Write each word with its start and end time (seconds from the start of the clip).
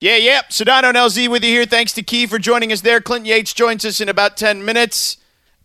Yeah, 0.00 0.16
yeah. 0.16 0.42
Sedano 0.48 0.84
and 0.84 0.96
LZ 0.96 1.28
with 1.28 1.42
you 1.42 1.50
here. 1.50 1.64
Thanks 1.64 1.92
to 1.94 2.02
Key 2.04 2.26
for 2.26 2.38
joining 2.38 2.70
us 2.70 2.82
there. 2.82 3.00
Clinton 3.00 3.26
Yates 3.26 3.52
joins 3.52 3.84
us 3.84 4.00
in 4.00 4.08
about 4.08 4.36
10 4.36 4.64
minutes. 4.64 5.16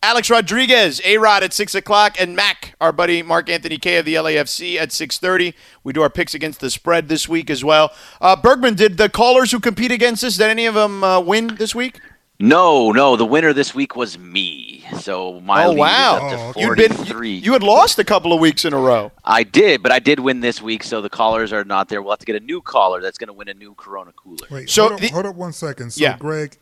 Alex 0.01 0.29
Rodriguez, 0.29 0.99
A-Rod 1.05 1.43
at 1.43 1.53
6 1.53 1.75
o'clock, 1.75 2.19
and 2.19 2.35
Mac, 2.35 2.75
our 2.81 2.91
buddy 2.91 3.21
Mark 3.21 3.47
Anthony 3.47 3.77
K 3.77 3.97
of 3.97 4.05
the 4.05 4.15
LAFC 4.15 4.77
at 4.77 4.89
6.30. 4.89 5.53
We 5.83 5.93
do 5.93 6.01
our 6.01 6.09
picks 6.09 6.33
against 6.33 6.61
the 6.61 6.71
spread 6.71 7.09
this 7.09 7.29
week 7.29 7.51
as 7.51 7.63
well. 7.63 7.93
Uh, 8.19 8.35
Bergman, 8.35 8.73
did 8.73 8.97
the 8.97 9.07
callers 9.07 9.51
who 9.51 9.59
compete 9.59 9.91
against 9.91 10.23
us, 10.23 10.37
did 10.37 10.49
any 10.49 10.65
of 10.65 10.73
them 10.73 11.03
uh, 11.03 11.19
win 11.19 11.55
this 11.55 11.75
week? 11.75 12.01
No, 12.39 12.91
no. 12.91 13.15
The 13.15 13.25
winner 13.25 13.53
this 13.53 13.75
week 13.75 13.95
was 13.95 14.17
me. 14.17 14.62
So 14.99 15.39
my 15.41 15.65
oh, 15.65 15.69
lead 15.71 15.77
wow. 15.79 16.15
is 16.27 16.33
up 16.33 16.53
to 16.55 16.59
You'd 16.61 16.77
been, 16.77 16.91
43. 16.93 17.29
you, 17.31 17.35
you 17.41 17.53
had 17.53 17.63
lost 17.63 17.99
a 17.99 18.03
couple 18.03 18.33
of 18.33 18.39
weeks 18.39 18.65
in 18.65 18.73
a 18.73 18.77
row. 18.79 19.11
I 19.23 19.43
did, 19.43 19.81
but 19.83 19.91
I 19.91 19.99
did 19.99 20.19
win 20.19 20.39
this 20.41 20.61
week, 20.61 20.83
so 20.83 21.01
the 21.01 21.09
callers 21.09 21.51
are 21.53 21.63
not 21.63 21.89
there. 21.89 22.01
We'll 22.01 22.11
have 22.11 22.19
to 22.19 22.25
get 22.25 22.35
a 22.35 22.45
new 22.45 22.61
caller 22.61 23.01
that's 23.01 23.17
going 23.17 23.27
to 23.27 23.33
win 23.33 23.47
a 23.49 23.53
new 23.53 23.73
Corona 23.75 24.11
cooler. 24.13 24.47
Wait, 24.51 24.69
So 24.69 24.89
hold, 24.89 25.01
the- 25.01 25.07
up, 25.07 25.13
hold 25.13 25.25
up 25.25 25.35
one 25.35 25.53
second. 25.53 25.91
So, 25.91 26.01
Yeah. 26.01 26.17
Greg, 26.17 26.57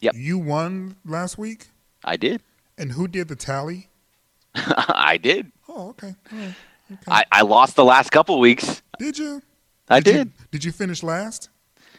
Yep. 0.00 0.14
you 0.16 0.38
won 0.38 0.96
last 1.04 1.38
week, 1.38 1.68
I 2.04 2.16
did. 2.16 2.40
and 2.76 2.92
who 2.92 3.08
did 3.08 3.28
the 3.28 3.36
tally? 3.36 3.88
I 4.54 5.18
did. 5.20 5.50
Oh, 5.68 5.88
okay. 5.90 6.14
All 6.32 6.38
right. 6.38 6.54
okay. 6.92 7.02
I, 7.08 7.24
I 7.32 7.42
lost 7.42 7.74
the 7.76 7.84
last 7.84 8.10
couple 8.10 8.38
weeks. 8.40 8.82
did 8.98 9.18
you? 9.18 9.42
I 9.88 9.96
you- 9.96 10.02
did. 10.02 10.32
did 10.50 10.64
you 10.64 10.72
finish 10.72 11.02
last? 11.02 11.48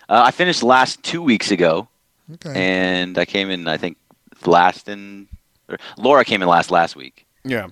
Uh, 0.08 0.24
I 0.26 0.32
finished 0.32 0.64
last 0.64 1.04
two 1.04 1.22
weeks 1.22 1.52
ago, 1.52 1.88
Okay. 2.36 2.54
and 2.56 3.18
I 3.18 3.26
came 3.26 3.50
in, 3.52 3.68
I 3.68 3.78
think, 3.78 3.98
last 4.46 4.88
in. 4.90 5.28
Or 5.70 5.78
Laura 5.98 6.26
came 6.26 6.42
in 6.42 6.48
last 6.48 6.72
last 6.72 6.96
week. 6.96 7.26
Yeah. 7.46 7.68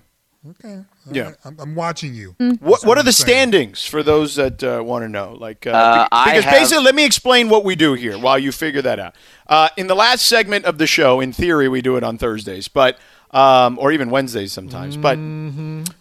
okay. 0.50 0.76
All 0.76 0.86
Yeah. 1.16 1.24
right. 1.24 1.36
I'm, 1.44 1.58
I'm 1.60 1.76
watching 1.76 2.14
you. 2.14 2.36
What 2.38 2.60
That's 2.62 2.86
What 2.86 2.98
are 2.98 3.00
I'm 3.02 3.06
the 3.06 3.12
saying. 3.14 3.28
standings 3.52 3.86
for 3.86 4.04
those 4.04 4.36
that 4.36 4.64
uh, 4.64 4.82
want 4.84 5.04
to 5.04 5.10
know? 5.10 5.34
Like, 5.40 5.66
uh, 5.68 5.72
Uh, 5.72 6.04
be- 6.04 6.10
I 6.12 6.26
because 6.26 6.44
have- 6.46 6.54
basically, 6.54 6.84
let 6.86 6.96
me 6.96 7.06
explain 7.06 7.50
what 7.50 7.64
we 7.66 7.76
do 7.76 7.94
here 7.96 8.18
while 8.18 8.40
you 8.40 8.52
figure 8.52 8.82
that 8.82 9.00
out. 9.00 9.16
Uh, 9.48 9.70
in 9.78 9.88
the 9.88 9.96
last 9.96 10.26
segment 10.26 10.66
of 10.66 10.78
the 10.78 10.88
show, 10.88 11.20
in 11.20 11.34
theory, 11.34 11.68
we 11.68 11.82
do 11.82 11.98
it 11.98 12.04
on 12.04 12.18
Thursdays, 12.18 12.68
but 12.68 12.98
um, 13.32 13.78
or 13.80 13.92
even 13.92 14.10
Wednesdays 14.10 14.54
sometimes. 14.54 14.96
But 14.96 15.18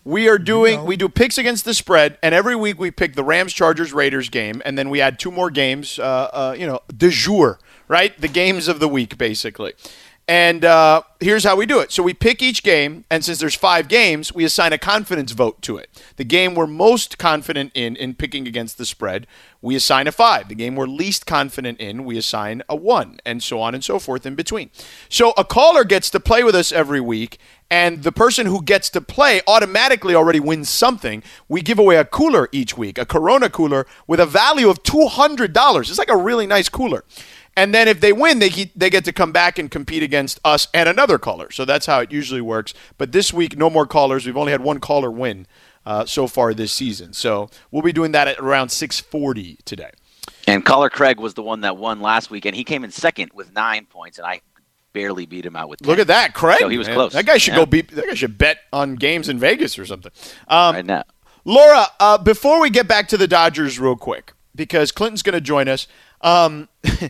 we 0.04 0.28
are 0.28 0.38
doing 0.38 0.76
know. 0.78 0.84
we 0.84 0.96
do 0.96 1.08
picks 1.08 1.38
against 1.38 1.64
the 1.64 1.74
spread, 1.74 2.18
and 2.22 2.32
every 2.34 2.54
week 2.54 2.78
we 2.78 2.90
pick 2.92 3.14
the 3.14 3.24
Rams, 3.24 3.52
Chargers, 3.52 3.92
Raiders 3.92 4.28
game, 4.28 4.62
and 4.64 4.78
then 4.78 4.90
we 4.90 5.00
add 5.00 5.18
two 5.18 5.32
more 5.32 5.50
games. 5.50 5.98
Uh, 5.98 6.04
uh, 6.32 6.54
you 6.56 6.66
know, 6.66 6.80
de 6.96 7.10
jour, 7.10 7.58
right? 7.88 8.18
The 8.20 8.28
games 8.28 8.68
of 8.68 8.78
the 8.78 8.86
week, 8.88 9.18
basically. 9.18 9.72
And 10.28 10.64
uh, 10.64 11.02
here's 11.20 11.44
how 11.44 11.54
we 11.54 11.66
do 11.66 11.78
it. 11.78 11.92
So 11.92 12.02
we 12.02 12.12
pick 12.12 12.42
each 12.42 12.64
game, 12.64 13.04
and 13.08 13.24
since 13.24 13.38
there's 13.38 13.54
five 13.54 13.86
games, 13.86 14.34
we 14.34 14.44
assign 14.44 14.72
a 14.72 14.78
confidence 14.78 15.30
vote 15.30 15.62
to 15.62 15.76
it. 15.76 15.88
The 16.16 16.24
game 16.24 16.56
we're 16.56 16.66
most 16.66 17.16
confident 17.16 17.70
in 17.76 17.94
in 17.94 18.14
picking 18.14 18.48
against 18.48 18.76
the 18.76 18.86
spread, 18.86 19.28
we 19.62 19.76
assign 19.76 20.08
a 20.08 20.12
five. 20.12 20.48
The 20.48 20.56
game 20.56 20.74
we're 20.74 20.88
least 20.88 21.26
confident 21.26 21.78
in, 21.78 22.04
we 22.04 22.18
assign 22.18 22.62
a 22.68 22.74
one, 22.74 23.20
and 23.24 23.40
so 23.40 23.60
on 23.60 23.72
and 23.72 23.84
so 23.84 24.00
forth 24.00 24.26
in 24.26 24.34
between. 24.34 24.70
So 25.08 25.32
a 25.36 25.44
caller 25.44 25.84
gets 25.84 26.10
to 26.10 26.18
play 26.18 26.42
with 26.42 26.56
us 26.56 26.72
every 26.72 27.00
week, 27.00 27.38
and 27.70 28.02
the 28.02 28.10
person 28.10 28.46
who 28.46 28.62
gets 28.62 28.90
to 28.90 29.00
play 29.00 29.42
automatically 29.46 30.16
already 30.16 30.40
wins 30.40 30.68
something. 30.68 31.22
We 31.48 31.62
give 31.62 31.78
away 31.78 31.98
a 31.98 32.04
cooler 32.04 32.48
each 32.50 32.76
week, 32.76 32.98
a 32.98 33.06
Corona 33.06 33.48
cooler 33.48 33.86
with 34.08 34.18
a 34.18 34.26
value 34.26 34.68
of 34.70 34.82
two 34.82 35.06
hundred 35.06 35.52
dollars. 35.52 35.88
It's 35.88 36.00
like 36.00 36.10
a 36.10 36.16
really 36.16 36.48
nice 36.48 36.68
cooler. 36.68 37.04
And 37.56 37.74
then 37.74 37.88
if 37.88 38.00
they 38.00 38.12
win, 38.12 38.38
they 38.38 38.50
ge- 38.50 38.72
they 38.76 38.90
get 38.90 39.04
to 39.06 39.12
come 39.12 39.32
back 39.32 39.58
and 39.58 39.70
compete 39.70 40.02
against 40.02 40.38
us 40.44 40.68
and 40.74 40.88
another 40.88 41.18
caller. 41.18 41.50
So 41.50 41.64
that's 41.64 41.86
how 41.86 42.00
it 42.00 42.12
usually 42.12 42.42
works. 42.42 42.74
But 42.98 43.12
this 43.12 43.32
week, 43.32 43.56
no 43.56 43.70
more 43.70 43.86
callers. 43.86 44.26
We've 44.26 44.36
only 44.36 44.52
had 44.52 44.60
one 44.60 44.78
caller 44.78 45.10
win 45.10 45.46
uh, 45.86 46.04
so 46.04 46.26
far 46.26 46.52
this 46.52 46.72
season. 46.72 47.12
So 47.14 47.48
we'll 47.70 47.82
be 47.82 47.92
doing 47.92 48.12
that 48.12 48.28
at 48.28 48.38
around 48.38 48.68
6:40 48.68 49.64
today. 49.64 49.90
And 50.46 50.64
caller 50.64 50.90
Craig 50.90 51.18
was 51.18 51.34
the 51.34 51.42
one 51.42 51.62
that 51.62 51.76
won 51.76 52.00
last 52.00 52.30
week, 52.30 52.44
and 52.44 52.54
he 52.54 52.62
came 52.62 52.84
in 52.84 52.90
second 52.90 53.30
with 53.34 53.52
nine 53.52 53.86
points, 53.86 54.18
and 54.18 54.26
I 54.26 54.40
barely 54.92 55.26
beat 55.26 55.44
him 55.44 55.56
out 55.56 55.68
with. 55.68 55.80
10. 55.80 55.88
Look 55.88 55.98
at 55.98 56.06
that, 56.06 56.34
Craig. 56.34 56.58
So 56.60 56.68
he 56.68 56.78
was 56.78 56.86
man. 56.86 56.96
close. 56.96 57.12
That 57.12 57.26
guy 57.26 57.38
should 57.38 57.52
Yeah. 57.54 57.60
go 57.60 57.66
beat. 57.66 57.90
That 57.90 58.06
guy 58.06 58.14
should 58.14 58.38
bet 58.38 58.58
on 58.72 58.94
games 58.96 59.28
in 59.28 59.38
Vegas 59.38 59.78
or 59.78 59.86
something. 59.86 60.12
Um, 60.48 60.74
right 60.76 60.86
now. 60.86 61.04
Laura, 61.44 61.86
uh, 62.00 62.18
before 62.18 62.60
we 62.60 62.70
get 62.70 62.88
back 62.88 63.06
to 63.08 63.16
the 63.16 63.28
Dodgers, 63.28 63.78
real 63.78 63.96
quick, 63.96 64.32
because 64.54 64.90
Clinton's 64.92 65.22
going 65.22 65.34
to 65.34 65.40
join 65.40 65.68
us. 65.68 65.86
Um, 66.22 66.68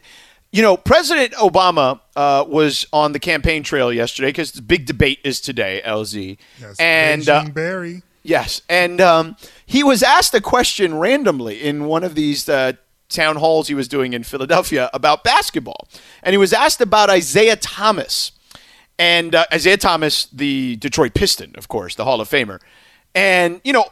you 0.56 0.62
know, 0.62 0.78
President 0.78 1.34
Obama 1.34 2.00
uh, 2.16 2.42
was 2.48 2.86
on 2.90 3.12
the 3.12 3.18
campaign 3.18 3.62
trail 3.62 3.92
yesterday 3.92 4.28
because 4.28 4.52
the 4.52 4.62
big 4.62 4.86
debate 4.86 5.18
is 5.22 5.38
today, 5.38 5.82
LZ. 5.84 6.38
Yes. 6.58 6.76
and 6.80 7.28
uh, 7.28 7.44
Barry. 7.50 8.02
Yes, 8.22 8.62
and 8.66 8.98
um, 9.02 9.36
he 9.66 9.84
was 9.84 10.02
asked 10.02 10.32
a 10.32 10.40
question 10.40 10.94
randomly 10.94 11.62
in 11.62 11.84
one 11.84 12.04
of 12.04 12.14
these 12.14 12.48
uh, 12.48 12.72
town 13.10 13.36
halls 13.36 13.68
he 13.68 13.74
was 13.74 13.86
doing 13.86 14.14
in 14.14 14.22
Philadelphia 14.22 14.88
about 14.94 15.24
basketball, 15.24 15.88
and 16.22 16.32
he 16.32 16.38
was 16.38 16.54
asked 16.54 16.80
about 16.80 17.14
Isiah 17.14 17.56
Thomas, 17.56 18.32
and 18.98 19.34
uh, 19.34 19.44
Isiah 19.52 19.76
Thomas, 19.76 20.24
the 20.24 20.76
Detroit 20.76 21.12
Piston, 21.12 21.52
of 21.58 21.68
course, 21.68 21.96
the 21.96 22.04
Hall 22.04 22.22
of 22.22 22.30
Famer, 22.30 22.60
and 23.14 23.60
you 23.62 23.74
know, 23.74 23.84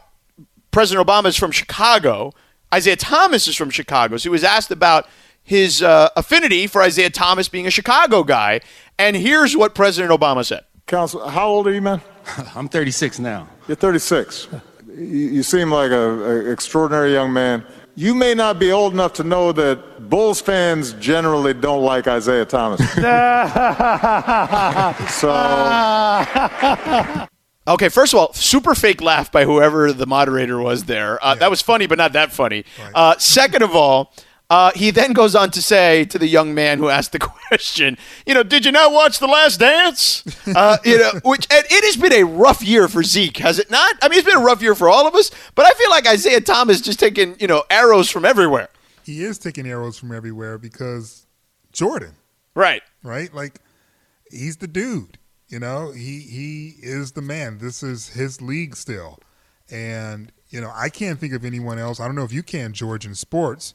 President 0.71 1.07
Obama 1.07 1.27
is 1.27 1.37
from 1.37 1.51
Chicago. 1.51 2.33
Isiah 2.75 2.95
Thomas 2.95 3.47
is 3.47 3.55
from 3.55 3.69
Chicago, 3.69 4.17
so 4.17 4.23
he 4.23 4.29
was 4.29 4.43
asked 4.43 4.71
about 4.71 5.07
his 5.45 5.81
uh, 5.81 6.09
affinity 6.17 6.67
for 6.67 6.83
Isiah 6.83 7.11
Thomas 7.11 7.47
being 7.47 7.67
a 7.67 7.71
Chicago 7.71 8.23
guy, 8.23 8.59
and 8.97 9.15
here's 9.15 9.55
what 9.55 9.75
President 9.75 10.11
Obama 10.11 10.43
said. 10.43 10.65
Council, 10.87 11.25
how 11.29 11.47
old 11.47 11.67
are 11.67 11.71
you, 11.71 11.81
man? 11.81 12.01
I'm 12.55 12.67
36 12.67 13.19
now. 13.19 13.47
You're 13.67 13.75
36. 13.75 14.47
You, 14.87 14.95
you 15.05 15.43
seem 15.43 15.71
like 15.71 15.91
an 15.91 16.51
extraordinary 16.51 17.13
young 17.13 17.31
man. 17.31 17.63
You 17.97 18.13
may 18.13 18.33
not 18.33 18.59
be 18.59 18.73
old 18.73 18.91
enough 18.93 19.13
to 19.13 19.23
know 19.23 19.53
that 19.53 20.09
Bulls 20.09 20.41
fans 20.41 20.91
generally 20.93 21.53
don't 21.53 21.83
like 21.83 22.07
Isiah 22.07 22.45
Thomas. 22.45 22.79
so, 25.13 25.29
Okay, 27.67 27.89
first 27.89 28.13
of 28.13 28.19
all, 28.19 28.31
super 28.33 28.75
fake 28.75 29.01
laugh 29.01 29.31
by 29.31 29.43
whoever 29.43 29.91
the 29.91 30.05
moderator 30.05 30.59
was 30.59 30.85
there. 30.85 31.23
Uh, 31.23 31.35
That 31.35 31.49
was 31.49 31.61
funny, 31.61 31.87
but 31.87 31.97
not 31.97 32.13
that 32.13 32.31
funny. 32.31 32.63
Uh, 32.93 33.15
second 33.17 33.63
of 33.63 33.75
all, 33.75 34.13
uh, 34.49 34.71
he 34.75 34.91
then 34.91 35.13
goes 35.13 35.35
on 35.35 35.49
to 35.51 35.61
say 35.61 36.05
to 36.05 36.19
the 36.19 36.27
young 36.27 36.53
man 36.53 36.77
who 36.77 36.89
asked 36.89 37.11
the 37.11 37.19
question, 37.47 37.97
you 38.25 38.33
know, 38.33 38.43
did 38.43 38.65
you 38.65 38.71
not 38.71 38.91
watch 38.91 39.19
The 39.19 39.27
Last 39.27 39.59
Dance? 39.59 40.23
Uh, 40.47 40.77
you 40.85 40.97
know, 40.99 41.11
which 41.23 41.47
and 41.51 41.65
it 41.69 41.83
has 41.83 41.97
been 41.97 42.13
a 42.13 42.23
rough 42.23 42.61
year 42.61 42.87
for 42.87 43.01
Zeke, 43.03 43.37
has 43.37 43.57
it 43.59 43.71
not? 43.71 43.95
I 44.01 44.07
mean, 44.09 44.19
it's 44.19 44.27
been 44.27 44.37
a 44.37 44.45
rough 44.45 44.61
year 44.61 44.75
for 44.75 44.87
all 44.89 45.07
of 45.07 45.15
us, 45.15 45.31
but 45.55 45.65
I 45.65 45.71
feel 45.71 45.89
like 45.89 46.05
Isiah 46.07 46.41
Thomas 46.41 46.81
just 46.81 46.99
taking 46.99 47.35
you 47.39 47.47
know 47.47 47.63
arrows 47.69 48.09
from 48.11 48.23
everywhere. 48.25 48.69
He 49.03 49.23
is 49.23 49.37
taking 49.37 49.67
arrows 49.67 49.97
from 49.97 50.11
everywhere 50.11 50.57
because 50.57 51.25
Jordan, 51.71 52.13
Right. 52.55 52.81
right? 53.03 53.33
Like 53.33 53.59
he's 54.31 54.57
the 54.57 54.67
dude. 54.67 55.17
You 55.47 55.59
know, 55.59 55.91
he 55.91 56.19
he 56.21 56.73
is 56.81 57.11
the 57.13 57.21
man. 57.21 57.59
This 57.59 57.83
is 57.83 58.09
his 58.09 58.41
league 58.41 58.75
still, 58.75 59.19
and 59.71 60.31
you 60.49 60.59
know 60.61 60.71
I 60.73 60.89
can't 60.89 61.19
think 61.19 61.33
of 61.33 61.45
anyone 61.45 61.77
else. 61.79 61.99
I 61.99 62.05
don't 62.05 62.15
know 62.15 62.23
if 62.23 62.33
you 62.33 62.43
can, 62.43 62.73
George, 62.73 63.05
in 63.05 63.13
sports, 63.15 63.73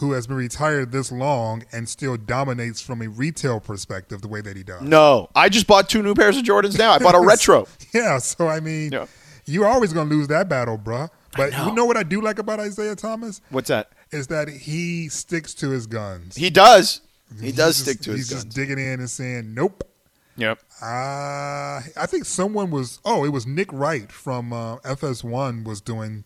who 0.00 0.12
has 0.12 0.26
been 0.26 0.36
retired 0.36 0.90
this 0.92 1.12
long 1.12 1.62
and 1.72 1.88
still 1.88 2.16
dominates 2.16 2.80
from 2.80 3.00
a 3.02 3.08
retail 3.08 3.60
perspective 3.60 4.20
the 4.22 4.28
way 4.28 4.40
that 4.40 4.56
he 4.56 4.62
does. 4.62 4.82
No, 4.82 5.28
I 5.34 5.48
just 5.48 5.66
bought 5.66 5.88
two 5.88 6.02
new 6.02 6.14
pairs 6.14 6.36
of 6.36 6.44
Jordans. 6.44 6.76
Now 6.78 6.92
I 6.92 6.98
bought 6.98 7.14
a 7.14 7.20
retro. 7.26 7.66
Yeah, 7.94 8.18
so 8.18 8.48
I 8.48 8.60
mean, 8.60 8.92
Yeah. 8.92 9.06
you're 9.46 9.66
always 9.68 9.92
gonna 9.92 10.10
lose 10.10 10.28
that 10.28 10.48
battle, 10.48 10.76
bruh. 10.78 11.08
But 11.36 11.52
you 11.64 11.72
know 11.74 11.84
what 11.84 11.96
I 11.96 12.02
do 12.02 12.20
like 12.20 12.40
about 12.40 12.58
Isiah 12.58 12.96
Thomas 12.96 13.40
What's 13.50 13.68
that? 13.68 13.92
is 14.10 14.26
that 14.26 14.48
he 14.48 15.08
sticks 15.08 15.54
to 15.54 15.70
his 15.70 15.86
guns. 15.86 16.34
He 16.34 16.50
does. 16.50 17.02
He 17.38 17.46
He's 17.46 17.56
does 17.56 17.74
just- 17.76 17.80
stick 17.82 18.00
to 18.00 18.10
his 18.10 18.20
He's 18.20 18.28
just 18.30 18.48
digging 18.48 18.78
in 18.80 18.98
and 18.98 19.08
saying, 19.08 19.54
"Nope." 19.54 19.84
Yep. 20.36 20.58
Uh, 20.82 20.86
I 21.96 22.06
think 22.06 22.24
someone 22.24 22.70
was. 22.70 22.98
Oh, 23.04 23.24
it 23.24 23.28
was 23.28 23.46
Nick 23.46 23.72
Wright 23.72 24.10
from 24.10 24.52
uh, 24.52 24.76
FS1 24.78 25.64
was 25.64 25.80
doing 25.80 26.24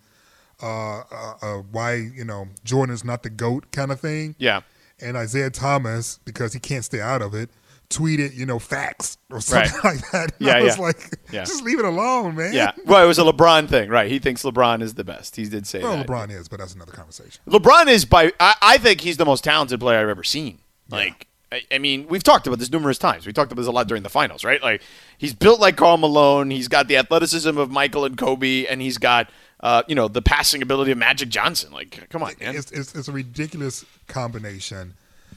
uh, 0.65 1.01
uh, 1.13 1.35
uh, 1.43 1.57
why 1.73 1.95
you 1.97 2.25
know 2.25 2.49
Jordan 2.65 2.95
is 2.95 3.05
not 3.05 3.23
the 3.23 3.31
goat 3.31 3.71
kind 3.73 3.93
of 3.93 4.01
thing. 4.01 4.35
Yeah. 4.39 4.61
And 5.01 5.17
Isiah 5.17 5.51
Thomas, 5.51 6.19
because 6.25 6.53
he 6.53 6.61
can't 6.61 6.85
stay 6.85 7.01
out 7.01 7.21
of 7.21 7.35
it, 7.35 7.51
tweeted 7.91 8.35
you 8.35 8.47
know 8.47 8.59
facts 8.59 9.19
or 9.31 9.41
something 9.41 9.73
Right. 9.83 9.85
like 9.97 10.11
that. 10.13 10.33
And 10.39 10.47
Yeah, 10.47 10.57
I 10.57 10.63
was 10.63 10.77
yeah. 10.77 10.83
like, 10.83 11.19
Yeah. 11.33 11.45
just 11.45 11.63
leave 11.65 11.79
it 11.79 11.85
alone, 11.85 12.37
man. 12.37 12.55
Yeah. 12.55 12.73
Well, 12.87 13.05
it 13.05 13.07
was 13.09 13.19
a 13.19 13.23
LeBron 13.23 13.69
thing, 13.69 13.89
right? 13.91 14.11
He 14.11 14.19
thinks 14.19 14.43
LeBron 14.43 14.83
is 14.83 14.95
the 14.95 15.05
best. 15.05 15.37
He 15.37 15.45
did 15.45 15.67
say 15.67 15.83
Well, 15.83 15.97
that. 15.97 16.07
LeBron 16.07 16.31
is, 16.31 16.49
but 16.49 16.61
that's 16.61 16.75
another 16.75 16.93
conversation. 16.93 17.43
LeBron 17.49 17.89
is 17.89 18.05
by 18.05 18.33
I, 18.41 18.55
I 18.63 18.79
think 18.79 19.01
he's 19.01 19.17
the 19.17 19.25
most 19.27 19.45
talented 19.45 19.81
player 19.81 19.99
I've 20.01 20.09
ever 20.09 20.25
seen. 20.25 20.59
Like 20.89 21.27
I, 21.53 21.63
I 21.73 21.79
mean, 21.79 22.07
we've 22.09 22.23
talked 22.23 22.47
about 22.47 22.59
this 22.59 22.71
numerous 22.71 22.99
times. 22.99 23.27
We 23.27 23.33
talked 23.33 23.53
about 23.53 23.63
this 23.63 23.69
a 23.69 23.73
lot 23.73 23.87
during 23.89 24.03
the 24.03 24.09
finals, 24.09 24.45
right? 24.45 24.63
Like 24.63 24.83
he's 25.19 25.35
built 25.35 25.61
like 25.61 25.77
Karl 25.77 25.97
Malone. 25.99 26.51
He's 26.51 26.69
got 26.69 26.89
the 26.89 26.97
athleticism 26.97 27.59
of 27.59 27.71
Michael 27.71 28.05
and 28.05 28.17
Kobe, 28.17 28.67
and 28.67 28.81
he's 28.81 28.99
got 28.99 29.29
uh, 29.61 29.83
you 29.89 29.95
know 29.95 30.09
the 30.09 30.23
passing 30.23 30.63
ability 30.63 30.93
of 30.93 30.99
Magic 30.99 31.29
Johnson. 31.29 31.73
Like, 31.73 32.09
come 32.11 32.23
on, 32.23 32.33
man. 32.41 32.57
It's, 32.57 32.71
it's, 32.73 32.95
it's 32.95 33.09
a 33.09 33.13
ridiculous 33.13 33.85
combination 34.07 34.95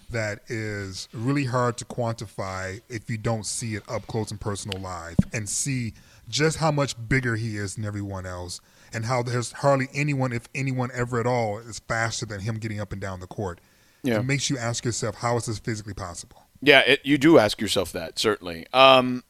that 0.09 0.39
is 0.47 1.09
really 1.13 1.45
hard 1.45 1.77
to 1.77 1.85
quantify 1.85 2.81
if 2.89 3.09
you 3.09 3.17
don't 3.17 3.45
see 3.45 3.75
it 3.75 3.83
up 3.89 4.07
close 4.07 4.31
and 4.31 4.39
personal 4.39 4.79
live 4.79 5.17
and 5.33 5.49
see 5.49 5.93
just 6.29 6.57
how 6.57 6.71
much 6.71 6.95
bigger 7.09 7.35
he 7.35 7.57
is 7.57 7.75
than 7.75 7.85
everyone 7.85 8.25
else 8.25 8.61
and 8.93 9.05
how 9.05 9.21
there's 9.21 9.51
hardly 9.51 9.87
anyone, 9.93 10.31
if 10.31 10.47
anyone 10.55 10.89
ever 10.93 11.19
at 11.19 11.27
all, 11.27 11.57
is 11.57 11.79
faster 11.79 12.25
than 12.25 12.39
him 12.41 12.57
getting 12.57 12.79
up 12.79 12.91
and 12.91 13.01
down 13.01 13.19
the 13.19 13.27
court. 13.27 13.59
Yeah. 14.03 14.19
it 14.19 14.25
makes 14.25 14.49
you 14.49 14.57
ask 14.57 14.85
yourself, 14.85 15.15
how 15.15 15.35
is 15.37 15.47
this 15.47 15.59
physically 15.59 15.93
possible? 15.93 16.43
Yeah, 16.61 16.79
it, 16.81 17.01
you 17.03 17.17
do 17.17 17.37
ask 17.37 17.59
yourself 17.59 17.91
that 17.91 18.17
certainly. 18.17 18.65
Um, 18.73 19.23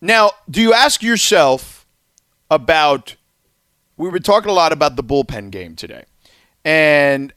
now, 0.00 0.30
do 0.50 0.60
you 0.62 0.72
ask 0.72 1.02
yourself 1.02 1.86
about? 2.50 3.16
We 3.96 4.08
were 4.08 4.20
talking 4.20 4.50
a 4.50 4.54
lot 4.54 4.72
about 4.72 4.96
the 4.96 5.04
bullpen 5.04 5.50
game 5.50 5.76
today, 5.76 6.04
and 6.64 7.32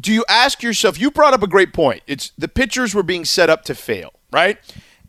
do 0.00 0.12
you 0.12 0.24
ask 0.28 0.62
yourself? 0.62 0.98
You 1.00 1.10
brought 1.10 1.34
up 1.34 1.42
a 1.42 1.46
great 1.46 1.72
point. 1.72 2.02
It's 2.06 2.32
the 2.38 2.48
pitchers 2.48 2.94
were 2.94 3.02
being 3.02 3.24
set 3.24 3.50
up 3.50 3.64
to 3.64 3.74
fail, 3.74 4.12
right? 4.30 4.58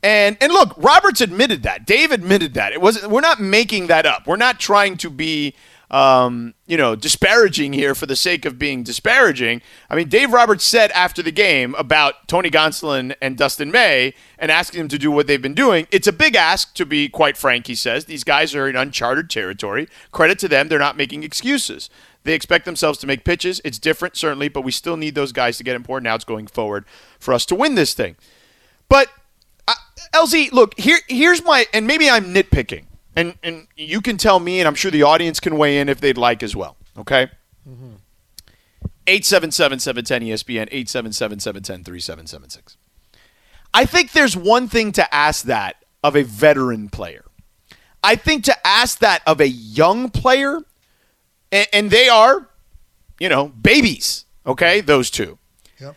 And 0.01 0.37
and 0.41 0.53
look, 0.53 0.73
Roberts 0.77 1.21
admitted 1.21 1.63
that. 1.63 1.85
Dave 1.85 2.11
admitted 2.11 2.53
that. 2.53 2.73
It 2.73 2.81
wasn't. 2.81 3.11
We're 3.11 3.21
not 3.21 3.39
making 3.39 3.87
that 3.87 4.05
up. 4.05 4.27
We're 4.27 4.37
not 4.37 4.59
trying 4.59 4.97
to 4.97 5.09
be, 5.09 5.55
um, 5.91 6.53
you 6.67 6.77
know, 6.77 6.95
disparaging 6.95 7.73
here 7.73 7.95
for 7.95 8.05
the 8.05 8.15
sake 8.15 8.45
of 8.45 8.59
being 8.59 8.83
disparaging. 8.83 9.61
I 9.89 9.95
mean, 9.95 10.07
Dave 10.07 10.31
Roberts 10.31 10.63
said 10.63 10.91
after 10.91 11.23
the 11.23 11.31
game 11.31 11.73
about 11.75 12.27
Tony 12.27 12.51
Gonsolin 12.51 13.15
and 13.21 13.37
Dustin 13.37 13.71
May 13.71 14.13
and 14.37 14.51
asking 14.51 14.79
them 14.79 14.87
to 14.89 14.99
do 14.99 15.09
what 15.11 15.27
they've 15.27 15.41
been 15.41 15.55
doing. 15.55 15.87
It's 15.91 16.07
a 16.07 16.13
big 16.13 16.35
ask, 16.35 16.73
to 16.75 16.85
be 16.85 17.09
quite 17.09 17.37
frank. 17.37 17.67
He 17.67 17.75
says 17.75 18.05
these 18.05 18.23
guys 18.23 18.53
are 18.53 18.69
in 18.69 18.75
uncharted 18.75 19.29
territory. 19.29 19.87
Credit 20.11 20.37
to 20.39 20.47
them. 20.47 20.67
They're 20.67 20.77
not 20.79 20.97
making 20.97 21.23
excuses. 21.23 21.89
They 22.23 22.33
expect 22.33 22.65
themselves 22.65 22.99
to 22.99 23.07
make 23.07 23.23
pitches. 23.23 23.61
It's 23.63 23.79
different, 23.79 24.15
certainly, 24.15 24.49
but 24.49 24.61
we 24.61 24.71
still 24.71 24.97
need 24.97 25.15
those 25.15 25.31
guys 25.31 25.57
to 25.57 25.63
get 25.63 25.75
important 25.75 26.07
outs 26.07 26.25
going 26.25 26.47
forward 26.47 26.85
for 27.19 27.33
us 27.33 27.45
to 27.47 27.55
win 27.55 27.75
this 27.75 27.93
thing. 27.93 28.17
But 28.89 29.09
uh, 29.67 29.75
LZ, 30.13 30.51
look 30.51 30.77
here. 30.77 30.99
Here's 31.07 31.43
my, 31.43 31.65
and 31.73 31.87
maybe 31.87 32.09
I'm 32.09 32.33
nitpicking, 32.33 32.85
and 33.15 33.35
and 33.43 33.67
you 33.75 34.01
can 34.01 34.17
tell 34.17 34.39
me, 34.39 34.59
and 34.59 34.67
I'm 34.67 34.75
sure 34.75 34.91
the 34.91 35.03
audience 35.03 35.39
can 35.39 35.57
weigh 35.57 35.79
in 35.79 35.89
if 35.89 36.01
they'd 36.01 36.17
like 36.17 36.43
as 36.43 36.55
well. 36.55 36.77
Okay. 36.97 37.29
877-710 39.07 40.27
ESPN 40.27 40.69
877-710-3776. 40.71 42.75
I 43.73 43.85
think 43.85 44.11
there's 44.11 44.37
one 44.37 44.67
thing 44.67 44.91
to 44.93 45.13
ask 45.13 45.45
that 45.45 45.83
of 46.03 46.15
a 46.15 46.23
veteran 46.23 46.89
player. 46.89 47.25
I 48.03 48.15
think 48.15 48.43
to 48.45 48.67
ask 48.67 48.99
that 48.99 49.21
of 49.25 49.41
a 49.41 49.47
young 49.47 50.09
player, 50.09 50.59
and, 51.51 51.67
and 51.73 51.91
they 51.91 52.07
are, 52.07 52.47
you 53.19 53.29
know, 53.29 53.49
babies. 53.49 54.25
Okay, 54.45 54.81
those 54.81 55.09
two. 55.09 55.37
Yep. 55.79 55.95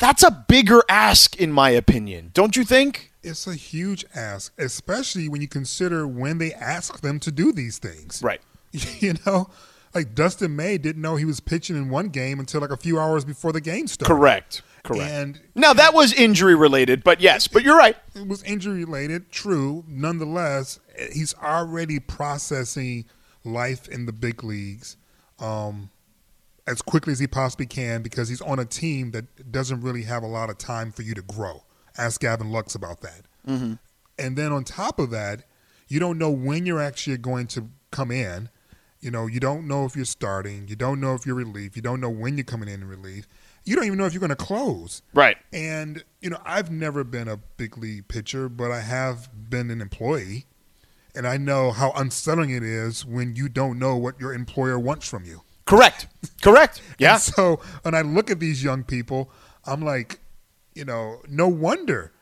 That's 0.00 0.22
a 0.22 0.30
bigger 0.30 0.82
ask, 0.88 1.36
in 1.36 1.52
my 1.52 1.70
opinion. 1.70 2.30
Don't 2.32 2.56
you 2.56 2.64
think? 2.64 3.11
It's 3.22 3.46
a 3.46 3.54
huge 3.54 4.04
ask, 4.14 4.52
especially 4.58 5.28
when 5.28 5.40
you 5.40 5.48
consider 5.48 6.06
when 6.06 6.38
they 6.38 6.52
ask 6.52 7.00
them 7.00 7.20
to 7.20 7.30
do 7.30 7.52
these 7.52 7.78
things. 7.78 8.20
Right. 8.22 8.40
You 9.00 9.14
know, 9.26 9.50
like 9.94 10.14
Dustin 10.14 10.56
May 10.56 10.78
didn't 10.78 11.02
know 11.02 11.16
he 11.16 11.26
was 11.26 11.40
pitching 11.40 11.76
in 11.76 11.90
one 11.90 12.08
game 12.08 12.40
until 12.40 12.62
like 12.62 12.70
a 12.70 12.76
few 12.76 12.98
hours 12.98 13.24
before 13.24 13.52
the 13.52 13.60
game 13.60 13.86
started. 13.86 14.14
Correct. 14.14 14.62
Correct. 14.82 15.12
And 15.12 15.40
now 15.54 15.72
that 15.74 15.94
was 15.94 16.12
injury 16.12 16.54
related, 16.54 17.04
but 17.04 17.20
yes, 17.20 17.46
but 17.46 17.62
you're 17.62 17.76
right. 17.76 17.96
it 18.16 18.26
was 18.26 18.42
injury 18.42 18.84
related, 18.84 19.30
true. 19.30 19.84
Nonetheless, 19.86 20.80
he's 21.12 21.34
already 21.34 22.00
processing 22.00 23.04
life 23.44 23.88
in 23.88 24.06
the 24.06 24.12
big 24.12 24.42
leagues 24.42 24.96
um, 25.38 25.90
as 26.66 26.82
quickly 26.82 27.12
as 27.12 27.20
he 27.20 27.26
possibly 27.26 27.66
can 27.66 28.02
because 28.02 28.28
he's 28.28 28.40
on 28.40 28.58
a 28.58 28.64
team 28.64 29.12
that 29.12 29.52
doesn't 29.52 29.82
really 29.82 30.02
have 30.02 30.22
a 30.22 30.26
lot 30.26 30.50
of 30.50 30.58
time 30.58 30.90
for 30.90 31.02
you 31.02 31.14
to 31.14 31.22
grow. 31.22 31.62
Ask 31.98 32.20
Gavin 32.20 32.50
Lux 32.50 32.74
about 32.74 33.00
that. 33.02 33.22
Mm-hmm. 33.46 33.74
And 34.18 34.36
then 34.36 34.52
on 34.52 34.64
top 34.64 34.98
of 34.98 35.10
that, 35.10 35.44
you 35.88 36.00
don't 36.00 36.18
know 36.18 36.30
when 36.30 36.64
you're 36.66 36.80
actually 36.80 37.18
going 37.18 37.46
to 37.48 37.68
come 37.90 38.10
in. 38.10 38.48
You 39.00 39.10
know, 39.10 39.26
you 39.26 39.40
don't 39.40 39.66
know 39.66 39.84
if 39.84 39.96
you're 39.96 40.04
starting. 40.04 40.68
You 40.68 40.76
don't 40.76 41.00
know 41.00 41.14
if 41.14 41.26
you're 41.26 41.34
relief. 41.34 41.74
You 41.76 41.82
don't 41.82 42.00
know 42.00 42.08
when 42.08 42.36
you're 42.36 42.44
coming 42.44 42.68
in 42.68 42.82
in 42.82 42.88
relief. 42.88 43.26
You 43.64 43.76
don't 43.76 43.84
even 43.84 43.98
know 43.98 44.06
if 44.06 44.12
you're 44.12 44.20
going 44.20 44.30
to 44.30 44.36
close. 44.36 45.02
Right. 45.12 45.36
And, 45.52 46.04
you 46.20 46.30
know, 46.30 46.38
I've 46.44 46.70
never 46.70 47.04
been 47.04 47.28
a 47.28 47.36
big 47.36 47.76
league 47.76 48.08
pitcher, 48.08 48.48
but 48.48 48.70
I 48.70 48.80
have 48.80 49.28
been 49.50 49.70
an 49.70 49.80
employee. 49.80 50.46
And 51.14 51.26
I 51.26 51.36
know 51.36 51.72
how 51.72 51.92
unsettling 51.92 52.50
it 52.50 52.62
is 52.62 53.04
when 53.04 53.36
you 53.36 53.48
don't 53.48 53.78
know 53.78 53.96
what 53.96 54.18
your 54.18 54.32
employer 54.32 54.78
wants 54.78 55.08
from 55.08 55.24
you. 55.24 55.42
Correct. 55.66 56.06
Correct. 56.40 56.80
Yeah. 56.98 57.14
And 57.14 57.22
so 57.22 57.60
when 57.82 57.94
I 57.94 58.02
look 58.02 58.30
at 58.30 58.38
these 58.38 58.62
young 58.62 58.84
people, 58.84 59.30
I'm 59.66 59.84
like, 59.84 60.20
you 60.74 60.84
know, 60.84 61.20
no 61.28 61.48
wonder, 61.48 62.12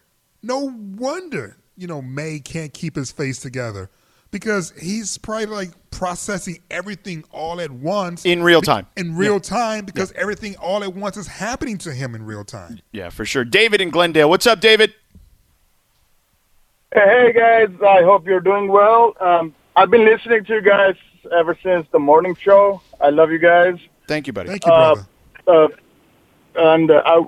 no 0.43 0.59
wonder, 0.97 1.57
you 1.77 1.87
know, 1.87 2.03
May 2.03 2.41
can't 2.41 2.73
keep 2.75 2.97
his 2.97 3.11
face 3.13 3.39
together 3.41 3.91
because 4.31 4.73
he's 4.81 5.19
probably 5.19 5.47
like 5.47 5.71
processing 5.91 6.59
everything 6.71 7.25
all 7.33 7.61
at 7.61 7.71
once 7.71 8.25
In 8.25 8.43
real 8.43 8.63
time. 8.63 8.87
In 8.97 9.17
real 9.17 9.41
time 9.41 9.85
because 9.85 10.13
everything 10.13 10.57
all 10.57 10.83
at 10.85 10.95
once 10.95 11.17
is 11.17 11.27
happening 11.27 11.79
to 11.79 11.93
him 11.93 12.15
in 12.15 12.25
real 12.25 12.45
time. 12.45 12.81
Yeah, 12.93 13.11
for 13.11 13.25
sure. 13.25 13.45
David 13.45 13.81
in 13.81 13.91
Glendale. 13.91 14.29
What's 14.31 14.47
up, 14.47 14.61
David? 14.61 14.95
Hey 16.93 17.33
guys, 17.33 17.69
I 17.87 18.03
hope 18.03 18.27
you're 18.27 18.41
doing 18.41 18.67
well. 18.69 19.15
Um, 19.21 19.55
I've 19.77 19.91
been 19.91 20.05
listening 20.05 20.45
to 20.47 20.55
you 20.55 20.63
guys 20.63 20.97
ever 21.33 21.57
since 21.63 21.87
the 21.93 22.01
morning 22.01 22.35
show. 22.35 22.81
I 23.01 23.11
love 23.11 23.31
you 23.31 23.39
guys. 23.39 23.79
Thank 24.09 24.27
you, 24.27 24.33
buddy. 24.33 24.49
Thank 24.49 24.67
you, 24.67 24.73
Uh, 24.73 24.95
brother. 25.47 25.75
uh, 26.57 26.71
and 26.75 26.91
uh, 26.91 27.03
I, 27.07 27.23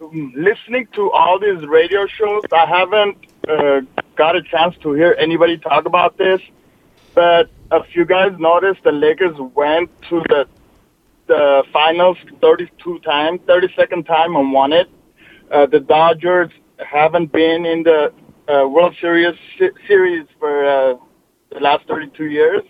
listening 0.00 0.88
to 0.94 1.10
all 1.10 1.38
these 1.38 1.66
radio 1.66 2.06
shows, 2.06 2.42
I 2.52 2.66
haven't 2.66 3.18
uh, 3.48 3.80
got 4.16 4.36
a 4.36 4.42
chance 4.42 4.76
to 4.82 4.92
hear 4.92 5.16
anybody 5.18 5.58
talk 5.58 5.86
about 5.86 6.16
this. 6.16 6.40
But 7.14 7.50
if 7.72 7.94
you 7.94 8.04
guys 8.04 8.32
noticed, 8.38 8.82
the 8.84 8.92
Lakers 8.92 9.36
went 9.54 9.90
to 10.08 10.22
the 10.28 10.46
the 11.26 11.64
finals 11.72 12.16
32 12.40 13.00
times, 13.00 13.40
32nd 13.48 14.06
time, 14.06 14.36
and 14.36 14.52
won 14.52 14.72
it. 14.72 14.88
Uh, 15.50 15.66
the 15.66 15.80
Dodgers 15.80 16.52
haven't 16.78 17.32
been 17.32 17.66
in 17.66 17.82
the 17.82 18.12
uh, 18.48 18.68
World 18.68 18.94
Series 19.00 19.34
series 19.88 20.26
for 20.38 20.64
uh, 20.64 20.94
the 21.50 21.58
last 21.58 21.88
32 21.88 22.26
years, 22.26 22.62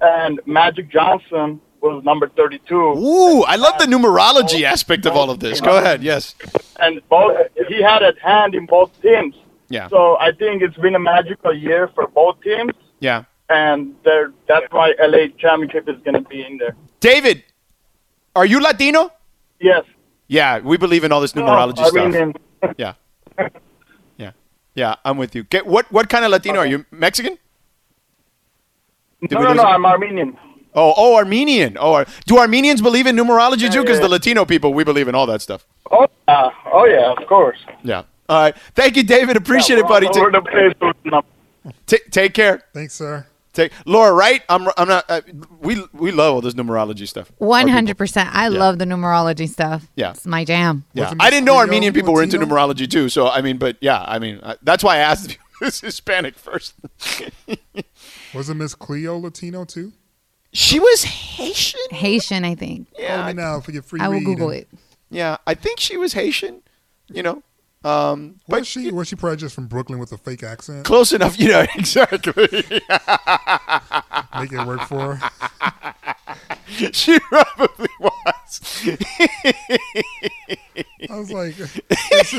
and 0.00 0.40
Magic 0.44 0.90
Johnson 0.90 1.60
was 1.80 2.02
number 2.04 2.28
32 2.28 2.74
Ooh, 2.74 3.42
I 3.44 3.56
love 3.56 3.78
the 3.78 3.86
numerology 3.86 4.62
aspect 4.62 5.06
of 5.06 5.14
all 5.14 5.30
of 5.30 5.40
this. 5.40 5.60
Go 5.60 5.78
ahead. 5.78 6.02
Yes. 6.02 6.34
and 6.80 7.00
both 7.08 7.36
he 7.68 7.82
had 7.82 8.02
at 8.02 8.18
hand 8.18 8.54
in 8.54 8.66
both 8.66 8.90
teams. 9.02 9.34
Yeah. 9.68 9.88
So 9.88 10.16
I 10.18 10.32
think 10.32 10.62
it's 10.62 10.76
been 10.76 10.94
a 10.94 10.98
magical 10.98 11.54
year 11.54 11.88
for 11.94 12.06
both 12.08 12.40
teams, 12.42 12.72
Yeah. 13.00 13.24
and 13.50 13.94
that's 14.04 14.66
why 14.70 14.94
LA 14.98 15.28
championship 15.38 15.88
is 15.88 15.96
going 16.04 16.14
to 16.22 16.28
be 16.28 16.44
in 16.44 16.56
there. 16.58 16.74
David, 17.00 17.44
are 18.34 18.46
you 18.46 18.60
Latino? 18.60 19.10
Yes. 19.60 19.84
Yeah, 20.26 20.60
we 20.60 20.76
believe 20.76 21.04
in 21.04 21.12
all 21.12 21.20
this 21.20 21.32
numerology 21.32 21.78
I 21.80 21.88
stuff. 21.88 22.74
yeah. 22.78 22.94
Yeah. 24.16 24.32
Yeah, 24.74 24.94
I'm 25.04 25.16
with 25.18 25.34
you. 25.34 25.42
Get, 25.44 25.66
what 25.66 25.90
what 25.92 26.08
kind 26.08 26.24
of 26.24 26.30
Latino 26.30 26.58
are 26.60 26.66
you? 26.66 26.84
Mexican? 26.90 27.36
Did 29.22 29.32
no, 29.32 29.42
no, 29.42 29.52
no. 29.54 29.62
I'm 29.64 29.84
Armenian. 29.84 30.36
Oh, 30.78 30.94
oh, 30.96 31.16
Armenian. 31.16 31.76
Oh, 31.78 31.94
Ar- 31.94 32.06
do 32.26 32.38
Armenians 32.38 32.80
believe 32.80 33.06
in 33.06 33.16
numerology 33.16 33.70
too? 33.70 33.82
Because 33.82 33.98
yeah. 33.98 34.02
the 34.02 34.08
Latino 34.08 34.44
people, 34.44 34.72
we 34.72 34.84
believe 34.84 35.08
in 35.08 35.14
all 35.14 35.26
that 35.26 35.42
stuff. 35.42 35.66
Oh, 35.90 36.06
uh, 36.28 36.50
oh 36.72 36.84
yeah, 36.84 37.12
of 37.12 37.26
course. 37.26 37.58
Yeah. 37.82 38.04
All 38.28 38.42
right. 38.42 38.56
Thank 38.74 38.96
you, 38.96 39.02
David. 39.02 39.36
Appreciate 39.36 39.78
it, 39.78 39.88
buddy. 39.88 40.06
All 40.06 40.18
over 40.18 40.30
the 40.30 40.42
place 40.42 40.74
with 40.80 40.96
num- 41.04 41.22
Ta- 41.64 41.70
ta- 41.86 41.96
take 42.10 42.34
care. 42.34 42.62
Thanks, 42.72 42.94
sir. 42.94 43.26
Take 43.52 43.72
Laura. 43.86 44.12
Right? 44.12 44.42
I'm. 44.48 44.68
I'm 44.76 44.88
not. 44.88 45.04
Uh, 45.08 45.22
we 45.60 45.82
we 45.92 46.12
love 46.12 46.34
all 46.34 46.40
this 46.40 46.54
numerology 46.54 47.08
stuff. 47.08 47.32
One 47.38 47.50
Our 47.50 47.64
people. 47.64 47.72
hundred 47.74 47.98
percent. 47.98 48.28
I 48.32 48.48
love 48.48 48.78
the 48.78 48.84
numerology 48.84 49.48
stuff. 49.48 49.88
Yeah. 49.96 50.10
it's 50.10 50.26
my 50.26 50.44
jam. 50.44 50.84
Yeah. 50.92 51.04
Wasn't 51.04 51.22
I 51.22 51.30
didn't 51.30 51.46
know 51.46 51.56
Armenian 51.56 51.92
Cleo 51.92 52.02
people 52.02 52.14
were 52.14 52.22
into 52.22 52.38
numerology 52.38 52.88
too. 52.88 53.08
So 53.08 53.28
I 53.28 53.40
mean, 53.40 53.58
but 53.58 53.76
yeah, 53.80 54.04
I 54.06 54.18
mean, 54.18 54.38
uh, 54.42 54.56
that's 54.62 54.84
why 54.84 54.96
I 54.96 54.98
asked 54.98 55.30
if 55.30 55.38
you 55.60 55.86
Hispanic 55.88 56.36
first. 56.36 56.74
Wasn't 58.34 58.58
Miss 58.58 58.74
Cleo 58.74 59.18
Latino 59.18 59.64
too? 59.64 59.92
She 60.58 60.80
was 60.80 61.04
Haitian. 61.04 61.80
Haitian, 61.90 62.44
I 62.44 62.56
think. 62.56 62.88
Yeah. 62.98 63.24
I 63.24 63.32
know 63.32 63.60
for 63.60 63.70
your 63.70 63.82
free. 63.82 64.00
I 64.00 64.08
will 64.08 64.14
read. 64.14 64.24
Google 64.24 64.50
And 64.50 64.60
it. 64.60 64.68
Yeah, 65.08 65.36
I 65.46 65.54
think 65.54 65.78
she 65.78 65.96
was 65.96 66.12
Haitian. 66.12 66.62
You 67.10 67.22
know, 67.22 67.42
um, 67.84 68.40
but 68.48 68.60
Was 68.60 68.66
she? 68.66 68.90
Was 68.90 69.08
she 69.08 69.16
probably 69.16 69.36
just 69.36 69.54
from 69.54 69.68
Brooklyn 69.68 69.98
with 70.00 70.12
a 70.12 70.18
fake 70.18 70.42
accent? 70.42 70.84
close 70.84 71.12
enough. 71.12 71.38
You 71.38 71.48
know, 71.48 71.60
exactly. 71.76 72.48
Make 74.38 74.52
it 74.52 74.66
work 74.66 74.82
for 74.82 75.14
her. 75.14 75.30
she 76.92 77.18
probably 77.20 77.88
was. 78.00 78.88
I 81.08 81.16
was 81.16 81.30
like, 81.30 81.56
this 82.10 82.30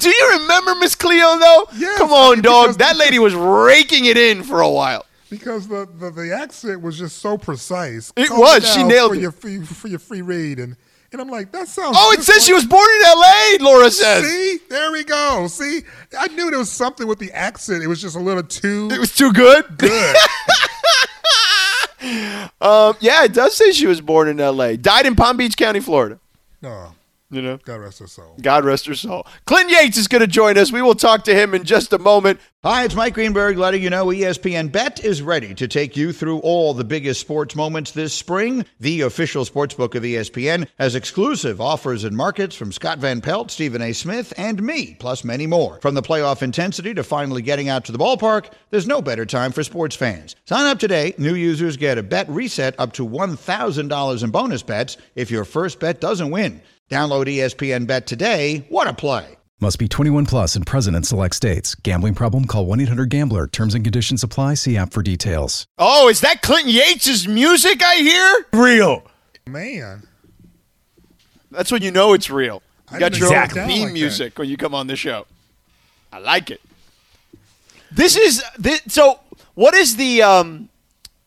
Do 0.00 0.10
you 0.10 0.38
remember 0.40 0.74
Miss 0.76 0.94
Cleo 0.94 1.38
though? 1.38 1.66
Yes, 1.74 1.98
Come 1.98 2.12
on, 2.12 2.34
mean, 2.34 2.42
dog. 2.42 2.74
That 2.78 2.96
lady 2.96 3.18
was 3.18 3.34
raking 3.34 4.04
it 4.04 4.18
in 4.18 4.42
for 4.42 4.60
a 4.60 4.70
while. 4.70 5.06
Because 5.30 5.68
the, 5.68 5.88
the, 5.98 6.10
the 6.10 6.34
accent 6.34 6.80
was 6.82 6.98
just 6.98 7.18
so 7.18 7.36
precise. 7.38 8.12
It 8.16 8.28
Calm 8.28 8.40
was. 8.40 8.72
She 8.72 8.82
nailed 8.84 9.12
for 9.12 9.16
it. 9.16 9.20
Your 9.22 9.32
free, 9.32 9.64
for 9.64 9.88
your 9.88 9.98
free 9.98 10.22
read, 10.22 10.58
and 10.58 10.76
and 11.10 11.20
I'm 11.22 11.28
like, 11.30 11.52
that 11.52 11.68
sounds. 11.68 11.96
Oh, 11.98 12.12
it 12.12 12.22
says 12.22 12.36
like- 12.36 12.42
she 12.42 12.52
was 12.52 12.66
born 12.66 12.86
in 13.00 13.06
L.A. 13.06 13.58
Laura 13.60 13.90
says 13.90 14.24
See, 14.28 14.58
there 14.68 14.92
we 14.92 15.04
go. 15.04 15.46
See, 15.48 15.80
I 16.18 16.28
knew 16.28 16.50
there 16.50 16.58
was 16.58 16.70
something 16.70 17.06
with 17.06 17.18
the 17.18 17.32
accent. 17.32 17.82
It 17.82 17.86
was 17.86 18.00
just 18.02 18.14
a 18.16 18.20
little 18.20 18.42
too 18.42 18.88
it 18.92 18.98
was 18.98 19.14
too 19.14 19.32
good. 19.32 19.64
good. 19.78 20.16
Um, 22.60 22.94
yeah, 23.00 23.24
it 23.24 23.32
does 23.34 23.56
say 23.56 23.72
she 23.72 23.86
was 23.86 24.00
born 24.00 24.28
in 24.28 24.38
L.A. 24.40 24.76
Died 24.76 25.04
in 25.06 25.16
Palm 25.16 25.36
Beach 25.36 25.56
County, 25.56 25.80
Florida. 25.80 26.18
no, 26.62 26.92
You 27.30 27.42
know. 27.42 27.58
God 27.58 27.80
rest 27.80 27.98
her 27.98 28.06
soul. 28.06 28.36
God 28.40 28.64
rest 28.64 28.86
her 28.86 28.94
soul. 28.94 29.26
Clint 29.44 29.70
Yates 29.70 29.98
is 29.98 30.08
going 30.08 30.22
to 30.22 30.26
join 30.26 30.56
us. 30.56 30.72
We 30.72 30.80
will 30.80 30.94
talk 30.94 31.24
to 31.24 31.34
him 31.34 31.52
in 31.52 31.64
just 31.64 31.92
a 31.92 31.98
moment. 31.98 32.40
Hi, 32.64 32.84
it's 32.84 32.94
Mike 32.94 33.12
Greenberg 33.14 33.58
letting 33.58 33.82
you 33.82 33.90
know 33.90 34.06
ESPN 34.06 34.72
Bet 34.72 35.04
is 35.04 35.20
ready 35.20 35.54
to 35.54 35.68
take 35.68 35.94
you 35.94 36.12
through 36.12 36.38
all 36.38 36.72
the 36.72 36.84
biggest 36.84 37.20
sports 37.20 37.54
moments 37.54 37.90
this 37.90 38.14
spring. 38.14 38.64
The 38.80 39.02
official 39.02 39.44
sportsbook 39.44 39.94
of 39.94 40.06
E 40.06 40.14
ESPN 40.14 40.66
has 40.78 40.94
exclusive 40.94 41.60
offers 41.60 42.02
and 42.02 42.16
markets 42.16 42.56
from 42.56 42.72
Scott 42.72 42.98
Van 42.98 43.20
Pelt, 43.20 43.50
Stephen 43.50 43.82
A. 43.82 43.92
Smith, 43.92 44.32
and 44.38 44.62
me, 44.62 44.96
plus 44.98 45.22
many 45.22 45.46
more. 45.46 45.78
From 45.82 45.94
the 45.94 46.02
playoff 46.02 46.42
intensity 46.42 46.94
to 46.94 47.04
finally 47.04 47.42
getting 47.42 47.68
out 47.68 47.84
to 47.84 47.92
the 47.92 47.98
ballpark, 47.98 48.50
there's 48.70 48.86
no 48.86 49.02
better 49.02 49.26
time 49.26 49.52
for 49.52 49.62
sports 49.62 49.94
fans. 49.94 50.34
Sign 50.46 50.64
up 50.64 50.78
today. 50.78 51.14
New 51.18 51.34
users 51.34 51.76
get 51.76 51.98
a 51.98 52.02
bet 52.02 52.28
reset 52.30 52.74
up 52.78 52.94
to 52.94 53.06
$1,000 53.06 54.24
in 54.24 54.30
bonus 54.30 54.62
bets 54.62 54.96
if 55.14 55.30
your 55.30 55.44
first 55.44 55.78
bet 55.78 56.00
doesn't 56.00 56.30
win. 56.30 56.62
Download 56.90 57.26
ESPN 57.26 57.86
Bet 57.86 58.06
today. 58.06 58.64
What 58.70 58.86
a 58.88 58.94
play! 58.94 59.36
Must 59.60 59.78
be 59.78 59.88
21 59.88 60.24
plus 60.26 60.54
and 60.56 60.64
present 60.64 60.96
in 60.96 61.02
select 61.02 61.34
states. 61.34 61.74
Gambling 61.74 62.14
problem? 62.14 62.46
Call 62.46 62.64
1 62.66 62.80
800 62.80 63.10
Gambler. 63.10 63.46
Terms 63.48 63.74
and 63.74 63.84
conditions 63.84 64.22
apply. 64.22 64.54
See 64.54 64.76
app 64.76 64.92
for 64.92 65.02
details. 65.02 65.66
Oh, 65.78 66.08
is 66.08 66.20
that 66.20 66.42
Clinton 66.42 66.70
Yates' 66.72 67.26
music 67.26 67.82
I 67.82 67.96
hear? 67.96 68.46
Real. 68.52 69.02
Man, 69.46 70.06
That's 71.50 71.72
when 71.72 71.82
you 71.82 71.90
know 71.90 72.12
it's 72.12 72.30
real. 72.30 72.62
You 72.90 72.96
I 72.96 73.00
got 73.00 73.12
didn't 73.12 73.28
your 73.30 73.36
own 73.36 73.48
theme 73.48 73.54
sound 73.54 73.70
like 73.70 73.86
that. 73.88 73.92
music 73.92 74.38
when 74.38 74.48
you 74.48 74.56
come 74.56 74.74
on 74.74 74.86
the 74.86 74.96
show. 74.96 75.26
I 76.12 76.18
like 76.18 76.50
it. 76.50 76.60
This 77.90 78.16
is 78.16 78.42
this, 78.58 78.80
so. 78.88 79.20
What 79.54 79.74
is 79.74 79.96
the 79.96 80.22
um, 80.22 80.68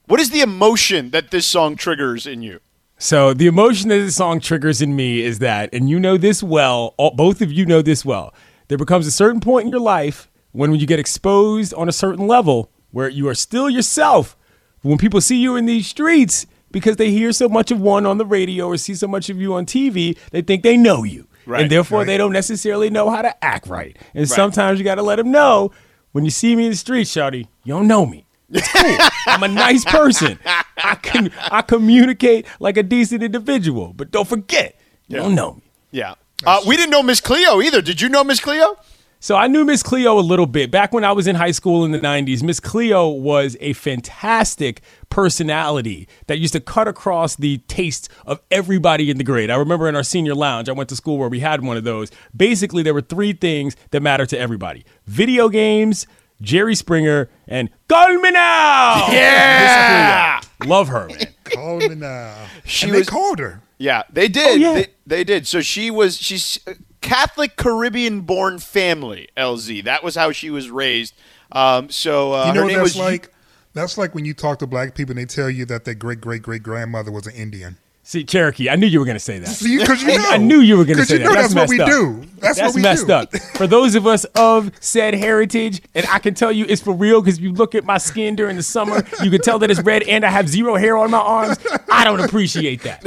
what 0.05 0.19
is 0.21 0.29
the 0.29 0.39
emotion 0.41 1.09
that 1.09 1.31
this 1.31 1.45
song 1.45 1.75
triggers 1.75 2.25
in 2.25 2.41
you? 2.41 2.61
So 3.01 3.33
the 3.33 3.47
emotion 3.47 3.89
that 3.89 3.97
this 3.97 4.17
song 4.17 4.39
triggers 4.39 4.79
in 4.79 4.95
me 4.95 5.23
is 5.23 5.39
that, 5.39 5.73
and 5.73 5.89
you 5.89 5.99
know 5.99 6.17
this 6.17 6.43
well, 6.43 6.93
all, 6.97 7.09
both 7.09 7.41
of 7.41 7.51
you 7.51 7.65
know 7.65 7.81
this 7.81 8.05
well. 8.05 8.31
There 8.67 8.77
becomes 8.77 9.07
a 9.07 9.11
certain 9.11 9.39
point 9.39 9.65
in 9.65 9.71
your 9.71 9.81
life 9.81 10.29
when 10.51 10.75
you 10.75 10.85
get 10.85 10.99
exposed 10.99 11.73
on 11.73 11.89
a 11.89 11.91
certain 11.91 12.27
level 12.27 12.71
where 12.91 13.09
you 13.09 13.27
are 13.27 13.33
still 13.33 13.71
yourself. 13.71 14.37
When 14.83 14.99
people 14.99 15.19
see 15.19 15.37
you 15.37 15.55
in 15.55 15.65
these 15.65 15.87
streets 15.87 16.45
because 16.69 16.97
they 16.97 17.09
hear 17.09 17.31
so 17.31 17.49
much 17.49 17.71
of 17.71 17.81
one 17.81 18.05
on 18.05 18.19
the 18.19 18.25
radio 18.25 18.67
or 18.67 18.77
see 18.77 18.93
so 18.93 19.07
much 19.07 19.31
of 19.31 19.41
you 19.41 19.55
on 19.55 19.65
TV, 19.65 20.15
they 20.29 20.43
think 20.43 20.61
they 20.61 20.77
know 20.77 21.03
you, 21.03 21.27
Right, 21.47 21.63
and 21.63 21.71
therefore 21.71 22.01
right. 22.01 22.07
they 22.07 22.17
don't 22.17 22.33
necessarily 22.33 22.91
know 22.91 23.09
how 23.09 23.23
to 23.23 23.43
act 23.43 23.65
right. 23.65 23.97
And 24.13 24.29
sometimes 24.29 24.77
you 24.77 24.85
got 24.85 24.95
to 24.95 25.03
let 25.03 25.15
them 25.15 25.31
know 25.31 25.71
when 26.11 26.23
you 26.23 26.29
see 26.29 26.55
me 26.55 26.65
in 26.65 26.69
the 26.69 26.77
street, 26.77 27.07
Shawty, 27.07 27.47
you 27.63 27.73
don't 27.73 27.87
know 27.87 28.05
me. 28.05 28.27
It's 28.51 28.67
cool. 28.71 28.97
I'm 29.27 29.43
a 29.43 29.47
nice 29.47 29.85
person. 29.85 30.39
I 30.45 30.95
can 30.95 31.31
I 31.39 31.61
communicate 31.61 32.45
like 32.59 32.77
a 32.77 32.83
decent 32.83 33.23
individual, 33.23 33.93
but 33.93 34.11
don't 34.11 34.27
forget, 34.27 34.79
you 35.07 35.17
don't 35.17 35.35
know 35.35 35.53
me. 35.53 35.61
Yeah, 35.91 36.15
uh, 36.45 36.61
we 36.67 36.75
didn't 36.77 36.91
know 36.91 37.03
Miss 37.03 37.19
Cleo 37.19 37.61
either. 37.61 37.81
Did 37.81 38.01
you 38.01 38.09
know 38.09 38.23
Miss 38.23 38.39
Cleo? 38.39 38.77
So 39.23 39.35
I 39.35 39.45
knew 39.45 39.63
Miss 39.63 39.83
Cleo 39.83 40.17
a 40.17 40.19
little 40.19 40.47
bit. 40.47 40.71
Back 40.71 40.91
when 40.91 41.03
I 41.03 41.11
was 41.11 41.27
in 41.27 41.35
high 41.35 41.51
school 41.51 41.85
in 41.85 41.91
the 41.91 41.99
90s, 41.99 42.41
Miss 42.41 42.59
Cleo 42.59 43.07
was 43.07 43.55
a 43.59 43.73
fantastic 43.73 44.81
personality 45.11 46.07
that 46.25 46.39
used 46.39 46.53
to 46.53 46.59
cut 46.59 46.87
across 46.87 47.35
the 47.35 47.59
tastes 47.67 48.09
of 48.25 48.41
everybody 48.49 49.11
in 49.11 49.19
the 49.19 49.23
grade. 49.23 49.51
I 49.51 49.57
remember 49.57 49.87
in 49.87 49.95
our 49.95 50.01
senior 50.01 50.33
lounge, 50.33 50.69
I 50.69 50.71
went 50.71 50.89
to 50.89 50.95
school 50.95 51.19
where 51.19 51.29
we 51.29 51.39
had 51.39 51.63
one 51.63 51.77
of 51.77 51.83
those. 51.83 52.09
Basically, 52.35 52.81
there 52.81 52.95
were 52.95 53.01
three 53.01 53.33
things 53.33 53.75
that 53.91 54.01
matter 54.01 54.25
to 54.25 54.39
everybody 54.39 54.85
video 55.05 55.49
games, 55.49 56.07
Jerry 56.41 56.75
Springer, 56.75 57.29
and 57.47 57.69
Call 57.87 58.19
Me 58.19 58.31
Now! 58.31 59.07
Yeah. 59.11 60.41
Love 60.65 60.89
her, 60.89 61.07
man. 61.07 61.27
call 61.45 61.77
me 61.77 61.95
now. 61.95 62.35
She 62.65 62.85
and 62.87 62.93
they 62.95 62.99
was- 62.99 63.09
called 63.09 63.39
her. 63.39 63.61
Yeah, 63.77 64.03
they 64.11 64.27
did. 64.27 64.61
Oh, 64.61 64.73
yeah. 64.73 64.73
They, 64.73 64.87
they 65.07 65.23
did. 65.23 65.47
So 65.47 65.61
she 65.61 65.89
was 65.89 66.17
she's 66.17 66.59
Catholic 67.01 67.55
Caribbean 67.55 68.21
born 68.21 68.59
family. 68.59 69.27
LZ. 69.35 69.83
That 69.85 70.03
was 70.03 70.13
how 70.15 70.31
she 70.31 70.51
was 70.51 70.69
raised. 70.69 71.15
Um, 71.51 71.89
so 71.89 72.33
uh, 72.33 72.45
You 72.47 72.53
know 72.53 72.59
her 72.59 72.61
what 72.65 72.67
name 72.67 72.77
that's 72.77 72.95
was 72.95 72.97
like? 72.97 73.33
That's 73.73 73.97
like 73.97 74.13
when 74.13 74.23
you 74.25 74.35
talk 74.35 74.59
to 74.59 74.67
black 74.67 74.93
people 74.93 75.13
and 75.13 75.19
they 75.19 75.25
tell 75.25 75.49
you 75.49 75.65
that 75.65 75.85
their 75.85 75.95
great 75.95 76.21
great 76.21 76.43
great 76.43 76.61
grandmother 76.61 77.09
was 77.11 77.25
an 77.25 77.33
Indian. 77.33 77.77
See, 78.03 78.23
Cherokee, 78.23 78.69
I 78.69 78.75
knew 78.75 78.87
you 78.87 78.99
were 78.99 79.05
going 79.05 79.15
to 79.15 79.19
say 79.23 79.37
that. 79.39 79.47
See, 79.47 79.77
Because 79.77 80.01
you 80.01 80.07
know, 80.17 80.25
I 80.29 80.37
knew 80.37 80.59
you 80.59 80.75
were 80.77 80.85
going 80.85 80.97
to 80.97 81.05
say 81.05 81.13
you 81.15 81.19
that. 81.19 81.25
know 81.25 81.33
that's 81.33 81.53
that's 81.53 81.69
what 81.69 81.77
we 81.77 81.79
up. 81.81 81.87
do. 81.89 82.23
That's, 82.39 82.59
what 82.59 82.73
we 82.75 82.81
messed 82.81 83.07
do. 83.07 83.13
up. 83.13 83.35
For 83.55 83.67
those 83.67 83.93
of 83.95 84.07
us 84.07 84.23
of 84.35 84.71
said 84.79 85.13
heritage, 85.13 85.81
and 85.93 86.05
I 86.09 86.17
can 86.19 86.33
tell 86.33 86.51
you 86.51 86.65
it's 86.67 86.81
for 86.81 86.93
real 86.93 87.21
because 87.21 87.39
you 87.39 87.53
look 87.53 87.75
at 87.75 87.85
my 87.85 87.99
skin 87.99 88.35
during 88.35 88.57
the 88.57 88.63
summer, 88.63 89.03
you 89.23 89.29
can 89.29 89.39
tell 89.41 89.59
that 89.59 89.69
it's 89.69 89.81
red, 89.81 90.03
and 90.03 90.25
I 90.25 90.29
have 90.29 90.49
zero 90.49 90.75
hair 90.75 90.97
on 90.97 91.11
my 91.11 91.19
arms. 91.19 91.57
I 91.91 92.03
don't 92.03 92.19
appreciate 92.19 92.81
that. 92.83 93.03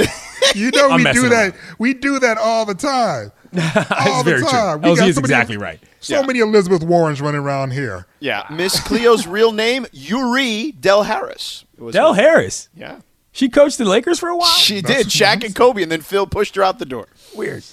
You 0.55 0.71
know 0.71 0.91
I'm 0.91 1.03
we 1.03 1.13
do 1.13 1.29
that. 1.31 1.51
around. 1.51 1.55
We 1.79 1.95
do 1.95 2.19
that 2.21 2.39
all 2.39 2.65
the 2.65 2.75
time. 2.75 3.33
All 3.55 3.61
It's 3.61 4.25
the 4.25 4.47
time. 4.51 4.81
true. 4.81 4.91
We 4.91 4.97
got 4.97 5.05
LZ 5.05 5.09
is 5.09 5.15
so 5.15 5.21
many- 5.21 5.33
exactly 5.33 5.57
right. 5.57 5.81
So 6.01 6.23
many 6.25 6.41
Elizabeth 6.41 6.83
Warrens 6.83 7.21
running 7.21 7.41
around 7.41 7.73
here. 7.73 8.07
yeah 8.21 8.47
Miss 8.51 8.79
Cleo's 8.81 9.27
real 9.29 9.53
name 9.53 9.87
Youree 9.95 10.79
Dell 10.81 11.05
Harris. 11.05 11.65
It 11.81 11.93
Del 11.93 12.15
Harris. 12.15 12.69
Yeah, 12.77 12.99
She 13.35 13.49
coached 13.49 13.79
the 13.79 13.85
Lakers 13.85 14.19
for 14.21 14.29
a 14.29 14.37
while. 14.37 14.49
she 14.49 14.81
did. 14.81 15.09
Shaq 15.09 15.45
and 15.45 15.55
Kobe, 15.55 15.83
and 15.83 15.91
then 15.93 16.01
Phil 16.03 16.25
pushed 16.27 16.55
her 16.55 16.63
out 16.63 16.79
the 16.79 16.87
door. 16.87 17.09
Weird. 17.35 17.65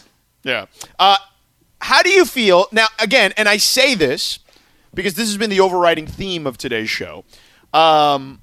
Yeah. 0.43 0.65
Uh, 0.97 1.17
how 1.79 2.01
do 2.01 2.09
you 2.09 2.25
feel 2.25 2.65
now? 2.71 2.87
Again, 2.99 3.31
and 3.37 3.47
I 3.47 3.57
say 3.57 3.93
this 3.93 4.39
because 4.93 5.13
this 5.13 5.27
has 5.29 5.37
been 5.37 5.51
the 5.51 5.59
overriding 5.59 6.07
theme 6.07 6.47
of 6.47 6.57
today's 6.57 6.89
show. 6.89 7.25
Um, 7.73 8.41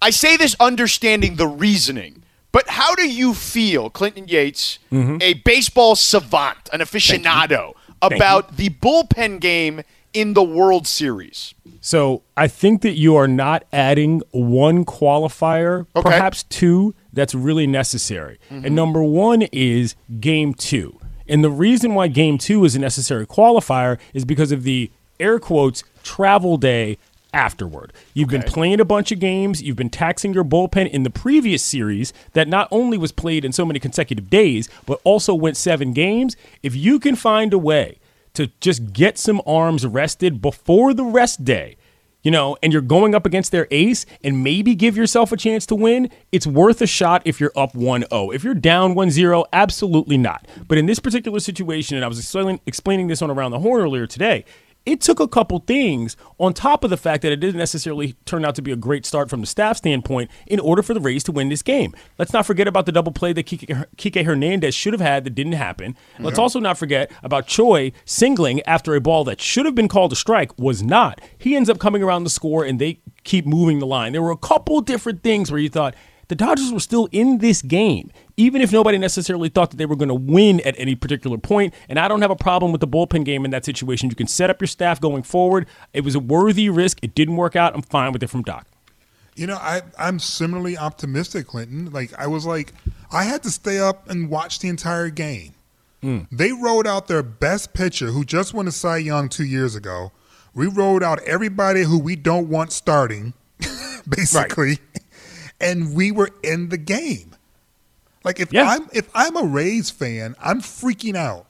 I 0.00 0.08
say 0.10 0.36
this 0.38 0.56
understanding 0.58 1.36
the 1.36 1.46
reasoning, 1.46 2.22
but 2.50 2.66
how 2.66 2.94
do 2.94 3.06
you 3.08 3.34
feel, 3.34 3.90
Clinton 3.90 4.26
Yates, 4.26 4.78
a 4.90 5.34
baseball 5.34 5.94
savant, 5.96 6.68
an 6.72 6.80
aficionado, 6.80 7.74
about 8.00 8.56
the 8.56 8.70
bullpen 8.70 9.38
game 9.38 9.82
in 10.12 10.34
the 10.34 10.42
World 10.42 10.86
Series? 10.86 11.54
So 11.80 12.22
I 12.36 12.48
think 12.48 12.82
that 12.82 12.92
you 12.92 13.16
are 13.16 13.28
not 13.28 13.64
adding 13.72 14.22
one 14.30 14.84
qualifier, 14.84 15.86
Okay. 15.96 16.10
perhaps 16.10 16.44
two, 16.44 16.94
that's 17.12 17.34
really 17.34 17.66
necessary. 17.66 18.38
And 18.50 18.64
mm-hmm. 18.64 18.74
number 18.74 19.02
one 19.02 19.42
is 19.52 19.94
game 20.20 20.54
two. 20.54 20.98
And 21.28 21.42
the 21.42 21.50
reason 21.50 21.94
why 21.94 22.08
game 22.08 22.38
two 22.38 22.64
is 22.64 22.74
a 22.76 22.78
necessary 22.78 23.26
qualifier 23.26 23.98
is 24.12 24.24
because 24.24 24.52
of 24.52 24.62
the 24.62 24.90
air 25.18 25.38
quotes 25.38 25.84
travel 26.02 26.56
day 26.56 26.98
afterward. 27.32 27.92
You've 28.12 28.28
been 28.28 28.42
playing 28.42 28.80
a 28.80 28.84
bunch 28.84 29.10
of 29.10 29.18
games, 29.18 29.62
you've 29.62 29.76
been 29.76 29.88
taxing 29.88 30.34
your 30.34 30.44
bullpen 30.44 30.90
in 30.90 31.02
the 31.02 31.10
previous 31.10 31.62
series 31.62 32.12
that 32.34 32.46
not 32.46 32.68
only 32.70 32.98
was 32.98 33.12
played 33.12 33.44
in 33.44 33.52
so 33.52 33.64
many 33.64 33.78
consecutive 33.78 34.28
days, 34.28 34.68
but 34.84 35.00
also 35.04 35.34
went 35.34 35.56
seven 35.56 35.92
games. 35.92 36.36
If 36.62 36.76
you 36.76 37.00
can 37.00 37.16
find 37.16 37.52
a 37.54 37.58
way 37.58 37.98
to 38.34 38.48
just 38.60 38.92
get 38.92 39.18
some 39.18 39.42
arms 39.46 39.86
rested 39.86 40.40
before 40.40 40.94
the 40.94 41.04
rest 41.04 41.44
day, 41.44 41.76
you 42.22 42.30
know, 42.30 42.56
and 42.62 42.72
you're 42.72 42.82
going 42.82 43.14
up 43.14 43.26
against 43.26 43.52
their 43.52 43.66
ace 43.70 44.06
and 44.22 44.42
maybe 44.42 44.74
give 44.74 44.96
yourself 44.96 45.32
a 45.32 45.36
chance 45.36 45.66
to 45.66 45.74
win, 45.74 46.10
it's 46.30 46.46
worth 46.46 46.80
a 46.80 46.86
shot 46.86 47.22
if 47.24 47.40
you're 47.40 47.52
up 47.56 47.74
1 47.74 48.04
0. 48.08 48.30
If 48.30 48.44
you're 48.44 48.54
down 48.54 48.94
1 48.94 49.10
0, 49.10 49.44
absolutely 49.52 50.16
not. 50.16 50.46
But 50.68 50.78
in 50.78 50.86
this 50.86 50.98
particular 50.98 51.40
situation, 51.40 51.96
and 51.96 52.04
I 52.04 52.08
was 52.08 52.18
explaining, 52.18 52.60
explaining 52.66 53.08
this 53.08 53.22
on 53.22 53.30
Around 53.30 53.50
the 53.50 53.58
Horn 53.58 53.82
earlier 53.82 54.06
today, 54.06 54.44
it 54.84 55.00
took 55.00 55.20
a 55.20 55.28
couple 55.28 55.60
things 55.60 56.16
on 56.38 56.52
top 56.52 56.82
of 56.84 56.90
the 56.90 56.96
fact 56.96 57.22
that 57.22 57.32
it 57.32 57.36
didn't 57.36 57.58
necessarily 57.58 58.14
turn 58.24 58.44
out 58.44 58.54
to 58.56 58.62
be 58.62 58.72
a 58.72 58.76
great 58.76 59.06
start 59.06 59.30
from 59.30 59.40
the 59.40 59.46
staff 59.46 59.76
standpoint 59.76 60.30
in 60.46 60.58
order 60.58 60.82
for 60.82 60.94
the 60.94 61.00
Rays 61.00 61.22
to 61.24 61.32
win 61.32 61.48
this 61.48 61.62
game. 61.62 61.94
Let's 62.18 62.32
not 62.32 62.46
forget 62.46 62.66
about 62.66 62.86
the 62.86 62.92
double 62.92 63.12
play 63.12 63.32
that 63.32 63.46
Kike, 63.46 63.86
Kike 63.96 64.24
Hernandez 64.24 64.74
should 64.74 64.92
have 64.92 65.00
had 65.00 65.24
that 65.24 65.34
didn't 65.34 65.52
happen. 65.52 65.96
Let's 66.18 66.38
also 66.38 66.60
not 66.60 66.78
forget 66.78 67.10
about 67.22 67.46
Choi 67.46 67.92
singling 68.04 68.60
after 68.62 68.94
a 68.94 69.00
ball 69.00 69.24
that 69.24 69.40
should 69.40 69.66
have 69.66 69.74
been 69.74 69.88
called 69.88 70.12
a 70.12 70.16
strike 70.16 70.58
was 70.58 70.82
not. 70.82 71.20
He 71.38 71.54
ends 71.54 71.70
up 71.70 71.78
coming 71.78 72.02
around 72.02 72.24
the 72.24 72.30
score 72.30 72.64
and 72.64 72.80
they 72.80 73.00
keep 73.24 73.46
moving 73.46 73.78
the 73.78 73.86
line. 73.86 74.12
There 74.12 74.22
were 74.22 74.30
a 74.30 74.36
couple 74.36 74.80
different 74.80 75.22
things 75.22 75.50
where 75.50 75.60
you 75.60 75.68
thought, 75.68 75.94
the 76.28 76.34
Dodgers 76.34 76.72
were 76.72 76.80
still 76.80 77.08
in 77.12 77.38
this 77.38 77.62
game, 77.62 78.10
even 78.36 78.62
if 78.62 78.72
nobody 78.72 78.98
necessarily 78.98 79.48
thought 79.48 79.70
that 79.70 79.76
they 79.76 79.86
were 79.86 79.96
going 79.96 80.08
to 80.08 80.14
win 80.14 80.60
at 80.60 80.74
any 80.78 80.94
particular 80.94 81.38
point. 81.38 81.74
And 81.88 81.98
I 81.98 82.08
don't 82.08 82.22
have 82.22 82.30
a 82.30 82.36
problem 82.36 82.72
with 82.72 82.80
the 82.80 82.88
bullpen 82.88 83.24
game 83.24 83.44
in 83.44 83.50
that 83.50 83.64
situation. 83.64 84.08
You 84.08 84.16
can 84.16 84.26
set 84.26 84.50
up 84.50 84.60
your 84.60 84.68
staff 84.68 85.00
going 85.00 85.22
forward. 85.22 85.66
It 85.92 86.02
was 86.02 86.14
a 86.14 86.20
worthy 86.20 86.68
risk. 86.70 86.98
It 87.02 87.14
didn't 87.14 87.36
work 87.36 87.56
out. 87.56 87.74
I'm 87.74 87.82
fine 87.82 88.12
with 88.12 88.22
it 88.22 88.28
from 88.28 88.42
Doc. 88.42 88.66
You 89.34 89.46
know, 89.46 89.56
I 89.56 89.82
I'm 89.98 90.18
similarly 90.18 90.76
optimistic, 90.76 91.46
Clinton. 91.46 91.90
Like 91.90 92.12
I 92.18 92.26
was 92.26 92.44
like, 92.44 92.74
I 93.10 93.24
had 93.24 93.42
to 93.44 93.50
stay 93.50 93.78
up 93.78 94.08
and 94.10 94.28
watch 94.28 94.58
the 94.58 94.68
entire 94.68 95.08
game. 95.08 95.54
Hmm. 96.02 96.20
They 96.30 96.52
rolled 96.52 96.86
out 96.86 97.06
their 97.06 97.22
best 97.22 97.72
pitcher, 97.72 98.08
who 98.08 98.24
just 98.24 98.52
won 98.52 98.68
a 98.68 98.72
Cy 98.72 98.98
Young 98.98 99.28
two 99.28 99.44
years 99.44 99.74
ago. 99.74 100.12
We 100.54 100.66
rolled 100.66 101.02
out 101.02 101.22
everybody 101.22 101.84
who 101.84 101.98
we 101.98 102.14
don't 102.16 102.48
want 102.48 102.72
starting, 102.72 103.32
basically, 104.08 104.80
and 105.62 105.94
we 105.94 106.10
were 106.10 106.30
in 106.42 106.68
the 106.68 106.78
game. 106.78 107.34
Like 108.24 108.40
if 108.40 108.52
Yeah. 108.52 108.68
I'm 108.68 108.88
if 108.92 109.08
I'm 109.14 109.36
a 109.36 109.44
Rays 109.44 109.90
fan, 109.90 110.34
I'm 110.40 110.60
freaking 110.60 111.16
out. 111.16 111.46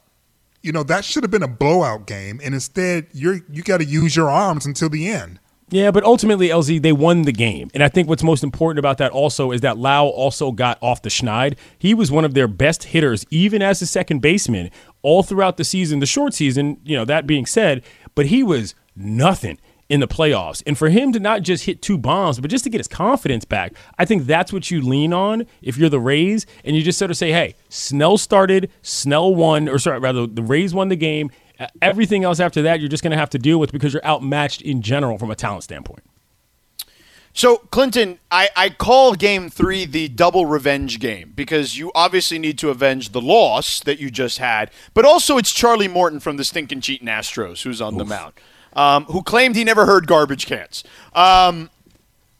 You 0.62 0.73
know 0.73 0.83
that 0.85 1.04
should 1.04 1.25
have 1.25 1.31
been 1.31 1.42
a 1.42 1.49
blowout 1.49 2.07
game, 2.07 2.40
and 2.42 2.54
instead 2.54 3.09
you're 3.12 3.40
you 3.50 3.62
got 3.62 3.78
to 3.78 3.85
use 3.85 4.14
your 4.14 4.31
arms 4.31 4.64
until 4.64 4.88
the 4.88 5.09
end. 5.09 5.38
Yeah, 5.71 5.90
but 5.90 6.04
ultimately, 6.04 6.49
LZ, 6.49 6.83
they 6.83 6.92
won 6.92 7.23
the 7.23 7.33
game. 7.33 7.71
And 7.73 7.83
I 7.83 7.88
think 7.88 8.07
what's 8.07 8.23
most 8.23 8.45
important 8.45 8.78
about 8.78 8.99
that 8.99 9.11
also 9.11 9.52
is 9.52 9.62
that 9.62 9.78
Lowe 9.78 10.07
also 10.07 10.52
got 10.52 10.76
off 10.83 11.00
the 11.00 11.09
schneid. 11.09 11.57
He 11.78 11.95
was 11.95 12.11
one 12.11 12.26
of 12.26 12.35
their 12.35 12.47
best 12.47 12.85
hitters, 12.85 13.25
even 13.31 13.62
as 13.62 13.81
a 13.81 13.87
second 13.87 14.21
baseman, 14.21 14.71
all 15.00 15.23
throughout 15.23 15.57
the 15.57 15.64
season, 15.64 16.00
the 16.00 16.07
short 16.07 16.35
season, 16.35 16.78
you 16.85 16.95
know, 16.95 17.07
that 17.07 17.26
being 17.26 17.47
said, 17.47 17.83
but 18.14 18.26
he 18.26 18.42
was 18.42 18.75
nothing 18.95 19.59
in 19.92 20.00
the 20.00 20.08
playoffs. 20.08 20.62
And 20.66 20.78
for 20.78 20.88
him 20.88 21.12
to 21.12 21.20
not 21.20 21.42
just 21.42 21.66
hit 21.66 21.82
two 21.82 21.99
bombs, 21.99 22.40
but 22.40 22.50
just 22.50 22.64
to 22.64 22.70
get 22.70 22.78
his 22.78 22.88
confidence 22.88 23.44
back, 23.44 23.75
I 23.99 24.06
think 24.06 24.25
that's 24.25 24.50
what 24.50 24.70
you 24.70 24.80
lean 24.80 25.12
on 25.12 25.46
if 25.61 25.76
you're 25.76 25.90
the 25.90 26.00
Rays 26.00 26.46
and 26.64 26.75
you 26.75 26.82
just 26.82 26.99
sort 26.99 27.11
of 27.11 27.18
say, 27.18 27.30
hey, 27.30 27.56
Snell 27.68 28.16
started, 28.16 28.70
Snell 28.80 29.34
won, 29.34 29.68
or 29.68 29.78
sorry, 29.78 29.99
rather, 29.99 30.26
the 30.26 30.42
Rays 30.42 30.72
won 30.72 30.88
the 30.88 30.96
game. 30.96 31.30
Uh, 31.61 31.66
everything 31.82 32.25
else 32.25 32.40
after 32.40 32.62
that, 32.62 32.80
you're 32.80 32.88
just 32.88 33.02
going 33.02 33.11
to 33.11 33.18
have 33.18 33.28
to 33.28 33.38
deal 33.38 33.61
with 33.61 33.70
because 33.70 33.92
you're 33.92 34.06
outmatched 34.06 34.62
in 34.62 34.80
general 34.80 35.18
from 35.18 35.30
a 35.30 35.37
talent 35.37 35.62
standpoint. 35.62 36.02
So, 37.34 37.58
Clinton, 37.70 38.18
I, 38.30 38.49
I 38.56 38.70
call 38.70 39.14
game 39.14 39.50
three 39.50 39.84
the 39.84 40.08
double 40.08 40.46
revenge 40.46 41.00
game 41.00 41.34
because 41.37 41.76
you 41.78 41.92
obviously 41.94 42.38
need 42.38 42.56
to 42.58 42.70
avenge 42.70 43.11
the 43.11 43.20
loss 43.20 43.80
that 43.80 43.99
you 43.99 44.11
just 44.11 44.38
had, 44.38 44.70
but 44.94 45.04
also 45.04 45.37
it's 45.37 45.52
Charlie 45.52 45.88
Morton 45.88 46.18
from 46.18 46.38
the 46.38 46.44
stinking 46.44 46.80
cheating 46.80 47.08
Astros 47.08 47.62
who's 47.62 47.82
on 47.82 47.94
Oof. 47.94 47.99
the 47.99 48.04
mound, 48.06 48.34
um, 48.74 49.04
who 49.06 49.22
claimed 49.22 49.56
he 49.56 49.64
never 49.64 49.86
heard 49.86 50.06
garbage 50.06 50.46
cans. 50.46 50.84
Um, 51.14 51.70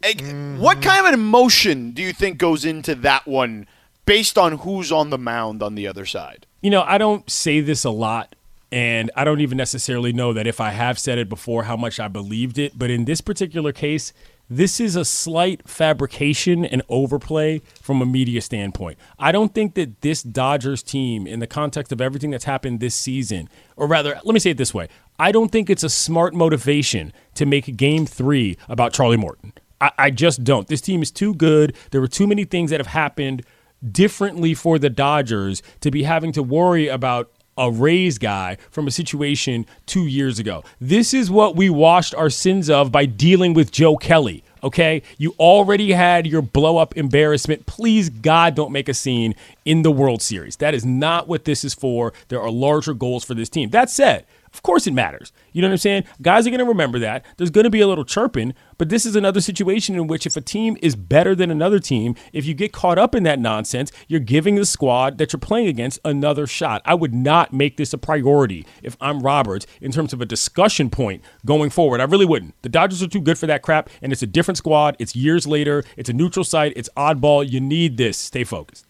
mm-hmm. 0.03 0.59
What 0.59 0.83
kind 0.83 1.01
of 1.01 1.07
an 1.07 1.15
emotion 1.15 1.93
do 1.93 2.03
you 2.03 2.13
think 2.13 2.39
goes 2.39 2.65
into 2.65 2.95
that 2.97 3.27
one 3.27 3.67
based 4.07 4.37
on 4.39 4.59
who's 4.59 4.91
on 4.91 5.11
the 5.11 5.19
mound 5.19 5.63
on 5.63 5.75
the 5.75 5.87
other 5.87 6.07
side? 6.07 6.47
You 6.61 6.71
know, 6.71 6.83
I 6.83 6.99
don't 6.99 7.29
say 7.31 7.61
this 7.61 7.85
a 7.85 7.91
lot 7.91 8.35
and 8.73 9.11
I 9.15 9.25
don't 9.25 9.41
even 9.41 9.59
necessarily 9.59 10.15
know 10.15 10.33
that 10.33 10.47
if 10.47 10.59
I 10.59 10.71
have 10.71 10.99
said 10.99 11.19
it 11.19 11.29
before, 11.29 11.65
how 11.65 11.77
much 11.77 12.01
I 12.01 12.09
believed 12.09 12.59
it. 12.59 12.79
But 12.79 12.91
in 12.91 13.05
this 13.05 13.21
particular 13.21 13.71
case, 13.71 14.15
this 14.49 14.81
is 14.81 14.97
a 14.97 15.05
slight 15.05 15.69
fabrication 15.69 16.65
and 16.65 16.83
overplay 16.89 17.61
from 17.81 18.01
a 18.01 18.07
media 18.07 18.41
standpoint. 18.41 18.99
I 19.19 19.31
don't 19.31 19.55
think 19.55 19.75
that 19.75 20.01
this 20.01 20.23
Dodgers 20.23 20.83
team, 20.83 21.27
in 21.27 21.41
the 21.41 21.47
context 21.47 21.93
of 21.93 22.01
everything 22.01 22.31
that's 22.31 22.45
happened 22.45 22.81
this 22.81 22.95
season, 22.95 23.51
or 23.77 23.87
rather, 23.87 24.19
let 24.25 24.33
me 24.33 24.41
say 24.41 24.51
it 24.51 24.57
this 24.57 24.73
way 24.73 24.89
I 25.19 25.33
don't 25.33 25.51
think 25.51 25.71
it's 25.71 25.85
a 25.85 25.89
smart 25.89 26.35
motivation 26.35 27.13
to 27.35 27.47
make 27.47 27.77
game 27.77 28.07
three 28.07 28.57
about 28.69 28.93
Charlie 28.93 29.17
Morton. 29.17 29.53
I, 29.81 29.91
I 29.99 30.11
just 30.11 30.45
don't. 30.45 30.69
This 30.69 30.81
team 30.81 31.03
is 31.03 31.11
too 31.11 31.35
good. 31.35 31.77
There 31.91 32.01
were 32.01 32.09
too 32.09 32.27
many 32.27 32.45
things 32.45 32.71
that 32.71 32.81
have 32.81 32.89
happened 32.89 33.45
differently 33.91 34.55
for 34.55 34.79
the 34.79 34.91
Dodgers 34.91 35.63
to 35.81 35.91
be 35.91 36.05
having 36.05 36.33
to 36.33 36.43
worry 36.43 36.89
about 36.89 37.31
a 37.59 37.71
Rays 37.71 38.17
guy 38.19 38.57
from 38.71 38.87
a 38.87 38.91
situation 38.91 39.67
two 39.87 40.07
years 40.07 40.39
ago. 40.39 40.65
This 40.81 41.13
is 41.13 41.31
what 41.31 41.55
we 41.57 41.69
washed 41.69 42.15
our 42.15 42.31
sins 42.31 42.71
of 42.71 42.91
by 42.91 43.05
dealing 43.05 43.55
with 43.55 43.71
Joe 43.71 43.97
Kelly. 43.97 44.43
Okay, 44.65 45.03
you 45.19 45.35
already 45.41 45.93
had 45.93 46.25
your 46.27 46.41
blow 46.41 46.77
up 46.79 46.97
embarrassment. 46.97 47.67
Please, 47.67 48.09
God, 48.09 48.55
don't 48.55 48.71
make 48.71 48.89
a 48.89 48.95
scene 48.95 49.35
in 49.65 49.83
the 49.83 49.91
World 49.91 50.23
Series. 50.23 50.57
That 50.57 50.73
is 50.73 50.85
not 50.85 51.27
what 51.27 51.45
this 51.45 51.65
is 51.65 51.75
for. 51.75 52.13
There 52.29 52.41
are 52.41 52.51
larger 52.51 52.95
goals 52.95 53.25
for 53.25 53.35
this 53.35 53.49
team. 53.49 53.71
That 53.71 53.91
said, 53.91 54.25
of 54.53 54.63
course 54.63 54.87
it 54.87 54.93
matters. 54.93 55.33
You 55.53 55.63
know 55.63 55.69
what 55.69 55.73
I'm 55.73 55.79
saying? 55.79 56.05
Guys 56.21 56.47
are 56.47 56.51
going 56.51 56.59
to 56.59 56.65
remember 56.65 56.99
that. 56.99 57.25
There's 57.37 57.51
going 57.51 57.65
to 57.65 57.71
be 57.71 57.81
a 57.81 57.87
little 57.87 58.05
chirping, 58.05 58.55
but 58.79 58.89
this 58.89 59.07
is 59.07 59.17
another 59.17 59.41
situation 59.41 59.95
in 59.95 60.07
which 60.07 60.27
if 60.27 60.37
a 60.37 60.41
team 60.41 60.77
is 60.83 60.97
better 60.97 61.35
than 61.35 61.51
another 61.51 61.79
team, 61.79 62.15
if 62.33 62.45
you 62.45 62.55
get 62.55 62.73
caught 62.73 62.99
up 62.99 63.15
in 63.15 63.23
that 63.23 63.39
nonsense, 63.39 63.93
you're 64.09 64.21
giving 64.21 64.57
the 64.57 64.67
squad 64.67 65.19
that 65.19 65.33
you're 65.33 65.41
playing 65.41 65.69
against 65.69 66.01
another 66.05 66.47
shot. 66.47 66.83
I 66.85 66.95
would 66.95 67.15
not 67.15 67.53
make 67.53 67.77
this 67.77 67.93
a 67.93 67.99
priority 67.99 68.67
if 68.83 68.97
I'm 69.01 69.21
Roberts 69.21 69.67
in 69.81 69.93
terms 69.93 70.13
of 70.13 70.21
a 70.21 70.27
discussion 70.27 70.91
point 70.91 71.23
going 71.45 71.71
forward. 71.71 72.01
I 72.01 72.05
really 72.05 72.27
wouldn't. 72.27 72.61
The 72.63 72.69
Dodgers 72.69 73.03
are 73.03 73.09
too 73.09 73.21
good 73.21 73.39
for 73.39 73.47
that 73.47 73.63
crap, 73.63 73.89
and 74.01 74.13
it's 74.13 74.23
a 74.23 74.27
different 74.27 74.59
squad. 74.59 74.97
It's 74.99 75.17
years 75.17 75.47
later. 75.47 75.85
It's 75.97 76.11
a 76.11 76.13
neutral 76.13 76.45
site. 76.45 76.73
It's 76.77 76.89
oddball. 76.97 77.49
You 77.49 77.61
need 77.61 77.97
this. 77.97 78.19
Stay 78.19 78.45
focused. 78.45 78.87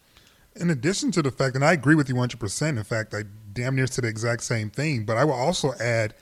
In 0.55 0.69
addition 0.69 1.11
to 1.13 1.23
the 1.23 1.31
fact, 1.31 1.55
and 1.55 1.65
I 1.65 1.73
agree 1.73 1.95
with 1.95 2.09
you 2.09 2.15
100%, 2.15 2.69
in 2.69 2.85
fact, 2.85 3.15
I 3.15 3.23
damn 3.53 3.77
near 3.77 3.87
to 3.87 4.01
the 4.01 4.09
exact 4.09 4.43
same 4.43 4.71
thing. 4.71 5.05
But 5.05 5.17
I 5.17 5.25
will 5.25 5.35
also 5.35 5.73
add 5.75 6.15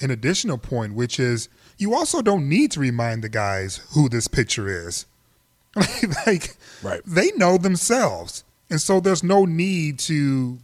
an 0.00 0.10
additional 0.10 0.58
point, 0.58 0.94
which 0.94 1.18
is 1.18 1.48
you 1.76 1.94
also 1.94 2.22
don't 2.22 2.48
need 2.48 2.72
to 2.72 2.80
remind 2.80 3.22
the 3.22 3.28
guys 3.28 3.80
who 3.92 4.08
this 4.08 4.28
pitcher 4.28 4.68
is. 4.68 5.06
like, 6.26 6.56
right. 6.82 7.00
they 7.06 7.30
know 7.32 7.58
themselves. 7.58 8.44
And 8.70 8.80
so 8.80 9.00
there's 9.00 9.22
no 9.22 9.44
need 9.44 9.98
to 10.00 10.58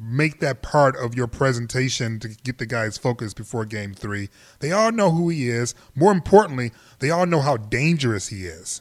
make 0.00 0.40
that 0.40 0.62
part 0.62 0.96
of 0.96 1.14
your 1.14 1.26
presentation 1.26 2.18
to 2.20 2.28
get 2.28 2.58
the 2.58 2.66
guys 2.66 2.96
focused 2.96 3.36
before 3.36 3.64
game 3.64 3.92
three. 3.92 4.30
They 4.60 4.72
all 4.72 4.92
know 4.92 5.10
who 5.10 5.28
he 5.28 5.48
is. 5.48 5.74
More 5.94 6.12
importantly, 6.12 6.72
they 7.00 7.10
all 7.10 7.26
know 7.26 7.40
how 7.40 7.58
dangerous 7.58 8.28
he 8.28 8.46
is. 8.46 8.80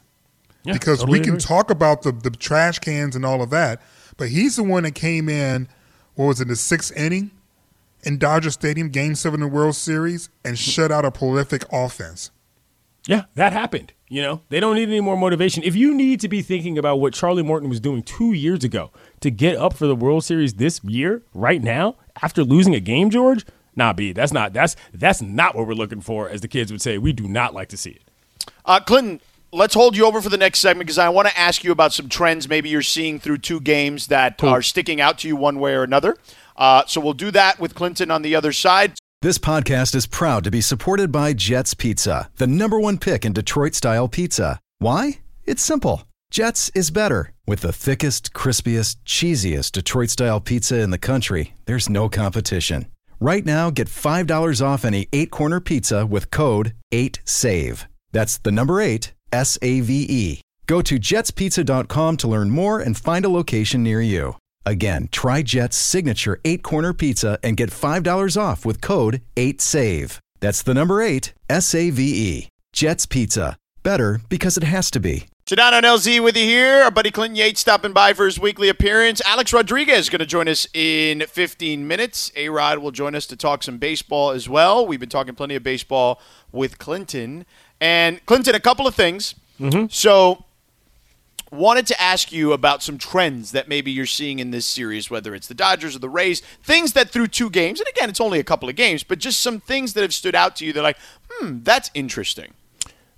Yeah, 0.63 0.73
because 0.73 0.99
totally 0.99 1.19
we 1.19 1.23
can 1.23 1.35
agree. 1.35 1.41
talk 1.41 1.69
about 1.69 2.01
the, 2.03 2.11
the 2.11 2.31
trash 2.31 2.79
cans 2.79 3.15
and 3.15 3.25
all 3.25 3.41
of 3.41 3.49
that, 3.49 3.81
but 4.17 4.29
he's 4.29 4.55
the 4.55 4.63
one 4.63 4.83
that 4.83 4.95
came 4.95 5.29
in 5.29 5.67
what 6.19 6.25
was 6.25 6.41
it, 6.41 6.49
the 6.49 6.55
sixth 6.57 6.93
inning 6.97 7.31
in 8.03 8.17
Dodger 8.17 8.51
Stadium, 8.51 8.89
Game 8.89 9.15
Seven 9.15 9.41
of 9.41 9.51
the 9.51 9.55
World 9.55 9.77
Series, 9.77 10.27
and 10.43 10.59
shut 10.59 10.91
out 10.91 11.05
a 11.05 11.11
prolific 11.11 11.63
offense. 11.71 12.31
Yeah, 13.05 13.23
that 13.35 13.53
happened. 13.53 13.93
You 14.09 14.23
know, 14.23 14.41
they 14.49 14.59
don't 14.59 14.75
need 14.75 14.89
any 14.89 14.99
more 14.99 15.15
motivation. 15.15 15.63
If 15.63 15.77
you 15.77 15.95
need 15.95 16.19
to 16.19 16.27
be 16.27 16.41
thinking 16.41 16.77
about 16.77 16.97
what 16.97 17.13
Charlie 17.13 17.41
Morton 17.41 17.69
was 17.69 17.79
doing 17.79 18.03
two 18.03 18.33
years 18.33 18.65
ago 18.65 18.91
to 19.21 19.31
get 19.31 19.55
up 19.55 19.71
for 19.71 19.87
the 19.87 19.95
World 19.95 20.25
Series 20.25 20.55
this 20.55 20.83
year, 20.83 21.23
right 21.33 21.63
now, 21.63 21.95
after 22.21 22.43
losing 22.43 22.75
a 22.75 22.81
game, 22.81 23.09
George, 23.09 23.45
nah, 23.77 23.93
B, 23.93 24.11
that's 24.11 24.33
not 24.33 24.51
that's 24.51 24.75
that's 24.93 25.21
not 25.21 25.55
what 25.55 25.67
we're 25.67 25.73
looking 25.73 26.01
for, 26.01 26.27
as 26.27 26.41
the 26.41 26.49
kids 26.49 26.69
would 26.69 26.81
say. 26.81 26.97
We 26.97 27.13
do 27.13 27.29
not 27.29 27.53
like 27.53 27.69
to 27.69 27.77
see 27.77 27.91
it. 27.91 28.01
Uh, 28.65 28.81
Clinton, 28.81 29.21
let's 29.51 29.73
hold 29.73 29.95
you 29.95 30.05
over 30.05 30.21
for 30.21 30.29
the 30.29 30.37
next 30.37 30.59
segment 30.59 30.87
because 30.87 30.97
I 30.97 31.09
want 31.09 31.27
to 31.27 31.37
ask 31.37 31.63
you 31.63 31.71
about 31.71 31.93
some 31.93 32.09
trends 32.09 32.47
maybe 32.47 32.69
you're 32.69 32.81
seeing 32.81 33.19
through 33.19 33.39
two 33.39 33.59
games 33.59 34.07
that 34.07 34.37
cool. 34.37 34.49
are 34.49 34.61
sticking 34.61 35.01
out 35.01 35.19
to 35.19 35.27
you 35.27 35.35
one 35.35 35.59
way 35.59 35.73
or 35.73 35.83
another. 35.83 36.17
Uh, 36.55 36.83
so 36.87 36.99
we'll 36.99 37.13
do 37.13 37.31
that 37.31 37.59
with 37.59 37.75
Clinton 37.75 38.11
on 38.11 38.21
the 38.21 38.35
other 38.35 38.51
side. 38.51 38.93
This 39.21 39.37
podcast 39.37 39.95
is 39.95 40.07
proud 40.07 40.43
to 40.45 40.51
be 40.51 40.61
supported 40.61 41.11
by 41.11 41.33
Jets 41.33 41.73
Pizza, 41.73 42.29
the 42.37 42.47
number 42.47 42.79
one 42.79 42.97
pick 42.97 43.25
in 43.25 43.33
Detroit 43.33 43.75
style 43.75 44.07
pizza. 44.07 44.59
Why? 44.77 45.19
It's 45.45 45.63
simple. 45.63 46.03
Jets 46.31 46.69
is 46.75 46.91
better. 46.91 47.33
With 47.45 47.61
the 47.61 47.73
thickest, 47.73 48.33
crispiest, 48.33 48.97
cheesiest 49.05 49.71
Detroit 49.73 50.09
style 50.09 50.39
pizza 50.39 50.79
in 50.79 50.91
the 50.91 50.97
country, 50.97 51.53
there's 51.65 51.89
no 51.89 52.07
competition. 52.07 52.85
Right 53.19 53.45
now, 53.45 53.71
get 53.71 53.87
$5 53.89 54.65
off 54.65 54.85
any 54.85 55.09
eight 55.11 55.31
corner 55.31 55.59
pizza 55.59 56.05
with 56.05 56.31
code 56.31 56.73
8SAVE. 56.93 57.85
That's 58.13 58.37
the 58.37 58.51
number 58.51 58.79
eight 58.79 59.13
S 59.31 59.57
A 59.61 59.81
V 59.81 60.05
E. 60.09 60.41
Go 60.67 60.81
to 60.81 60.99
jetspizza.com 60.99 62.17
to 62.17 62.27
learn 62.27 62.51
more 62.51 62.79
and 62.79 62.95
find 62.95 63.25
a 63.25 63.29
location 63.29 63.81
near 63.83 64.01
you. 64.01 64.35
Again, 64.65 65.09
try 65.11 65.41
Jet's 65.41 65.77
signature 65.77 66.39
eight 66.45 66.61
corner 66.61 66.93
pizza 66.93 67.39
and 67.41 67.57
get 67.57 67.71
$5 67.71 68.39
off 68.39 68.65
with 68.65 68.81
code 68.81 69.21
8SAVE. 69.35 70.19
That's 70.41 70.61
the 70.61 70.73
number 70.73 71.01
eight, 71.01 71.33
S 71.49 71.73
A 71.73 71.89
V 71.89 72.03
E. 72.03 72.49
Jet's 72.71 73.05
Pizza. 73.05 73.57
Better 73.81 74.21
because 74.29 74.57
it 74.57 74.63
has 74.63 74.91
to 74.91 74.99
be. 74.99 75.25
Sedano 75.49 75.73
and 75.73 75.85
LZ 75.85 76.23
with 76.23 76.37
you 76.37 76.43
here. 76.43 76.83
Our 76.83 76.91
buddy 76.91 77.09
Clinton 77.09 77.35
Yates 77.35 77.59
stopping 77.59 77.91
by 77.91 78.13
for 78.13 78.25
his 78.25 78.39
weekly 78.39 78.69
appearance. 78.69 79.19
Alex 79.25 79.51
Rodriguez 79.51 80.01
is 80.01 80.09
going 80.09 80.19
to 80.19 80.25
join 80.27 80.47
us 80.47 80.67
in 80.75 81.21
15 81.21 81.87
minutes. 81.87 82.31
A 82.35 82.49
Rod 82.49 82.77
will 82.77 82.91
join 82.91 83.15
us 83.15 83.25
to 83.25 83.35
talk 83.35 83.63
some 83.63 83.79
baseball 83.79 84.29
as 84.29 84.47
well. 84.47 84.85
We've 84.85 84.99
been 84.99 85.09
talking 85.09 85.33
plenty 85.33 85.55
of 85.55 85.63
baseball 85.63 86.21
with 86.51 86.77
Clinton. 86.77 87.47
And 87.81 88.23
Clinton, 88.25 88.55
a 88.55 88.59
couple 88.59 88.87
of 88.87 88.95
things. 88.95 89.35
Mm-hmm. 89.59 89.87
So, 89.89 90.45
wanted 91.51 91.87
to 91.87 91.99
ask 92.01 92.31
you 92.31 92.53
about 92.53 92.83
some 92.83 92.97
trends 92.97 93.51
that 93.51 93.67
maybe 93.67 93.91
you're 93.91 94.05
seeing 94.05 94.39
in 94.39 94.51
this 94.51 94.65
series, 94.65 95.09
whether 95.09 95.33
it's 95.33 95.47
the 95.47 95.53
Dodgers 95.53 95.95
or 95.95 95.99
the 95.99 96.09
Rays, 96.09 96.41
things 96.63 96.93
that 96.93 97.09
through 97.09 97.27
two 97.27 97.49
games, 97.49 97.79
and 97.79 97.89
again, 97.89 98.09
it's 98.09 98.21
only 98.21 98.39
a 98.39 98.43
couple 98.43 98.69
of 98.69 98.75
games, 98.75 99.03
but 99.03 99.19
just 99.19 99.41
some 99.41 99.59
things 99.59 99.93
that 99.93 100.01
have 100.01 100.13
stood 100.13 100.35
out 100.35 100.55
to 100.57 100.65
you 100.65 100.73
that 100.73 100.83
like, 100.83 100.97
hmm, 101.29 101.59
that's 101.63 101.89
interesting. 101.93 102.53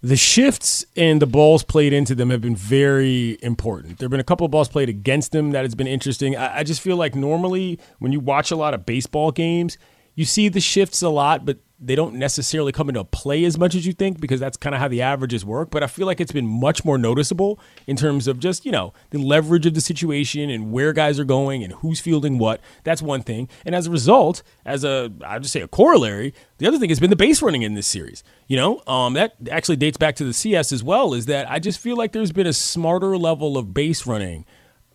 The 0.04 0.16
shifts 0.16 0.84
and 0.96 1.22
the 1.22 1.28
balls 1.28 1.64
played 1.64 1.94
into 1.94 2.16
them 2.16 2.32
have 2.32 2.42
been 2.42 2.56
very 2.56 3.38
important. 3.44 4.00
There 4.00 4.06
have 4.06 4.12
been 4.12 4.20
a 4.20 4.24
couple 4.24 4.46
of 4.46 4.52
balls 4.52 4.68
played 4.68 4.90
against 4.90 5.32
them 5.32 5.52
that 5.52 5.64
has 5.64 5.76
been 5.76 5.88
interesting. 5.88 6.36
I, 6.36 6.60
I 6.60 6.64
just 6.64 6.82
feel 6.82 6.98
like 6.98 7.14
normally 7.14 7.80
when 8.00 8.12
you 8.12 8.20
watch 8.20 8.50
a 8.50 8.56
lot 8.56 8.74
of 8.74 8.84
baseball 8.84 9.32
games, 9.32 9.78
you 10.16 10.26
see 10.26 10.50
the 10.50 10.60
shifts 10.60 11.04
a 11.04 11.10
lot, 11.10 11.46
but 11.46 11.60
they 11.84 11.96
don't 11.96 12.14
necessarily 12.14 12.72
come 12.72 12.90
into 12.90 13.04
play 13.04 13.44
as 13.44 13.58
much 13.58 13.74
as 13.74 13.88
you 13.88 13.94
think 13.94 14.22
because 14.22 14.40
that's 14.40 14.56
kind 14.56 14.76
of 14.76 14.80
how 14.80 14.88
the 14.88 15.02
averages 15.02 15.44
work. 15.44 15.72
But 15.72 15.82
I 15.82 15.88
feel 15.88 16.06
like 16.06 16.22
it's 16.22 16.32
been 16.32 16.46
much 16.46 16.86
more 16.86 16.98
noticeable 16.98 17.60
in 17.88 17.96
terms 17.96 18.28
of 18.28 18.40
just, 18.40 18.66
you 18.66 18.72
know, 18.72 18.94
the 19.10 19.18
leverage 19.18 19.66
of 19.66 19.74
the 19.74 19.82
situation 19.82 20.52
and 20.52 20.72
where 20.72 20.94
guys 20.94 21.20
are 21.20 21.26
going 21.26 21.64
and 21.64 21.74
who's 21.74 22.00
fielding 22.00 22.38
what. 22.38 22.62
That's 22.84 23.02
one 23.02 23.24
thing. 23.24 23.50
And 23.66 23.74
as 23.74 23.88
a 23.88 23.92
result, 23.92 24.44
as 24.64 24.84
a, 24.84 25.12
I'll 25.26 25.40
just 25.40 25.54
say 25.54 25.62
a 25.62 25.68
corollary, 25.68 26.36
the 26.60 26.68
other 26.68 26.78
thing 26.78 26.90
has 26.90 27.00
been 27.00 27.10
the 27.10 27.16
base 27.16 27.42
running 27.42 27.64
in 27.64 27.74
this 27.74 27.88
series. 27.88 28.24
You 28.48 28.58
know, 28.58 28.84
um, 28.86 29.14
that 29.14 29.34
actually 29.50 29.78
dates 29.78 29.98
back 29.98 30.16
to 30.18 30.24
the 30.24 30.34
CS 30.34 30.72
as 30.72 30.84
well, 30.84 31.16
is 31.16 31.26
that 31.26 31.50
I 31.50 31.58
just 31.58 31.80
feel 31.80 31.98
like 31.98 32.12
there's 32.12 32.32
been 32.32 32.48
a 32.48 32.54
smarter 32.54 33.18
level 33.18 33.58
of 33.58 33.74
base 33.74 34.06
running 34.06 34.46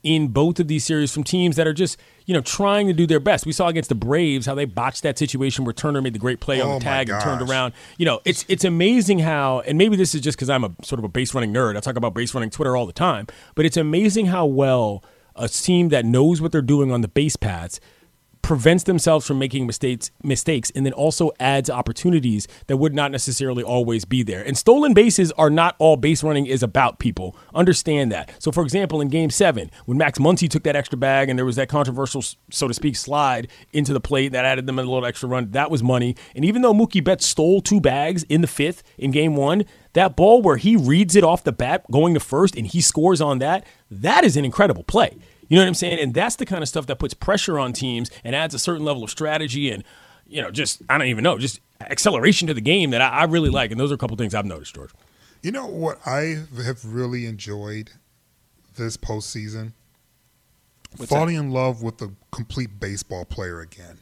in 0.07 0.29
both 0.29 0.61
of 0.61 0.69
these 0.69 0.85
series 0.85 1.13
from 1.13 1.25
teams 1.25 1.57
that 1.57 1.67
are 1.67 1.73
just, 1.73 1.99
you 2.27 2.33
know, 2.33 2.41
trying 2.41 2.87
to 2.87 2.93
do 2.93 3.09
their 3.09 3.19
best. 3.19 3.45
We 3.45 3.51
saw 3.51 3.67
against 3.67 3.89
the 3.89 3.97
Braves 3.97 4.47
how 4.47 4.55
they 4.55 4.65
botched 4.65 5.03
that 5.03 5.19
situation 5.19 5.65
where 5.65 5.73
Turner 5.73 6.01
made 6.01 6.13
the 6.15 6.21
great 6.21 6.39
play 6.39 6.61
on 6.61 6.69
Oh, 6.69 6.79
the 6.79 6.85
my 6.85 6.91
tag 6.91 7.11
and 7.11 7.21
turned 7.21 7.43
around. 7.43 7.73
You 7.99 8.07
know, 8.07 8.21
it's 8.25 8.45
it's 8.49 8.65
amazing 8.65 9.19
how, 9.19 9.61
and 9.61 9.77
maybe 9.77 9.97
this 9.97 10.15
is 10.15 10.21
just 10.21 10.39
because 10.39 10.49
I'm 10.49 10.63
a 10.63 10.71
sort 10.85 11.01
of 11.01 11.05
a 11.05 11.09
base 11.09 11.35
running 11.35 11.53
nerd. 11.53 11.77
I 11.77 11.81
talk 11.81 11.97
about 11.97 12.15
base 12.15 12.33
running 12.35 12.51
Twitter 12.51 12.77
all 12.77 12.87
the 12.87 12.93
time, 12.93 13.27
but 13.57 13.67
it's 13.67 13.77
amazing 13.77 14.27
how 14.27 14.47
well 14.47 15.03
a 15.35 15.49
team 15.49 15.89
that 15.89 16.05
knows 16.05 16.41
what 16.41 16.53
they're 16.53 16.63
doing 16.63 16.93
on 16.93 17.01
the 17.01 17.09
base 17.09 17.35
paths 17.35 17.81
prevents 18.47 18.85
themselves 18.85 19.27
from 19.27 19.41
making 19.41 19.67
mistakes 19.67 20.13
mistakes 20.23 20.71
and 20.77 20.87
then 20.87 20.93
also 20.93 21.33
adds 21.41 21.69
opportunities 21.69 22.47
that 22.69 22.77
would 22.77 22.95
not 22.95 23.11
necessarily 23.11 23.65
always 23.65 24.05
be 24.05 24.23
there. 24.23 24.41
And 24.41 24.57
stolen 24.57 24.95
bases 24.95 25.33
are 25.33 25.51
not 25.51 25.75
all 25.81 25.97
base 25.97 26.23
running 26.23 26.47
is 26.47 26.63
about 26.63 27.01
people. 27.01 27.37
Understand 27.57 28.13
that. 28.13 28.31
So 28.39 28.53
for 28.53 28.63
example, 28.63 29.01
in 29.01 29.09
game 29.09 29.31
7, 29.31 29.69
when 29.87 29.99
Max 29.99 30.21
Muncy 30.21 30.49
took 30.49 30.63
that 30.63 30.77
extra 30.77 30.97
bag 30.97 31.29
and 31.29 31.37
there 31.37 31.45
was 31.45 31.57
that 31.57 31.69
controversial 31.69 32.23
so 32.23 32.69
to 32.69 32.73
speak 32.73 32.95
slide 32.95 33.49
into 33.73 33.93
the 33.93 34.01
plate 34.01 34.31
that 34.31 34.45
added 34.45 34.69
them 34.69 34.79
a 34.79 34.83
little 34.83 35.05
extra 35.05 35.29
run, 35.29 35.51
that 35.51 35.69
was 35.69 35.83
money. 35.83 36.15
And 36.37 36.45
even 36.45 36.63
though 36.63 36.73
Mookie 36.73 37.03
Betts 37.03 37.27
stole 37.27 37.61
two 37.61 37.81
bags 37.81 38.23
in 38.29 38.43
the 38.43 38.47
5th 38.47 38.83
in 38.97 39.11
game 39.11 39.35
1, 39.35 39.65
that 39.95 40.15
ball 40.15 40.41
where 40.41 40.57
he 40.57 40.77
reads 40.77 41.17
it 41.17 41.25
off 41.25 41.43
the 41.43 41.51
bat 41.51 41.85
going 41.91 42.15
to 42.15 42.21
first 42.21 42.55
and 42.55 42.69
he 42.69 42.81
scores 42.81 43.21
on 43.21 43.41
that, 43.41 43.67
that 43.91 44.23
is 44.23 44.37
an 44.37 44.45
incredible 44.45 44.85
play. 44.85 45.17
You 45.49 45.57
know 45.57 45.63
what 45.63 45.69
I'm 45.69 45.75
saying? 45.75 45.99
And 46.01 46.13
that's 46.15 46.37
the 46.37 46.47
kind 46.47 46.63
of 46.63 46.69
stuff 46.69 46.87
that 46.87 46.99
puts 46.99 47.15
pressure 47.15 47.59
on 47.59 47.73
teams 47.73 48.11
and 48.25 48.35
adds 48.35 48.55
a 48.55 48.59
certain 48.59 48.85
level 48.85 49.05
of 49.05 49.11
strategy 49.11 49.71
and, 49.71 49.85
you 50.27 50.43
know, 50.43 50.51
just, 50.51 50.83
I 50.89 50.99
don't 50.99 51.07
even 51.09 51.23
know, 51.25 51.39
just 51.39 51.61
acceleration 51.81 52.49
to 52.49 52.55
the 52.55 52.61
game 52.61 52.91
that 52.91 53.01
I, 53.01 53.09
I 53.09 53.25
really 53.25 53.51
like. 53.51 53.71
And 53.71 53.79
those 53.79 53.93
are 53.93 53.95
a 53.95 53.99
couple 53.99 54.17
things 54.17 54.35
I've 54.35 54.45
noticed, 54.47 54.75
George. 54.75 54.91
You 55.43 55.53
know 55.53 55.67
what 55.67 55.99
I 56.07 56.43
have 56.65 56.85
really 56.85 57.27
enjoyed 57.27 57.91
this 58.77 58.97
postseason? 58.97 59.73
Falling 60.97 61.37
in 61.37 61.51
love 61.51 61.83
with 61.83 62.01
a 62.03 62.11
complete 62.33 62.81
baseball 62.81 63.25
player 63.25 63.61
again. 63.61 63.99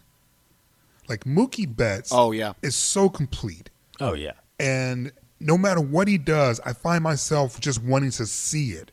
Like 1.09 1.25
Mookie 1.25 1.75
Betts 1.77 2.11
Oh, 2.13 2.31
yeah. 2.33 2.53
is 2.63 2.75
so 2.77 3.09
complete. 3.09 3.69
Oh, 4.01 4.15
yeah. 4.15 4.33
And 4.61 5.13
no 5.41 5.59
matter 5.59 5.81
what 5.81 6.09
he 6.09 6.17
does, 6.19 6.61
I 6.65 6.73
find 6.73 7.03
myself 7.03 7.61
just 7.61 7.83
wanting 7.83 8.13
to 8.13 8.27
see 8.27 8.71
it. 8.71 8.91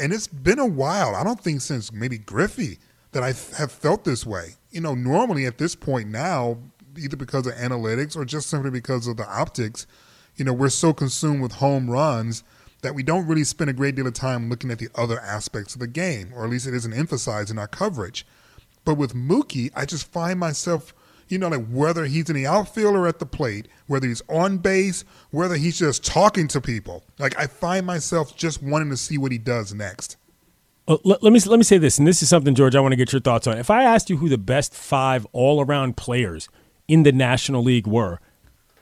And 0.00 0.12
it's 0.12 0.26
been 0.26 0.58
a 0.58 0.66
while. 0.66 1.14
I 1.14 1.22
don't 1.22 1.40
think 1.40 1.60
since 1.60 1.92
maybe 1.92 2.18
Griffey 2.18 2.78
that 3.12 3.22
I 3.22 3.28
have 3.58 3.70
felt 3.70 4.04
this 4.04 4.26
way. 4.26 4.54
You 4.70 4.80
know, 4.80 4.94
normally 4.94 5.46
at 5.46 5.58
this 5.58 5.74
point 5.74 6.08
now, 6.08 6.58
either 6.98 7.16
because 7.16 7.46
of 7.46 7.54
analytics 7.54 8.16
or 8.16 8.24
just 8.24 8.50
simply 8.50 8.70
because 8.70 9.06
of 9.06 9.16
the 9.16 9.26
optics, 9.28 9.86
you 10.36 10.44
know, 10.44 10.52
we're 10.52 10.68
so 10.68 10.92
consumed 10.92 11.42
with 11.42 11.52
home 11.52 11.88
runs 11.88 12.42
that 12.82 12.94
we 12.94 13.02
don't 13.02 13.26
really 13.26 13.44
spend 13.44 13.70
a 13.70 13.72
great 13.72 13.94
deal 13.94 14.06
of 14.06 14.14
time 14.14 14.50
looking 14.50 14.70
at 14.70 14.78
the 14.78 14.88
other 14.94 15.18
aspects 15.20 15.74
of 15.74 15.80
the 15.80 15.86
game, 15.86 16.32
or 16.34 16.44
at 16.44 16.50
least 16.50 16.66
it 16.66 16.74
isn't 16.74 16.92
emphasized 16.92 17.50
in 17.50 17.58
our 17.58 17.68
coverage. 17.68 18.26
But 18.84 18.96
with 18.96 19.14
Mookie, 19.14 19.70
I 19.74 19.86
just 19.86 20.12
find 20.12 20.38
myself, 20.38 20.92
you 21.28 21.38
know, 21.38 21.48
like 21.48 21.66
whether 21.68 22.04
he's 22.06 22.28
in 22.28 22.36
the 22.36 22.46
outfield 22.46 22.94
or 22.96 23.06
at 23.06 23.18
the 23.18 23.26
plate, 23.26 23.68
whether 23.86 24.06
he's 24.06 24.22
on 24.28 24.58
base, 24.58 25.04
whether 25.30 25.56
he's 25.56 25.78
just 25.78 26.04
talking 26.04 26.48
to 26.48 26.60
people, 26.60 27.04
like 27.18 27.38
I 27.38 27.46
find 27.46 27.86
myself 27.86 28.36
just 28.36 28.62
wanting 28.62 28.90
to 28.90 28.96
see 28.96 29.18
what 29.18 29.32
he 29.32 29.38
does 29.38 29.74
next. 29.74 30.16
Uh, 30.86 30.98
let, 31.02 31.22
let 31.22 31.32
me 31.32 31.40
let 31.40 31.56
me 31.56 31.62
say 31.62 31.78
this, 31.78 31.98
and 31.98 32.06
this 32.06 32.22
is 32.22 32.28
something, 32.28 32.54
George, 32.54 32.76
I 32.76 32.80
want 32.80 32.92
to 32.92 32.96
get 32.96 33.12
your 33.12 33.20
thoughts 33.20 33.46
on. 33.46 33.56
If 33.56 33.70
I 33.70 33.84
asked 33.84 34.10
you 34.10 34.18
who 34.18 34.28
the 34.28 34.36
best 34.36 34.74
five 34.74 35.26
all-around 35.32 35.96
players 35.96 36.48
in 36.88 37.04
the 37.04 37.12
National 37.12 37.62
League 37.62 37.86
were, 37.86 38.20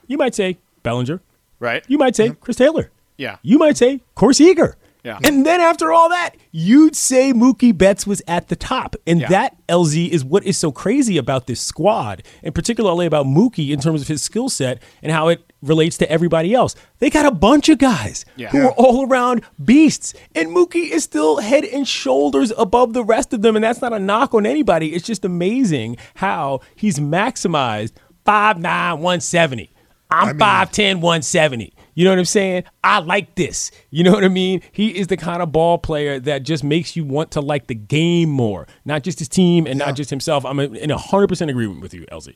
you 0.07 0.17
might 0.17 0.35
say 0.35 0.57
Bellinger. 0.83 1.21
Right. 1.59 1.83
You 1.87 1.97
might 1.97 2.15
say 2.15 2.31
Chris 2.31 2.57
Taylor. 2.57 2.91
Yeah. 3.17 3.37
You 3.41 3.57
might 3.57 3.77
say 3.77 4.01
Corey 4.15 4.33
Seager. 4.33 4.75
Yeah. 5.03 5.19
And 5.23 5.45
then 5.45 5.59
after 5.59 5.91
all 5.91 6.07
that, 6.09 6.31
you'd 6.51 6.95
say 6.95 7.33
Mookie 7.33 7.77
Betts 7.77 8.07
was 8.07 8.21
at 8.25 8.47
the 8.47 8.55
top. 8.55 8.95
And 9.05 9.19
Yeah. 9.19 9.27
that, 9.27 9.57
LZ, 9.67 10.07
is 10.09 10.23
what 10.23 10.45
is 10.45 10.57
so 10.57 10.71
crazy 10.71 11.17
about 11.17 11.45
this 11.45 11.59
squad, 11.59 12.23
and 12.41 12.55
particularly 12.55 13.05
about 13.05 13.25
Mookie 13.25 13.71
in 13.71 13.81
terms 13.81 14.01
of 14.01 14.07
his 14.07 14.21
skill 14.21 14.47
set 14.47 14.81
and 15.01 15.11
how 15.11 15.27
it 15.27 15.51
relates 15.61 15.97
to 15.97 16.09
everybody 16.09 16.53
else. 16.53 16.73
They 16.99 17.09
got 17.09 17.25
a 17.25 17.31
bunch 17.31 17.67
of 17.67 17.79
guys 17.79 18.23
Yeah. 18.37 18.49
who 18.49 18.61
are 18.61 18.71
all 18.71 19.05
around 19.05 19.41
beasts. 19.63 20.13
And 20.35 20.49
Mookie 20.55 20.89
is 20.89 21.03
still 21.03 21.37
head 21.39 21.65
and 21.65 21.85
shoulders 21.85 22.53
above 22.57 22.93
the 22.93 23.03
rest 23.03 23.33
of 23.33 23.41
them. 23.41 23.57
And 23.57 23.63
that's 23.65 23.81
not 23.81 23.91
a 23.91 23.99
knock 23.99 24.33
on 24.33 24.45
anybody. 24.45 24.93
It's 24.93 25.05
just 25.05 25.25
amazing 25.25 25.97
how 26.15 26.61
he's 26.75 26.99
maximized 26.99 27.91
5'9, 28.25 28.99
170. 28.99 29.69
I'm 30.09 30.37
5'10, 30.37 31.01
170. 31.01 31.73
You 31.93 32.05
know 32.05 32.11
what 32.11 32.19
I'm 32.19 32.25
saying? 32.25 32.63
I 32.83 32.99
like 32.99 33.35
this. 33.35 33.71
You 33.89 34.03
know 34.03 34.11
what 34.11 34.23
I 34.23 34.29
mean? 34.29 34.61
He 34.71 34.97
is 34.97 35.07
the 35.07 35.17
kind 35.17 35.41
of 35.41 35.51
ball 35.51 35.77
player 35.77 36.19
that 36.19 36.43
just 36.43 36.63
makes 36.63 36.95
you 36.95 37.05
want 37.05 37.31
to 37.31 37.41
like 37.41 37.67
the 37.67 37.75
game 37.75 38.29
more, 38.29 38.67
not 38.85 39.03
just 39.03 39.19
his 39.19 39.29
team 39.29 39.67
and 39.67 39.77
not 39.79 39.95
just 39.95 40.09
himself. 40.09 40.45
I'm 40.45 40.59
in 40.59 40.89
100% 40.89 41.49
agreement 41.49 41.81
with 41.81 41.93
you, 41.93 42.05
LZ. 42.11 42.35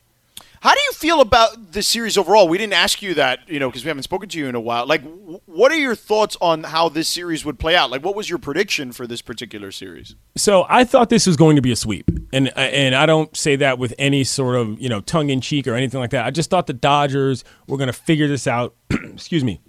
How 0.60 0.74
do 0.74 0.80
you 0.86 0.92
feel 0.92 1.20
about 1.20 1.72
the 1.72 1.82
series 1.82 2.18
overall? 2.18 2.48
We 2.48 2.58
didn't 2.58 2.72
ask 2.72 3.00
you 3.00 3.14
that, 3.14 3.48
you 3.48 3.60
know, 3.60 3.68
because 3.68 3.84
we 3.84 3.88
haven't 3.88 4.02
spoken 4.02 4.28
to 4.30 4.38
you 4.38 4.46
in 4.46 4.54
a 4.54 4.60
while. 4.60 4.86
Like, 4.86 5.02
what 5.46 5.70
are 5.70 5.76
your 5.76 5.94
thoughts 5.94 6.36
on 6.40 6.64
how 6.64 6.88
this 6.88 7.08
series 7.08 7.44
would 7.44 7.58
play 7.58 7.76
out? 7.76 7.90
Like, 7.90 8.04
what 8.04 8.16
was 8.16 8.28
your 8.28 8.38
prediction 8.38 8.90
for 8.92 9.06
this 9.06 9.22
particular 9.22 9.70
series? 9.70 10.16
So 10.36 10.66
I 10.68 10.84
thought 10.84 11.10
this 11.10 11.26
was 11.26 11.36
going 11.36 11.56
to 11.56 11.62
be 11.62 11.70
a 11.70 11.76
sweep, 11.76 12.10
and 12.32 12.48
and 12.56 12.94
I 12.94 13.06
don't 13.06 13.36
say 13.36 13.56
that 13.56 13.78
with 13.78 13.94
any 13.98 14.24
sort 14.24 14.56
of 14.56 14.80
you 14.80 14.88
know 14.88 15.00
tongue 15.00 15.30
in 15.30 15.40
cheek 15.40 15.68
or 15.68 15.74
anything 15.74 16.00
like 16.00 16.10
that. 16.10 16.24
I 16.24 16.30
just 16.30 16.50
thought 16.50 16.66
the 16.66 16.72
Dodgers 16.72 17.44
were 17.68 17.76
going 17.76 17.88
to 17.88 17.92
figure 17.92 18.26
this 18.26 18.46
out. 18.46 18.74
excuse 18.90 19.44
me, 19.44 19.60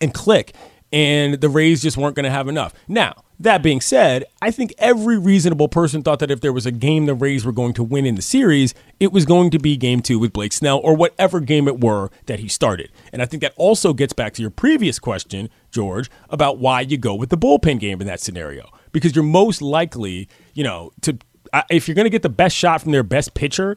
and 0.00 0.14
click, 0.14 0.54
and 0.92 1.34
the 1.34 1.48
Rays 1.48 1.82
just 1.82 1.96
weren't 1.96 2.14
going 2.14 2.24
to 2.24 2.30
have 2.30 2.48
enough. 2.48 2.74
Now 2.86 3.24
that 3.40 3.62
being 3.62 3.80
said, 3.80 4.24
I 4.40 4.50
think 4.50 4.72
every 4.78 5.18
reasonable 5.18 5.68
person 5.68 6.02
thought 6.02 6.20
that 6.20 6.30
if 6.30 6.40
there 6.40 6.52
was 6.52 6.66
a 6.66 6.70
game 6.70 7.06
the 7.06 7.14
Rays 7.14 7.44
were 7.44 7.52
going 7.52 7.72
to 7.74 7.82
win 7.82 8.06
in 8.06 8.14
the 8.14 8.22
series, 8.22 8.74
it 9.00 9.12
was 9.12 9.24
going 9.24 9.50
to 9.50 9.58
be 9.58 9.76
Game 9.76 10.00
Two 10.00 10.18
with 10.18 10.32
Blake 10.32 10.52
Snell 10.52 10.78
or 10.78 10.94
whatever 10.94 11.40
game 11.40 11.66
it 11.66 11.80
were 11.80 12.10
that 12.26 12.40
he 12.40 12.48
started. 12.48 12.90
And 13.12 13.20
I 13.20 13.26
think 13.26 13.40
that 13.42 13.54
also 13.56 13.92
gets 13.92 14.12
back 14.12 14.34
to 14.34 14.42
your 14.42 14.50
previous 14.50 14.98
question, 14.98 15.48
George, 15.70 16.10
about 16.28 16.58
why 16.58 16.82
you 16.82 16.98
go 16.98 17.14
with 17.14 17.30
the 17.30 17.38
bullpen 17.38 17.80
game 17.80 18.00
in 18.00 18.06
that 18.06 18.20
scenario 18.20 18.70
because 18.92 19.16
you're 19.16 19.24
most 19.24 19.60
likely, 19.60 20.28
you 20.54 20.62
know, 20.62 20.92
to 21.00 21.18
uh, 21.52 21.62
if 21.70 21.88
you're 21.88 21.94
going 21.94 22.06
to 22.06 22.10
get 22.10 22.22
the 22.22 22.28
best 22.28 22.56
shot 22.56 22.80
from 22.80 22.92
their 22.92 23.02
best 23.02 23.34
pitcher, 23.34 23.76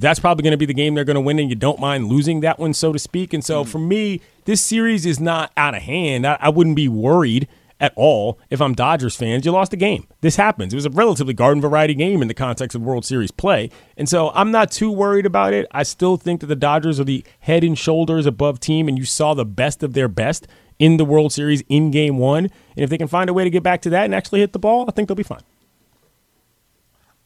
that's 0.00 0.20
probably 0.20 0.42
going 0.42 0.52
to 0.52 0.58
be 0.58 0.66
the 0.66 0.74
game 0.74 0.94
they're 0.94 1.04
going 1.04 1.14
to 1.14 1.20
win, 1.20 1.38
and 1.38 1.48
you 1.48 1.56
don't 1.56 1.80
mind 1.80 2.08
losing 2.08 2.40
that 2.40 2.58
one, 2.58 2.74
so 2.74 2.92
to 2.92 2.98
speak. 2.98 3.32
And 3.32 3.44
so 3.44 3.64
hmm. 3.64 3.70
for 3.70 3.78
me, 3.78 4.20
this 4.44 4.60
series 4.60 5.06
is 5.06 5.20
not 5.20 5.52
out 5.56 5.74
of 5.74 5.82
hand. 5.82 6.26
I, 6.26 6.38
I 6.40 6.48
wouldn't 6.48 6.76
be 6.76 6.88
worried 6.88 7.48
at 7.80 7.92
all 7.96 8.38
if 8.50 8.60
I'm 8.60 8.74
Dodgers 8.74 9.16
fans. 9.16 9.44
You 9.44 9.52
lost 9.52 9.72
a 9.72 9.76
game. 9.76 10.06
This 10.20 10.36
happens. 10.36 10.72
It 10.72 10.76
was 10.76 10.86
a 10.86 10.90
relatively 10.90 11.34
garden 11.34 11.60
variety 11.60 11.94
game 11.94 12.22
in 12.22 12.28
the 12.28 12.34
context 12.34 12.74
of 12.74 12.82
World 12.82 13.04
Series 13.04 13.30
play. 13.30 13.70
And 13.96 14.08
so 14.08 14.30
I'm 14.30 14.50
not 14.50 14.70
too 14.70 14.90
worried 14.90 15.26
about 15.26 15.52
it. 15.52 15.66
I 15.70 15.82
still 15.82 16.16
think 16.16 16.40
that 16.40 16.46
the 16.46 16.56
Dodgers 16.56 16.98
are 16.98 17.04
the 17.04 17.24
head 17.40 17.64
and 17.64 17.78
shoulders 17.78 18.26
above 18.26 18.60
team, 18.60 18.88
and 18.88 18.98
you 18.98 19.04
saw 19.04 19.34
the 19.34 19.44
best 19.44 19.82
of 19.82 19.94
their 19.94 20.08
best 20.08 20.46
in 20.78 20.96
the 20.96 21.04
World 21.04 21.32
Series 21.32 21.62
in 21.68 21.90
game 21.90 22.18
one. 22.18 22.44
And 22.44 22.84
if 22.84 22.90
they 22.90 22.98
can 22.98 23.08
find 23.08 23.30
a 23.30 23.34
way 23.34 23.44
to 23.44 23.50
get 23.50 23.62
back 23.62 23.82
to 23.82 23.90
that 23.90 24.04
and 24.04 24.14
actually 24.14 24.40
hit 24.40 24.52
the 24.52 24.58
ball, 24.58 24.84
I 24.88 24.92
think 24.92 25.08
they'll 25.08 25.16
be 25.16 25.22
fine. 25.22 25.42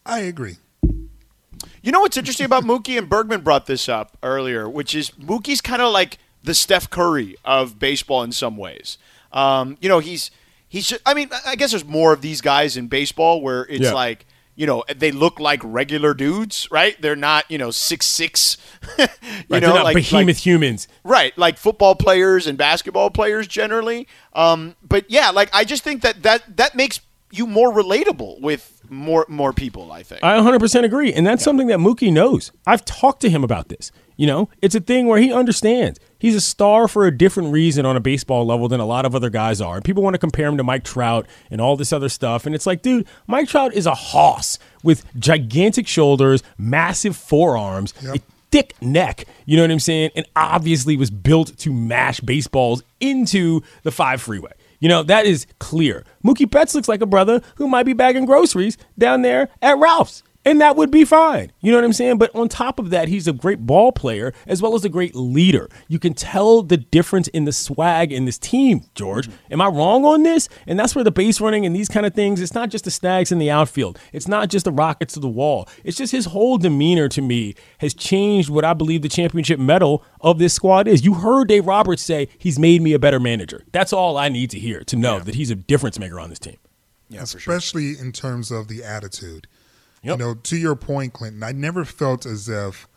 I 0.04 0.20
agree. 0.20 0.56
You 1.82 1.90
know 1.92 2.00
what's 2.00 2.16
interesting 2.16 2.46
about 2.46 2.64
Mookie 2.64 2.96
and 2.96 3.08
Bergman 3.08 3.40
brought 3.40 3.66
this 3.66 3.88
up 3.88 4.16
earlier, 4.22 4.68
which 4.68 4.94
is 4.94 5.10
Mookie's 5.10 5.60
kind 5.60 5.82
of 5.82 5.92
like 5.92 6.18
the 6.44 6.54
Steph 6.54 6.88
Curry 6.90 7.36
of 7.44 7.78
baseball 7.78 8.22
in 8.22 8.30
some 8.32 8.56
ways. 8.56 8.98
Um, 9.32 9.76
you 9.80 9.88
know, 9.88 9.98
he's 9.98 10.30
he's. 10.68 10.86
Just, 10.88 11.02
I 11.04 11.14
mean, 11.14 11.28
I 11.46 11.56
guess 11.56 11.70
there's 11.70 11.84
more 11.84 12.12
of 12.12 12.20
these 12.20 12.40
guys 12.40 12.76
in 12.76 12.86
baseball 12.88 13.40
where 13.40 13.62
it's 13.68 13.84
Yeah. 13.86 13.92
like 13.94 14.26
you 14.54 14.66
know 14.66 14.84
they 14.94 15.10
look 15.10 15.40
like 15.40 15.60
regular 15.64 16.14
dudes, 16.14 16.68
right? 16.70 17.00
They're 17.00 17.16
not 17.16 17.50
you 17.50 17.58
know 17.58 17.70
six 17.72 18.06
six. 18.06 18.58
you 18.98 19.06
Right, 19.48 19.60
know, 19.62 19.74
not 19.74 19.84
like 19.84 19.94
behemoth 19.96 20.26
like- 20.36 20.36
humans. 20.36 20.86
Right, 21.02 21.36
like 21.36 21.58
football 21.58 21.94
players 21.96 22.46
and 22.46 22.56
basketball 22.56 23.10
players 23.10 23.48
generally. 23.48 24.06
Um, 24.34 24.76
but 24.86 25.10
yeah, 25.10 25.30
like 25.30 25.48
I 25.52 25.64
just 25.64 25.82
think 25.82 26.02
that 26.02 26.22
that 26.22 26.58
that 26.58 26.74
makes 26.76 27.00
you 27.32 27.46
more 27.46 27.72
relatable 27.72 28.40
with 28.42 28.81
more 28.92 29.26
more 29.28 29.52
people. 29.52 29.90
I 29.90 30.02
think. 30.02 30.22
I 30.22 30.36
100% 30.38 30.84
agree. 30.84 31.12
And 31.12 31.26
that's 31.26 31.42
something 31.42 31.66
that 31.68 31.78
Mookie 31.78 32.12
knows. 32.12 32.52
I've 32.66 32.84
talked 32.84 33.20
to 33.22 33.30
him 33.30 33.42
about 33.42 33.68
this. 33.68 33.90
You 34.16 34.26
know, 34.26 34.48
it's 34.60 34.74
a 34.74 34.80
thing 34.80 35.06
where 35.06 35.18
he 35.18 35.32
understands. 35.32 35.98
He's 36.18 36.36
a 36.36 36.40
star 36.40 36.86
for 36.86 37.06
a 37.06 37.16
different 37.16 37.52
reason 37.52 37.86
on 37.86 37.96
a 37.96 38.00
baseball 38.00 38.46
level 38.46 38.68
than 38.68 38.78
a 38.78 38.86
lot 38.86 39.04
of 39.04 39.14
other 39.16 39.30
guys 39.30 39.60
are. 39.60 39.76
And 39.76 39.84
people 39.84 40.02
want 40.02 40.14
to 40.14 40.18
compare 40.18 40.46
him 40.46 40.58
to 40.58 40.62
Mike 40.62 40.84
Trout 40.84 41.26
and 41.50 41.60
all 41.60 41.76
this 41.76 41.92
other 41.92 42.08
stuff. 42.08 42.46
And 42.46 42.54
it's 42.54 42.66
like, 42.66 42.82
dude, 42.82 43.06
Mike 43.26 43.48
Trout 43.48 43.72
is 43.72 43.86
a 43.86 43.94
hoss 43.94 44.58
with 44.84 45.04
gigantic 45.18 45.88
shoulders, 45.88 46.42
massive 46.58 47.16
forearms, 47.16 47.94
a 48.04 48.20
thick 48.52 48.74
neck. 48.80 49.24
You 49.46 49.56
know 49.56 49.64
what 49.64 49.72
I'm 49.72 49.80
saying? 49.80 50.10
And 50.14 50.26
obviously 50.36 50.96
was 50.96 51.10
built 51.10 51.56
to 51.58 51.72
mash 51.72 52.20
baseballs 52.20 52.84
into 53.00 53.62
the 53.82 53.90
five 53.90 54.20
freeway. 54.22 54.52
You 54.82 54.88
know, 54.88 55.04
that 55.04 55.26
is 55.26 55.46
clear. 55.60 56.04
Mookie 56.24 56.50
Betts 56.50 56.74
looks 56.74 56.88
like 56.88 57.00
a 57.00 57.06
brother 57.06 57.40
who 57.54 57.68
might 57.68 57.84
be 57.84 57.92
bagging 57.92 58.24
groceries 58.24 58.76
down 58.98 59.22
there 59.22 59.48
at 59.62 59.78
Ralph's. 59.78 60.24
And 60.44 60.60
that 60.60 60.74
would 60.74 60.90
be 60.90 61.04
fine. 61.04 61.52
You 61.60 61.70
know 61.70 61.78
what 61.78 61.84
I'm 61.84 61.92
saying? 61.92 62.18
But 62.18 62.34
on 62.34 62.48
top 62.48 62.80
of 62.80 62.90
that, 62.90 63.06
he's 63.06 63.28
a 63.28 63.32
great 63.32 63.60
ball 63.60 63.92
player 63.92 64.34
as 64.46 64.60
well 64.60 64.74
as 64.74 64.84
a 64.84 64.88
great 64.88 65.14
leader. 65.14 65.68
You 65.86 66.00
can 66.00 66.14
tell 66.14 66.62
the 66.62 66.76
difference 66.76 67.28
in 67.28 67.44
the 67.44 67.52
swag 67.52 68.12
in 68.12 68.24
this 68.24 68.38
team, 68.38 68.82
George. 68.96 69.28
Am 69.52 69.60
I 69.60 69.68
wrong 69.68 70.04
on 70.04 70.24
this? 70.24 70.48
And 70.66 70.78
that's 70.78 70.96
where 70.96 71.04
the 71.04 71.12
base 71.12 71.40
running 71.40 71.64
and 71.64 71.76
these 71.76 71.88
kind 71.88 72.06
of 72.06 72.14
things, 72.14 72.40
it's 72.40 72.54
not 72.54 72.70
just 72.70 72.84
the 72.84 72.90
snags 72.90 73.30
in 73.30 73.38
the 73.38 73.50
outfield. 73.52 74.00
It's 74.12 74.26
not 74.26 74.48
just 74.48 74.64
the 74.64 74.72
rockets 74.72 75.14
to 75.14 75.20
the 75.20 75.28
wall. 75.28 75.68
It's 75.84 75.96
just 75.96 76.10
his 76.10 76.26
whole 76.26 76.58
demeanor 76.58 77.08
to 77.10 77.22
me 77.22 77.54
has 77.78 77.94
changed 77.94 78.50
what 78.50 78.64
I 78.64 78.74
believe 78.74 79.02
the 79.02 79.08
championship 79.08 79.60
medal 79.60 80.04
of 80.20 80.40
this 80.40 80.54
squad 80.54 80.88
is. 80.88 81.04
You 81.04 81.14
heard 81.14 81.48
Dave 81.48 81.66
Roberts 81.66 82.02
say 82.02 82.28
he's 82.36 82.58
made 82.58 82.82
me 82.82 82.94
a 82.94 82.98
better 82.98 83.20
manager. 83.20 83.62
That's 83.70 83.92
all 83.92 84.16
I 84.16 84.28
need 84.28 84.50
to 84.50 84.58
hear 84.58 84.82
to 84.84 84.96
know 84.96 85.20
that 85.20 85.36
he's 85.36 85.50
a 85.52 85.54
difference 85.56 86.00
maker 86.00 86.18
on 86.18 86.30
this 86.30 86.40
team. 86.40 86.56
Yeah, 87.08 87.22
especially 87.22 87.96
in 87.98 88.10
terms 88.10 88.50
of 88.50 88.66
the 88.68 88.82
attitude. 88.82 89.46
Yep. 90.02 90.18
You 90.18 90.24
know, 90.24 90.34
to 90.34 90.56
your 90.56 90.74
point, 90.74 91.12
Clinton, 91.12 91.42
I 91.42 91.52
never 91.52 91.84
felt 91.84 92.26
as 92.26 92.48
if, 92.48 92.88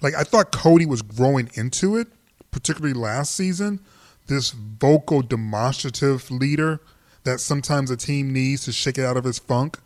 like, 0.00 0.14
I 0.14 0.22
thought 0.24 0.52
Cody 0.52 0.86
was 0.86 1.02
growing 1.02 1.50
into 1.54 1.96
it, 1.96 2.08
particularly 2.50 2.94
last 2.94 3.34
season. 3.34 3.80
This 4.26 4.50
vocal, 4.50 5.22
demonstrative 5.22 6.30
leader 6.30 6.80
that 7.24 7.40
sometimes 7.40 7.90
a 7.90 7.96
team 7.96 8.32
needs 8.32 8.64
to 8.64 8.72
shake 8.72 8.98
it 8.98 9.04
out 9.04 9.16
of 9.16 9.24
his 9.24 9.38
funk. 9.38 9.78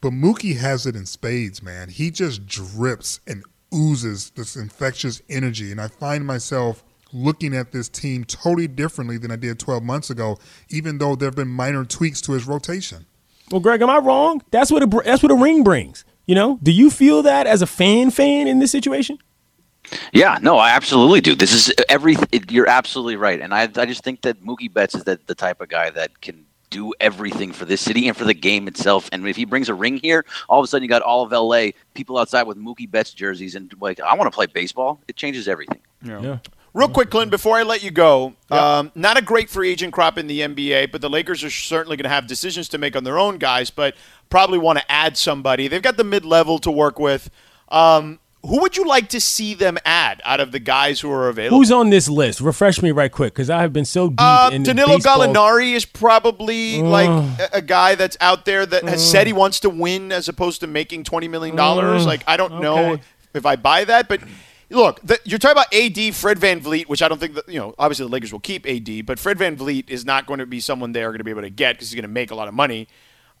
But 0.00 0.12
Mookie 0.12 0.56
has 0.56 0.86
it 0.86 0.96
in 0.96 1.06
spades, 1.06 1.62
man. 1.62 1.88
He 1.88 2.10
just 2.10 2.46
drips 2.46 3.20
and 3.26 3.42
oozes 3.74 4.30
this 4.30 4.54
infectious 4.54 5.22
energy. 5.28 5.70
And 5.70 5.80
I 5.80 5.88
find 5.88 6.26
myself 6.26 6.84
looking 7.12 7.54
at 7.54 7.72
this 7.72 7.88
team 7.88 8.24
totally 8.24 8.68
differently 8.68 9.18
than 9.18 9.30
I 9.30 9.36
did 9.36 9.58
12 9.58 9.82
months 9.82 10.10
ago, 10.10 10.38
even 10.68 10.98
though 10.98 11.16
there 11.16 11.28
have 11.28 11.36
been 11.36 11.48
minor 11.48 11.84
tweaks 11.84 12.20
to 12.22 12.32
his 12.32 12.46
rotation. 12.46 13.06
Well, 13.50 13.60
Greg, 13.60 13.82
am 13.82 13.90
I 13.90 13.98
wrong? 13.98 14.42
That's 14.50 14.70
what 14.70 14.82
a, 14.82 15.02
that's 15.04 15.22
what 15.22 15.32
a 15.32 15.36
ring 15.36 15.62
brings. 15.62 16.04
You 16.26 16.34
know, 16.34 16.58
do 16.62 16.72
you 16.72 16.90
feel 16.90 17.22
that 17.22 17.46
as 17.46 17.60
a 17.62 17.66
fan 17.66 18.10
fan 18.10 18.46
in 18.48 18.58
this 18.58 18.70
situation? 18.70 19.18
Yeah, 20.12 20.38
no, 20.40 20.56
I 20.56 20.70
absolutely 20.70 21.20
do. 21.20 21.34
This 21.34 21.52
is 21.52 21.74
every. 21.88 22.16
You're 22.48 22.68
absolutely 22.68 23.16
right, 23.16 23.40
and 23.40 23.52
I, 23.52 23.62
I 23.76 23.84
just 23.84 24.02
think 24.02 24.22
that 24.22 24.42
Mookie 24.42 24.72
Betts 24.72 24.94
is 24.94 25.04
that 25.04 25.26
the 25.26 25.34
type 25.34 25.60
of 25.60 25.68
guy 25.68 25.90
that 25.90 26.22
can 26.22 26.46
do 26.74 26.92
everything 26.98 27.52
for 27.52 27.64
this 27.64 27.80
city 27.80 28.08
and 28.08 28.16
for 28.16 28.24
the 28.24 28.34
game 28.34 28.66
itself. 28.66 29.08
And 29.12 29.28
if 29.28 29.36
he 29.36 29.44
brings 29.44 29.68
a 29.68 29.74
ring 29.74 29.98
here, 29.98 30.24
all 30.48 30.58
of 30.58 30.64
a 30.64 30.66
sudden 30.66 30.82
you 30.82 30.88
got 30.88 31.02
all 31.02 31.22
of 31.22 31.30
LA 31.30 31.68
people 31.94 32.18
outside 32.18 32.44
with 32.44 32.56
Mookie 32.56 32.90
Betts 32.90 33.14
jerseys 33.14 33.54
and 33.54 33.72
like, 33.80 34.00
I 34.00 34.12
want 34.14 34.26
to 34.26 34.34
play 34.34 34.46
baseball. 34.46 35.00
It 35.06 35.14
changes 35.14 35.46
everything. 35.46 35.80
Yeah. 36.02 36.38
Real 36.74 36.88
quick, 36.88 37.08
Clint, 37.10 37.30
before 37.30 37.56
I 37.56 37.62
let 37.62 37.84
you 37.84 37.92
go, 37.92 38.34
um, 38.50 38.90
not 38.96 39.16
a 39.16 39.22
great 39.22 39.48
free 39.48 39.70
agent 39.70 39.92
crop 39.92 40.18
in 40.18 40.26
the 40.26 40.40
NBA, 40.40 40.90
but 40.90 41.00
the 41.00 41.08
Lakers 41.08 41.44
are 41.44 41.50
certainly 41.50 41.96
going 41.96 42.02
to 42.02 42.08
have 42.10 42.26
decisions 42.26 42.68
to 42.70 42.78
make 42.78 42.96
on 42.96 43.04
their 43.04 43.16
own 43.16 43.38
guys, 43.38 43.70
but 43.70 43.94
probably 44.28 44.58
want 44.58 44.80
to 44.80 44.90
add 44.90 45.16
somebody. 45.16 45.68
They've 45.68 45.80
got 45.80 45.96
the 45.96 46.02
mid 46.02 46.24
level 46.24 46.58
to 46.58 46.72
work 46.72 46.98
with. 46.98 47.30
Um, 47.68 48.18
who 48.42 48.60
would 48.60 48.76
you 48.76 48.84
like 48.86 49.08
to 49.10 49.20
see 49.20 49.54
them 49.54 49.78
add 49.86 50.20
out 50.24 50.40
of 50.40 50.50
the 50.50 50.58
guys 50.58 51.00
who 51.00 51.10
are 51.12 51.28
available? 51.28 51.58
Who's 51.58 51.70
on 51.70 51.90
this 51.90 52.08
list? 52.08 52.40
Refresh 52.40 52.82
me 52.82 52.90
right 52.90 53.10
quick 53.10 53.32
because 53.34 53.48
I 53.50 53.60
have 53.62 53.72
been 53.72 53.86
so 53.86 54.08
deep 54.08 54.16
Uh, 54.20 54.50
in 54.52 54.64
Danilo 54.64 54.96
baseball. 54.96 55.20
Gallinari 55.20 55.74
is 55.74 55.84
probably 55.86 56.82
like 56.82 57.08
a, 57.08 57.48
a 57.54 57.62
guy 57.62 57.94
that's 57.94 58.16
out 58.20 58.44
there 58.46 58.66
that 58.66 58.82
has 58.82 59.08
said 59.08 59.26
he 59.28 59.32
wants 59.32 59.60
to 59.60 59.70
win 59.70 60.10
as 60.12 60.28
opposed 60.28 60.60
to 60.60 60.66
making 60.66 61.04
twenty 61.04 61.28
million 61.28 61.54
dollars. 61.56 62.04
Like 62.04 62.22
I 62.26 62.36
don't 62.36 62.60
know 62.60 62.98
if 63.32 63.46
I 63.46 63.56
buy 63.56 63.84
that, 63.84 64.08
but 64.08 64.20
look, 64.70 65.00
the, 65.02 65.18
you're 65.24 65.38
talking 65.38 65.52
about 65.52 65.74
AD, 65.74 66.14
Fred 66.14 66.38
VanVleet, 66.38 66.86
which 66.86 67.02
I 67.02 67.08
don't 67.08 67.18
think 67.18 67.34
that 67.34 67.48
you 67.48 67.58
know. 67.58 67.74
Obviously, 67.78 68.06
the 68.06 68.12
Lakers 68.12 68.32
will 68.32 68.40
keep 68.40 68.66
AD, 68.66 69.06
but 69.06 69.18
Fred 69.18 69.38
VanVleet 69.38 69.88
is 69.88 70.04
not 70.04 70.26
going 70.26 70.38
to 70.40 70.46
be 70.46 70.60
someone 70.60 70.92
they're 70.92 71.08
going 71.08 71.18
to 71.18 71.24
be 71.24 71.30
able 71.30 71.42
to 71.42 71.50
get 71.50 71.76
because 71.76 71.90
he's 71.90 71.94
going 71.94 72.02
to 72.02 72.08
make 72.08 72.30
a 72.30 72.34
lot 72.34 72.48
of 72.48 72.54
money. 72.54 72.88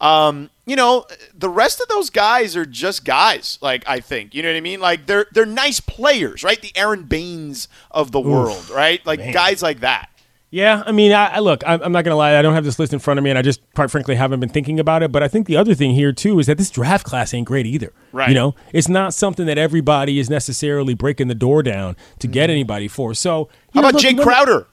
Um, 0.00 0.50
you 0.66 0.76
know, 0.76 1.06
the 1.34 1.48
rest 1.48 1.80
of 1.80 1.88
those 1.88 2.10
guys 2.10 2.56
are 2.56 2.66
just 2.66 3.04
guys. 3.04 3.58
Like 3.62 3.84
I 3.88 4.00
think, 4.00 4.34
you 4.34 4.42
know 4.42 4.50
what 4.50 4.56
I 4.56 4.60
mean. 4.60 4.80
Like 4.80 5.06
they're 5.06 5.26
they're 5.32 5.46
nice 5.46 5.80
players, 5.80 6.42
right? 6.42 6.60
The 6.60 6.72
Aron 6.76 7.04
Baynes 7.04 7.68
of 7.90 8.10
the 8.12 8.20
world, 8.20 8.68
right? 8.70 9.04
Like 9.06 9.20
guys 9.32 9.62
like 9.62 9.80
that. 9.80 10.10
Yeah, 10.54 10.84
I 10.86 10.92
mean, 10.92 11.10
I, 11.10 11.26
I 11.34 11.38
look, 11.40 11.64
I'm, 11.66 11.82
I'm 11.82 11.90
not 11.90 12.04
gonna 12.04 12.14
lie, 12.14 12.38
I 12.38 12.42
don't 12.42 12.54
have 12.54 12.62
this 12.64 12.78
list 12.78 12.92
in 12.92 13.00
front 13.00 13.18
of 13.18 13.24
me, 13.24 13.30
and 13.30 13.36
I 13.36 13.42
just, 13.42 13.60
quite 13.74 13.90
frankly, 13.90 14.14
haven't 14.14 14.38
been 14.38 14.48
thinking 14.48 14.78
about 14.78 15.02
it. 15.02 15.10
But 15.10 15.24
I 15.24 15.26
think 15.26 15.48
the 15.48 15.56
other 15.56 15.74
thing 15.74 15.96
here 15.96 16.12
too 16.12 16.38
is 16.38 16.46
that 16.46 16.58
this 16.58 16.70
draft 16.70 17.04
class 17.04 17.34
ain't 17.34 17.48
great 17.48 17.66
either. 17.66 17.92
Right. 18.12 18.28
You 18.28 18.36
know, 18.36 18.54
it's 18.72 18.88
not 18.88 19.14
something 19.14 19.46
that 19.46 19.58
everybody 19.58 20.20
is 20.20 20.30
necessarily 20.30 20.94
breaking 20.94 21.26
the 21.26 21.34
door 21.34 21.64
down 21.64 21.96
to 22.20 22.28
get 22.28 22.44
mm-hmm. 22.44 22.52
anybody 22.52 22.86
for. 22.86 23.14
So, 23.14 23.48
How 23.74 23.80
know, 23.80 23.88
about 23.88 23.94
look, 23.94 24.04
Jae 24.04 24.10
you 24.10 24.16
know- 24.18 24.22
Crowder? 24.22 24.66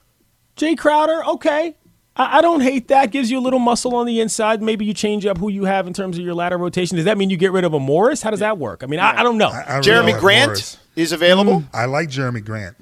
Jae 0.56 0.78
Crowder, 0.78 1.24
okay. 1.26 1.74
I, 2.14 2.38
I 2.38 2.42
don't 2.42 2.60
hate 2.60 2.86
that. 2.86 3.06
Gives 3.06 3.28
you 3.28 3.40
a 3.40 3.42
little 3.42 3.58
muscle 3.58 3.96
on 3.96 4.06
the 4.06 4.20
inside. 4.20 4.62
Maybe 4.62 4.84
you 4.84 4.94
change 4.94 5.26
up 5.26 5.38
who 5.38 5.48
you 5.48 5.64
have 5.64 5.88
in 5.88 5.92
terms 5.94 6.16
of 6.16 6.24
your 6.24 6.34
ladder 6.34 6.58
rotation. 6.58 6.94
Does 6.94 7.06
that 7.06 7.18
mean 7.18 7.28
you 7.28 7.36
get 7.36 7.50
rid 7.50 7.64
of 7.64 7.74
a 7.74 7.80
Morris? 7.80 8.22
How 8.22 8.30
does 8.30 8.38
that 8.38 8.56
work? 8.56 8.84
I 8.84 8.86
mean, 8.86 9.00
I, 9.00 9.18
I 9.18 9.22
don't 9.24 9.36
know. 9.36 9.48
I- 9.48 9.62
I 9.62 9.76
really 9.78 9.90
Jerami 9.90 10.12
like 10.12 10.20
Grant 10.20 10.48
Morris. 10.50 10.78
is 10.94 11.10
available. 11.10 11.62
Mm-hmm. 11.62 11.76
I 11.76 11.86
like 11.86 12.08
Jerami 12.08 12.44
Grant. 12.44 12.76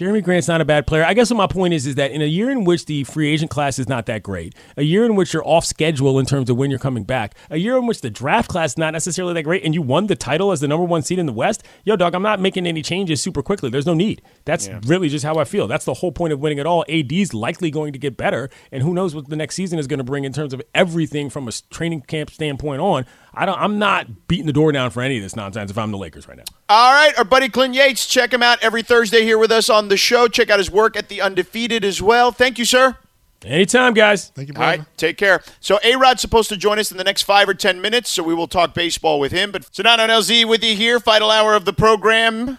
Jerami 0.00 0.24
Grant's 0.24 0.48
not 0.48 0.62
a 0.62 0.64
bad 0.64 0.86
player. 0.86 1.04
I 1.04 1.12
guess 1.12 1.28
what 1.28 1.36
my 1.36 1.46
point 1.46 1.74
is 1.74 1.86
is 1.86 1.96
that 1.96 2.10
in 2.10 2.22
a 2.22 2.24
year 2.24 2.48
in 2.48 2.64
which 2.64 2.86
the 2.86 3.04
free 3.04 3.30
agent 3.30 3.50
class 3.50 3.78
is 3.78 3.86
not 3.86 4.06
that 4.06 4.22
great, 4.22 4.54
a 4.78 4.82
year 4.82 5.04
in 5.04 5.14
which 5.14 5.34
you're 5.34 5.46
off 5.46 5.66
schedule 5.66 6.18
in 6.18 6.24
terms 6.24 6.48
of 6.48 6.56
when 6.56 6.70
you're 6.70 6.78
coming 6.78 7.04
back, 7.04 7.36
a 7.50 7.58
year 7.58 7.76
in 7.76 7.86
which 7.86 8.00
the 8.00 8.08
draft 8.08 8.48
class 8.48 8.70
is 8.70 8.78
not 8.78 8.94
necessarily 8.94 9.34
that 9.34 9.42
great, 9.42 9.62
and 9.62 9.74
you 9.74 9.82
won 9.82 10.06
the 10.06 10.16
title 10.16 10.52
as 10.52 10.60
the 10.60 10.68
number 10.68 10.86
one 10.86 11.02
seed 11.02 11.18
in 11.18 11.26
the 11.26 11.34
West, 11.34 11.64
yo, 11.84 11.96
dog, 11.96 12.14
I'm 12.14 12.22
not 12.22 12.40
making 12.40 12.66
any 12.66 12.80
changes 12.80 13.20
super 13.20 13.42
quickly. 13.42 13.68
There's 13.68 13.84
no 13.84 13.92
need. 13.92 14.22
That's 14.46 14.70
really 14.86 15.10
just 15.10 15.22
how 15.22 15.34
I 15.34 15.44
feel. 15.44 15.68
That's 15.68 15.84
the 15.84 15.92
whole 15.92 16.12
point 16.12 16.32
of 16.32 16.40
winning 16.40 16.60
at 16.60 16.64
all. 16.64 16.82
AD's 16.88 17.34
likely 17.34 17.70
going 17.70 17.92
to 17.92 17.98
get 17.98 18.16
better, 18.16 18.48
and 18.72 18.82
who 18.82 18.94
knows 18.94 19.14
what 19.14 19.28
the 19.28 19.36
next 19.36 19.54
season 19.54 19.78
is 19.78 19.86
going 19.86 19.98
to 19.98 20.04
bring 20.04 20.24
in 20.24 20.32
terms 20.32 20.54
of 20.54 20.62
everything 20.74 21.28
from 21.28 21.46
a 21.46 21.52
training 21.68 22.00
camp 22.00 22.30
standpoint 22.30 22.80
on. 22.80 23.04
I 23.32 23.46
don't. 23.46 23.58
I'm 23.60 23.78
not 23.78 24.26
beating 24.28 24.46
the 24.46 24.52
door 24.52 24.72
down 24.72 24.90
for 24.90 25.02
any 25.02 25.16
of 25.16 25.22
this 25.22 25.36
nonsense 25.36 25.70
if 25.70 25.78
I'm 25.78 25.90
the 25.92 25.98
Lakers 25.98 26.26
right 26.26 26.36
now. 26.36 26.44
All 26.68 26.92
right, 26.92 27.16
our 27.16 27.24
buddy 27.24 27.48
Clint 27.48 27.74
Yates. 27.74 28.06
Check 28.06 28.32
him 28.32 28.42
out 28.42 28.58
every 28.62 28.82
Thursday 28.82 29.22
here 29.22 29.38
with 29.38 29.52
us 29.52 29.70
on 29.70 29.88
the 29.88 29.96
show. 29.96 30.26
Check 30.28 30.50
out 30.50 30.58
his 30.58 30.70
work 30.70 30.96
at 30.96 31.08
the 31.08 31.20
Undefeated 31.20 31.84
as 31.84 32.02
well. 32.02 32.32
Thank 32.32 32.58
you, 32.58 32.64
sir. 32.64 32.96
Anytime, 33.44 33.94
guys. 33.94 34.28
Thank 34.30 34.48
you, 34.48 34.54
All 34.54 34.58
brother. 34.60 34.78
right, 34.78 34.96
take 34.98 35.16
care. 35.16 35.42
So 35.60 35.78
A 35.82 35.96
Rod's 35.96 36.20
supposed 36.20 36.48
to 36.50 36.56
join 36.56 36.78
us 36.78 36.90
in 36.90 36.98
the 36.98 37.04
next 37.04 37.22
five 37.22 37.48
or 37.48 37.54
ten 37.54 37.80
minutes, 37.80 38.10
so 38.10 38.22
we 38.22 38.34
will 38.34 38.48
talk 38.48 38.74
baseball 38.74 39.18
with 39.20 39.32
him. 39.32 39.50
But 39.52 39.62
Sedano 39.62 40.00
and 40.00 40.10
LZ 40.12 40.46
with 40.46 40.62
you 40.62 40.74
here, 40.76 41.00
final 41.00 41.30
hour 41.30 41.54
of 41.54 41.64
the 41.64 41.72
program. 41.72 42.58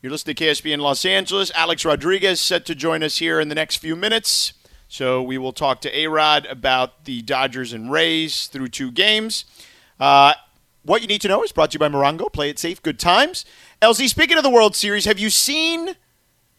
You're 0.00 0.12
listening 0.12 0.36
to 0.36 0.44
KSPN 0.44 0.74
in 0.74 0.80
Los 0.80 1.04
Angeles. 1.04 1.50
Alex 1.54 1.84
Rodriguez 1.84 2.40
set 2.40 2.64
to 2.66 2.74
join 2.74 3.02
us 3.02 3.18
here 3.18 3.40
in 3.40 3.48
the 3.48 3.54
next 3.54 3.76
few 3.76 3.96
minutes. 3.96 4.52
So 4.86 5.22
we 5.22 5.38
will 5.38 5.52
talk 5.52 5.80
to 5.80 5.98
A 5.98 6.06
Rod 6.06 6.46
about 6.46 7.04
the 7.04 7.20
Dodgers 7.22 7.72
and 7.72 7.90
Rays 7.90 8.46
through 8.46 8.68
two 8.68 8.90
games. 8.92 9.44
Uh, 9.98 10.34
what 10.82 11.00
you 11.00 11.08
need 11.08 11.20
to 11.22 11.28
know 11.28 11.42
is 11.42 11.52
brought 11.52 11.70
to 11.70 11.76
you 11.76 11.78
by 11.78 11.88
Morongo. 11.88 12.32
Play 12.32 12.50
it 12.50 12.58
safe, 12.58 12.82
good 12.82 12.98
times. 12.98 13.44
LZ, 13.80 14.08
speaking 14.08 14.36
of 14.36 14.42
the 14.42 14.50
World 14.50 14.76
Series, 14.76 15.04
have 15.04 15.18
you 15.18 15.30
seen 15.30 15.96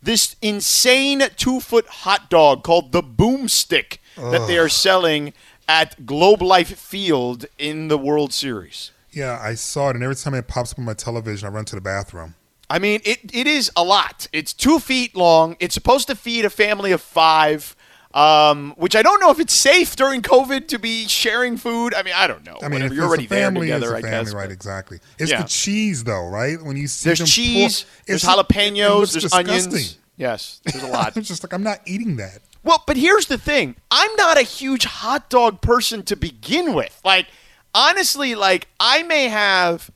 this 0.01 0.35
insane 0.41 1.23
two 1.35 1.59
foot 1.59 1.87
hot 1.87 2.29
dog 2.29 2.63
called 2.63 2.91
the 2.91 3.01
Boomstick 3.03 3.97
that 4.17 4.47
they 4.47 4.57
are 4.57 4.69
selling 4.69 5.33
at 5.67 6.05
Globe 6.05 6.41
Life 6.41 6.77
Field 6.77 7.45
in 7.57 7.87
the 7.87 7.97
World 7.97 8.33
Series? 8.33 8.91
Yeah, 9.11 9.39
I 9.41 9.55
saw 9.55 9.89
it, 9.89 9.95
and 9.95 10.03
every 10.03 10.15
time 10.15 10.33
it 10.33 10.47
pops 10.47 10.73
up 10.73 10.79
on 10.79 10.85
my 10.85 10.93
television, 10.93 11.47
I 11.47 11.51
run 11.51 11.65
to 11.65 11.75
the 11.75 11.81
bathroom. 11.81 12.35
I 12.69 12.79
mean, 12.79 13.01
it, 13.05 13.19
it 13.33 13.47
is 13.47 13.71
a 13.75 13.83
lot. 13.83 14.27
It's 14.33 14.51
two 14.51 14.79
feet 14.79 15.15
long. 15.15 15.55
It's 15.59 15.73
supposed 15.73 16.07
to 16.07 16.15
feed 16.15 16.45
a 16.45 16.49
family 16.49 16.91
of 16.91 17.01
five, 17.01 17.75
um, 18.15 18.73
which 18.77 18.95
I 18.95 19.01
don't 19.01 19.19
know 19.19 19.29
if 19.29 19.39
it's 19.39 19.53
safe 19.53 19.95
during 19.95 20.21
COVID 20.21 20.67
to 20.69 20.79
be 20.79 21.07
sharing 21.07 21.57
food. 21.57 21.93
I 21.93 22.01
mean, 22.01 22.13
I 22.15 22.25
don't 22.27 22.45
know. 22.45 22.57
I 22.63 22.69
mean, 22.69 22.81
if 22.81 22.93
you're 22.93 23.05
already 23.05 23.25
a 23.25 23.27
family, 23.27 23.67
there 23.67 23.79
together, 23.79 23.95
it's 23.97 24.05
a 24.05 24.07
I 24.07 24.11
family, 24.11 24.25
guess. 24.25 24.33
right? 24.33 24.47
but- 24.47 24.53
Exactly. 24.53 24.99
It's 25.19 25.31
Yeah. 25.31 25.41
the 25.43 25.47
cheese, 25.49 26.03
though, 26.05 26.25
right? 26.27 26.59
When 26.61 26.77
you 26.77 26.87
see 26.87 27.09
There's 27.09 27.19
them 27.19 27.27
cheese, 27.27 27.83
pour- 27.83 27.89
there's 28.07 28.23
jalapenos, 28.23 29.11
there's 29.11 29.23
disgusting. 29.23 29.49
onions. 29.73 29.97
Yes, 30.17 30.61
there's 30.63 30.81
a 30.83 30.87
lot. 30.87 31.15
it's 31.17 31.27
just 31.27 31.43
like 31.43 31.51
I'm 31.53 31.61
not 31.63 31.81
eating 31.85 32.15
that. 32.15 32.39
Well, 32.63 32.81
but 32.87 32.95
here's 32.97 33.25
the 33.27 33.37
thing. 33.37 33.75
I'm 33.91 34.15
not 34.15 34.37
a 34.39 34.43
huge 34.43 34.85
hot 34.85 35.29
dog 35.29 35.59
person 35.61 36.01
to 36.03 36.15
begin 36.15 36.73
with. 36.73 36.99
Like, 37.03 37.27
honestly, 37.75 38.33
like 38.33 38.69
I 38.79 39.03
may 39.03 39.27
have 39.27 39.91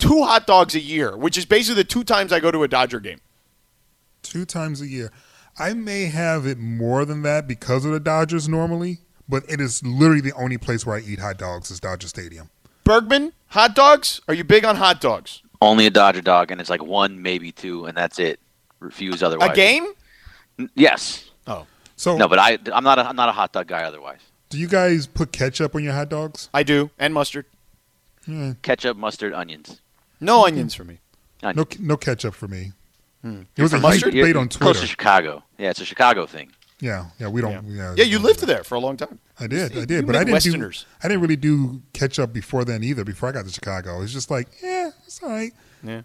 two 0.00 0.24
hot 0.24 0.46
dogs 0.46 0.74
a 0.74 0.80
year, 0.80 1.16
which 1.16 1.38
is 1.38 1.44
basically 1.44 1.82
the 1.82 1.88
two 1.88 2.02
times 2.04 2.32
I 2.32 2.40
go 2.40 2.50
to 2.50 2.64
a 2.64 2.68
Dodger 2.68 2.98
game. 3.00 3.20
Two 4.24 4.44
times 4.44 4.80
a 4.80 4.86
year. 4.88 5.12
I 5.58 5.74
may 5.74 6.06
have 6.06 6.46
it 6.46 6.58
more 6.58 7.04
than 7.04 7.22
that 7.22 7.46
because 7.48 7.84
of 7.84 7.92
the 7.92 8.00
Dodgers 8.00 8.48
normally, 8.48 8.98
but 9.28 9.42
it 9.48 9.60
is 9.60 9.82
literally 9.84 10.20
the 10.20 10.32
only 10.34 10.58
place 10.58 10.86
where 10.86 10.96
I 10.96 11.00
eat 11.00 11.18
hot 11.18 11.38
dogs 11.38 11.70
is 11.70 11.80
Dodger 11.80 12.08
Stadium. 12.08 12.50
Bergman, 12.84 13.32
hot 13.48 13.74
dogs? 13.74 14.20
Are 14.28 14.34
you 14.34 14.44
big 14.44 14.64
on 14.64 14.76
hot 14.76 15.00
dogs? 15.00 15.42
Only 15.60 15.86
a 15.86 15.90
Dodger 15.90 16.20
dog, 16.22 16.50
and 16.50 16.60
it's 16.60 16.70
like 16.70 16.82
one, 16.82 17.20
maybe 17.20 17.50
two, 17.52 17.86
and 17.86 17.96
that's 17.96 18.18
it. 18.18 18.38
Refuse 18.80 19.22
otherwise. 19.22 19.50
A 19.50 19.54
game? 19.54 19.86
N- 20.58 20.70
Yes. 20.74 21.30
Oh, 21.46 21.66
so, 21.96 22.16
No, 22.16 22.28
but 22.28 22.38
I, 22.38 22.58
I'm 22.72 22.84
not 22.84 22.98
a, 22.98 23.08
I'm 23.08 23.16
not 23.16 23.28
a 23.28 23.32
hot 23.32 23.52
dog 23.52 23.66
guy 23.66 23.82
otherwise. 23.82 24.20
do 24.50 24.58
you 24.58 24.68
guys 24.68 25.06
put 25.08 25.32
ketchup 25.32 25.74
on 25.74 25.82
your 25.82 25.92
hot 25.94 26.08
dogs? 26.08 26.48
I 26.54 26.62
do, 26.62 26.90
and 26.98 27.12
mustard. 27.12 27.46
Ketchup, 28.62 28.96
mustard, 28.96 29.32
onions. 29.32 29.80
No 30.20 30.44
onions 30.44 30.74
for 30.74 30.84
me. 30.84 30.98
No, 31.42 31.64
no 31.80 31.96
ketchup 31.96 32.34
for 32.34 32.46
me. 32.48 32.72
Hmm. 33.22 33.42
It 33.56 33.62
was 33.62 33.72
a 33.72 33.78
Mustard? 33.78 34.12
huge 34.14 34.22
debate 34.24 34.36
on 34.36 34.48
Close 34.48 34.58
to 34.76 34.80
Twitter. 34.80 34.86
Chicago. 34.86 35.42
Yeah, 35.58 35.70
it's 35.70 35.80
a 35.80 35.84
Chicago 35.84 36.26
thing. 36.26 36.52
Yeah, 36.80 37.06
yeah, 37.18 37.26
we 37.28 37.40
don't. 37.40 37.66
Yeah, 37.66 37.94
Yeah, 37.96 38.04
you 38.04 38.20
lived 38.20 38.40
there 38.46 38.62
for 38.62 38.76
a 38.76 38.78
long 38.78 38.96
time. 38.96 39.18
I 39.40 39.48
did, 39.48 39.72
I 39.76 39.80
You 39.80 39.86
did, 39.86 40.06
but 40.06 40.14
I 40.14 40.20
didn't 40.20 40.34
Westerners. 40.34 40.82
do. 40.84 40.86
I 41.02 41.08
didn't 41.08 41.22
really 41.22 41.34
do 41.36 41.82
catch 41.92 42.20
up 42.20 42.32
before 42.32 42.64
then 42.64 42.84
either. 42.84 43.02
Before 43.04 43.28
I 43.28 43.32
got 43.32 43.46
to 43.46 43.50
Chicago, 43.52 44.00
it's 44.02 44.12
just 44.12 44.30
like, 44.30 44.46
yeah, 44.62 44.90
it's 45.04 45.20
all 45.22 45.28
right. 45.30 45.52
Yeah. 45.82 46.02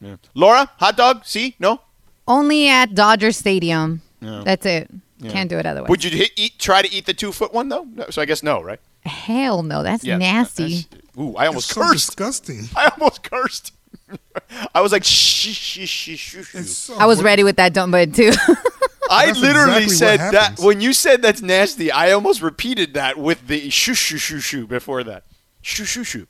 yeah. 0.00 0.16
Laura, 0.34 0.70
hot 0.76 0.98
dog? 0.98 1.24
See? 1.24 1.56
No? 1.58 1.80
Only 2.28 2.68
at 2.68 2.94
Dodger 2.94 3.32
Stadium. 3.32 4.02
Yeah. 4.20 4.42
That's 4.44 4.66
it. 4.66 4.90
Yeah. 5.16 5.30
Can't 5.32 5.48
do 5.48 5.56
it 5.58 5.64
otherwise. 5.64 5.88
Would 5.88 6.04
you 6.04 6.10
hit, 6.10 6.32
eat, 6.36 6.58
try 6.58 6.82
to 6.82 6.92
eat 6.92 7.06
the 7.06 7.14
two 7.14 7.32
foot 7.32 7.54
one, 7.54 7.70
though? 7.70 7.84
No, 7.84 8.06
so 8.10 8.20
I 8.20 8.26
guess 8.26 8.42
no, 8.42 8.62
right? 8.62 8.80
Hell 9.06 9.62
no. 9.62 9.82
That's 9.82 10.04
Yeah, 10.04 10.18
nasty. 10.18 10.84
Ooh, 11.18 11.34
I 11.36 11.46
almost 11.46 11.70
It's 11.70 11.74
so 11.74 11.80
cursed. 11.82 12.06
disgusting. 12.08 12.68
I 12.76 12.88
almost 12.90 13.22
cursed. 13.22 13.72
I 14.74 14.80
was 14.80 14.92
like, 14.92 15.04
shh, 15.04 15.54
shh, 15.54 15.88
shh, 15.88 16.18
shh, 16.18 16.46
shh. 16.46 16.66
So 16.66 16.96
I 16.96 17.06
was 17.06 17.22
ready 17.22 17.44
with 17.44 17.56
that 17.56 17.72
dumb 17.72 17.90
bud 17.90 18.14
too. 18.14 18.32
I 19.10 19.32
literally 19.32 19.84
exactly 19.84 19.88
said 19.88 20.32
that 20.32 20.60
when 20.60 20.80
you 20.80 20.92
said 20.92 21.20
that's 21.20 21.42
nasty. 21.42 21.90
I 21.90 22.12
almost 22.12 22.42
repeated 22.42 22.94
that 22.94 23.18
with 23.18 23.46
the 23.48 23.68
shoo 23.70 23.94
shoo 23.94 24.18
shoo 24.18 24.38
shoo 24.38 24.66
before 24.66 25.02
that. 25.04 25.24
Shoo 25.62 25.84
shoo 25.84 26.04
shoo. 26.04 26.26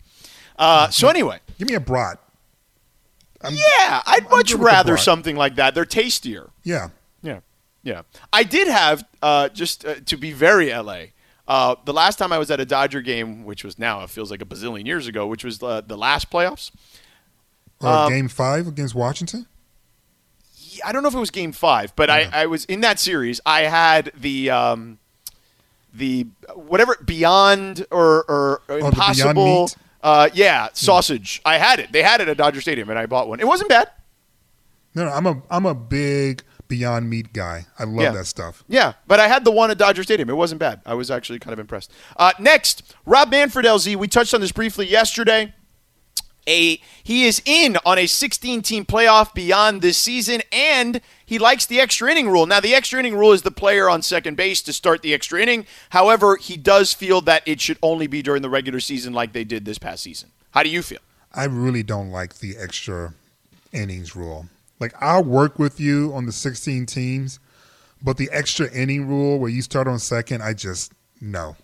Uh, 0.58 0.88
so 0.88 1.08
anyway, 1.08 1.40
Give 1.58 1.68
me 1.68 1.74
a 1.74 1.80
brat. 1.80 2.18
I'm, 3.42 3.54
yeah, 3.54 4.02
I'd 4.06 4.24
I'm 4.24 4.30
much 4.30 4.48
good 4.48 4.60
with 4.60 4.60
the 4.60 4.64
rather 4.66 4.96
something 4.96 5.36
like 5.36 5.56
that. 5.56 5.74
They're 5.74 5.84
tastier. 5.84 6.50
Yeah. 6.62 6.88
Yeah, 7.22 7.40
yeah. 7.82 8.02
I 8.32 8.42
did 8.44 8.68
have 8.68 9.04
uh, 9.22 9.48
just 9.50 9.84
uh, 9.84 9.96
to 10.06 10.16
be 10.16 10.32
very 10.32 10.72
LA. 10.72 11.04
Uh, 11.48 11.74
the 11.84 11.92
last 11.92 12.16
time 12.16 12.32
I 12.32 12.38
was 12.38 12.50
at 12.50 12.60
a 12.60 12.64
Dodger 12.64 13.00
game, 13.00 13.44
which 13.44 13.64
was 13.64 13.78
now 13.78 14.02
it 14.04 14.10
feels 14.10 14.30
like 14.30 14.40
a 14.40 14.44
bazillion 14.44 14.86
years 14.86 15.06
ago, 15.06 15.26
which 15.26 15.44
was 15.44 15.62
uh, 15.62 15.80
the 15.80 15.96
last 15.96 16.30
playoffs. 16.30 16.70
Or 17.80 17.88
Um, 17.88 18.12
game 18.12 18.28
five 18.28 18.66
against 18.66 18.94
Washington. 18.94 19.46
I 20.84 20.92
don't 20.92 21.02
know 21.02 21.08
if 21.08 21.14
it 21.14 21.18
was 21.18 21.30
Game 21.30 21.52
Five, 21.52 21.94
but 21.94 22.08
I, 22.08 22.28
I 22.32 22.46
was 22.46 22.64
in 22.64 22.80
that 22.80 22.98
series. 22.98 23.38
I 23.44 23.62
had 23.62 24.12
the 24.18 24.48
um, 24.50 24.98
the 25.92 26.26
whatever 26.54 26.96
Beyond 27.04 27.86
or, 27.90 28.24
or 28.30 28.62
Oh, 28.68 28.86
Impossible. 28.86 29.70
Uh, 30.02 30.30
yeah, 30.32 30.68
sausage. 30.72 31.42
I 31.44 31.58
had 31.58 31.80
it. 31.80 31.92
They 31.92 32.02
had 32.02 32.22
it 32.22 32.28
at 32.28 32.38
Dodger 32.38 32.62
Stadium, 32.62 32.88
and 32.88 32.98
I 32.98 33.04
bought 33.04 33.28
one. 33.28 33.40
It 33.40 33.46
wasn't 33.46 33.68
bad. 33.68 33.90
No, 34.94 35.04
no, 35.04 35.10
I'm 35.10 35.26
a 35.26 35.42
I'm 35.50 35.66
a 35.66 35.74
big 35.74 36.42
Beyond 36.68 37.10
Meat 37.10 37.32
guy. 37.34 37.66
I 37.78 37.84
love 37.84 38.00
Yeah. 38.04 38.12
that 38.12 38.24
stuff. 38.26 38.64
Yeah, 38.66 38.94
but 39.06 39.20
I 39.20 39.28
had 39.28 39.44
the 39.44 39.50
one 39.50 39.70
at 39.70 39.76
Dodger 39.76 40.02
Stadium. 40.02 40.30
It 40.30 40.34
wasn't 40.36 40.60
bad. 40.60 40.80
I 40.86 40.94
was 40.94 41.10
actually 41.10 41.40
kind 41.40 41.52
of 41.52 41.58
impressed. 41.58 41.92
Uh, 42.16 42.32
next, 42.38 42.94
Rob 43.04 43.30
Manfred, 43.30 43.66
LZ. 43.66 43.96
We 43.96 44.08
touched 44.08 44.32
on 44.32 44.40
this 44.40 44.52
briefly 44.52 44.86
yesterday. 44.86 45.52
A 46.46 46.80
he 47.02 47.26
is 47.26 47.42
in 47.44 47.76
on 47.84 47.98
a 47.98 48.04
16-team 48.04 48.86
playoff 48.86 49.34
beyond 49.34 49.82
this 49.82 49.98
season, 49.98 50.42
and 50.52 51.00
he 51.24 51.38
likes 51.38 51.66
the 51.66 51.80
extra 51.80 52.10
inning 52.10 52.28
rule. 52.28 52.46
Now, 52.46 52.60
the 52.60 52.74
extra 52.74 52.98
inning 52.98 53.16
rule 53.16 53.32
is 53.32 53.42
the 53.42 53.50
player 53.50 53.88
on 53.88 54.02
second 54.02 54.36
base 54.36 54.62
to 54.62 54.72
start 54.72 55.02
the 55.02 55.14
extra 55.14 55.40
inning. 55.40 55.66
However, 55.90 56.36
he 56.36 56.56
does 56.56 56.92
feel 56.92 57.20
that 57.22 57.42
it 57.46 57.60
should 57.60 57.78
only 57.82 58.06
be 58.06 58.22
during 58.22 58.42
the 58.42 58.50
regular 58.50 58.80
season, 58.80 59.12
like 59.12 59.32
they 59.32 59.44
did 59.44 59.64
this 59.64 59.78
past 59.78 60.02
season. 60.02 60.30
How 60.52 60.62
do 60.62 60.70
you 60.70 60.82
feel? 60.82 61.00
I 61.32 61.44
really 61.44 61.82
don't 61.82 62.10
like 62.10 62.38
the 62.38 62.56
extra 62.56 63.14
innings 63.72 64.16
rule. 64.16 64.46
Like 64.80 64.94
I'll 65.00 65.22
work 65.22 65.58
with 65.58 65.78
you 65.78 66.12
on 66.14 66.26
the 66.26 66.32
16 66.32 66.86
teams, 66.86 67.38
but 68.02 68.16
the 68.16 68.28
extra 68.32 68.70
inning 68.72 69.06
rule 69.06 69.38
where 69.38 69.50
you 69.50 69.62
start 69.62 69.86
on 69.86 69.98
second, 69.98 70.42
I 70.42 70.54
just 70.54 70.92
no. 71.20 71.56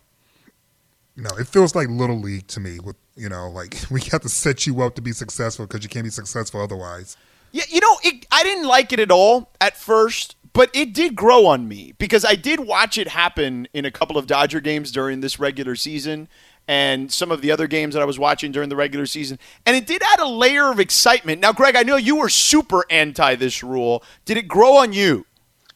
No, 1.16 1.30
it 1.38 1.48
feels 1.48 1.74
like 1.74 1.88
little 1.88 2.20
league 2.20 2.46
to 2.48 2.60
me. 2.60 2.78
With 2.78 2.96
you 3.16 3.28
know, 3.28 3.48
like 3.48 3.76
we 3.90 4.00
have 4.12 4.22
to 4.22 4.28
set 4.28 4.66
you 4.66 4.82
up 4.82 4.94
to 4.96 5.02
be 5.02 5.12
successful 5.12 5.66
because 5.66 5.82
you 5.82 5.88
can't 5.88 6.04
be 6.04 6.10
successful 6.10 6.60
otherwise. 6.60 7.16
Yeah, 7.52 7.64
you 7.68 7.80
know, 7.80 7.98
it, 8.02 8.26
I 8.30 8.42
didn't 8.42 8.66
like 8.66 8.92
it 8.92 9.00
at 9.00 9.10
all 9.10 9.50
at 9.60 9.76
first, 9.76 10.36
but 10.52 10.68
it 10.74 10.92
did 10.92 11.14
grow 11.14 11.46
on 11.46 11.68
me 11.68 11.94
because 11.96 12.24
I 12.24 12.34
did 12.34 12.60
watch 12.60 12.98
it 12.98 13.08
happen 13.08 13.66
in 13.72 13.84
a 13.84 13.90
couple 13.90 14.18
of 14.18 14.26
Dodger 14.26 14.60
games 14.60 14.92
during 14.92 15.20
this 15.20 15.38
regular 15.38 15.74
season 15.74 16.28
and 16.68 17.10
some 17.10 17.30
of 17.30 17.42
the 17.42 17.50
other 17.50 17.66
games 17.66 17.94
that 17.94 18.02
I 18.02 18.04
was 18.04 18.18
watching 18.18 18.52
during 18.52 18.68
the 18.68 18.76
regular 18.76 19.06
season. 19.06 19.38
And 19.64 19.76
it 19.76 19.86
did 19.86 20.02
add 20.02 20.20
a 20.20 20.28
layer 20.28 20.70
of 20.70 20.80
excitement. 20.80 21.40
Now, 21.40 21.52
Greg, 21.52 21.76
I 21.76 21.82
know 21.82 21.96
you 21.96 22.16
were 22.16 22.28
super 22.28 22.84
anti 22.90 23.36
this 23.36 23.62
rule. 23.62 24.02
Did 24.24 24.36
it 24.36 24.48
grow 24.48 24.76
on 24.76 24.92
you? 24.92 25.24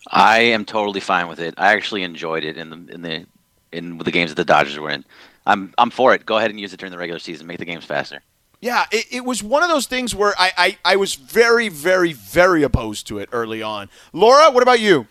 I 0.08 0.40
am 0.40 0.64
totally 0.64 1.00
fine 1.00 1.28
with 1.28 1.40
it. 1.40 1.54
I 1.56 1.72
actually 1.72 2.02
enjoyed 2.02 2.44
it 2.44 2.56
in 2.56 2.70
the 2.70 2.92
in 2.92 3.02
the 3.02 3.26
in 3.72 3.98
the 3.98 4.10
games 4.10 4.30
that 4.30 4.36
the 4.36 4.44
Dodgers 4.44 4.78
were 4.78 4.90
in. 4.90 5.04
I'm 5.46 5.72
I'm 5.78 5.90
for 5.90 6.14
it. 6.14 6.26
Go 6.26 6.36
ahead 6.38 6.50
and 6.50 6.60
use 6.60 6.72
it 6.72 6.78
during 6.80 6.92
the 6.92 6.98
regular 6.98 7.18
season. 7.18 7.46
Make 7.46 7.58
the 7.58 7.64
games 7.64 7.84
faster. 7.84 8.22
Yeah, 8.60 8.84
it, 8.92 9.06
it 9.10 9.24
was 9.24 9.42
one 9.42 9.62
of 9.62 9.70
those 9.70 9.86
things 9.86 10.14
where 10.14 10.34
I, 10.38 10.52
I, 10.58 10.78
I 10.84 10.96
was 10.96 11.14
very, 11.14 11.70
very, 11.70 12.12
very 12.12 12.62
opposed 12.62 13.06
to 13.06 13.18
it 13.18 13.30
early 13.32 13.62
on. 13.62 13.88
Laura, 14.12 14.50
what 14.50 14.62
about 14.62 14.80
you? 14.80 15.06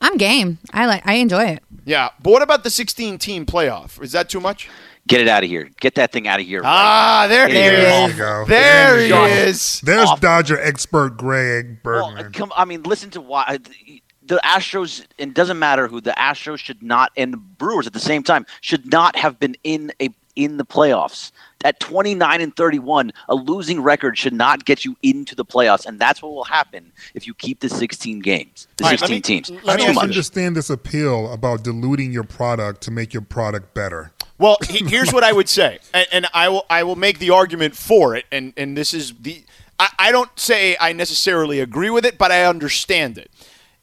I'm 0.00 0.16
game. 0.16 0.56
I 0.72 0.86
like. 0.86 1.06
I 1.06 1.14
enjoy 1.16 1.44
it. 1.44 1.62
Yeah, 1.84 2.08
but 2.22 2.30
what 2.30 2.40
about 2.40 2.64
the 2.64 2.70
16 2.70 3.18
team 3.18 3.44
playoff? 3.44 4.00
Is 4.02 4.12
that 4.12 4.30
too 4.30 4.40
much? 4.40 4.70
Get 5.06 5.20
it 5.20 5.28
out 5.28 5.44
of 5.44 5.50
here. 5.50 5.68
Get 5.78 5.94
that 5.96 6.10
thing 6.10 6.26
out 6.26 6.40
of 6.40 6.46
here. 6.46 6.62
Ah, 6.64 7.26
there 7.28 7.48
he 7.48 7.52
There 7.54 7.70
There 7.82 8.06
is. 8.08 8.12
you 8.12 8.18
go. 8.18 8.44
There 8.46 9.00
he 9.02 9.08
Josh. 9.10 9.30
is. 9.30 9.80
There's 9.82 10.08
Off. 10.08 10.20
Dodger 10.22 10.58
expert 10.58 11.18
Greg 11.18 11.80
Well, 11.84 12.14
Bergman. 12.14 12.32
come. 12.32 12.50
I 12.56 12.64
mean, 12.64 12.82
listen 12.84 13.10
to 13.10 13.20
why 13.20 13.58
the 14.30 14.40
Astros. 14.44 15.04
It 15.18 15.34
doesn't 15.34 15.58
matter 15.58 15.88
who 15.88 16.00
the 16.00 16.12
Astros 16.12 16.58
should 16.58 16.82
not, 16.82 17.10
and 17.16 17.32
the 17.32 17.36
Brewers 17.36 17.86
at 17.86 17.92
the 17.92 18.00
same 18.00 18.22
time 18.22 18.46
should 18.60 18.90
not 18.90 19.16
have 19.16 19.38
been 19.38 19.56
in 19.64 19.92
a 20.00 20.10
in 20.36 20.56
the 20.56 20.64
playoffs. 20.64 21.32
At 21.64 21.80
29 21.80 22.40
and 22.40 22.56
31, 22.56 23.12
a 23.28 23.34
losing 23.34 23.82
record 23.82 24.16
should 24.16 24.32
not 24.32 24.64
get 24.64 24.84
you 24.84 24.96
into 25.02 25.34
the 25.34 25.44
playoffs, 25.44 25.84
and 25.84 25.98
that's 25.98 26.22
what 26.22 26.32
will 26.32 26.44
happen 26.44 26.92
if 27.12 27.26
you 27.26 27.34
keep 27.34 27.60
the 27.60 27.68
16 27.68 28.20
games, 28.20 28.66
the 28.78 28.84
All 28.84 28.90
right, 28.92 29.00
let 29.00 29.10
16 29.10 29.16
me- 29.16 29.20
teams. 29.20 29.68
I 29.68 29.76
don't 29.76 29.94
much. 29.96 30.04
understand 30.04 30.56
this 30.56 30.70
appeal 30.70 31.30
about 31.32 31.64
diluting 31.64 32.12
your 32.12 32.22
product 32.22 32.80
to 32.82 32.90
make 32.90 33.12
your 33.12 33.20
product 33.22 33.74
better. 33.74 34.12
Well, 34.38 34.56
he- 34.70 34.86
here's 34.86 35.12
what 35.12 35.24
I 35.24 35.32
would 35.32 35.48
say, 35.48 35.80
and, 35.92 36.06
and 36.12 36.26
I 36.32 36.48
will 36.48 36.64
I 36.70 36.84
will 36.84 36.96
make 36.96 37.18
the 37.18 37.30
argument 37.30 37.74
for 37.76 38.14
it, 38.14 38.24
and 38.32 38.54
and 38.56 38.76
this 38.76 38.94
is 38.94 39.12
the 39.20 39.42
I, 39.78 39.88
I 39.98 40.12
don't 40.12 40.30
say 40.38 40.76
I 40.80 40.92
necessarily 40.92 41.58
agree 41.60 41.90
with 41.90 42.06
it, 42.06 42.16
but 42.16 42.30
I 42.30 42.44
understand 42.44 43.18
it. 43.18 43.30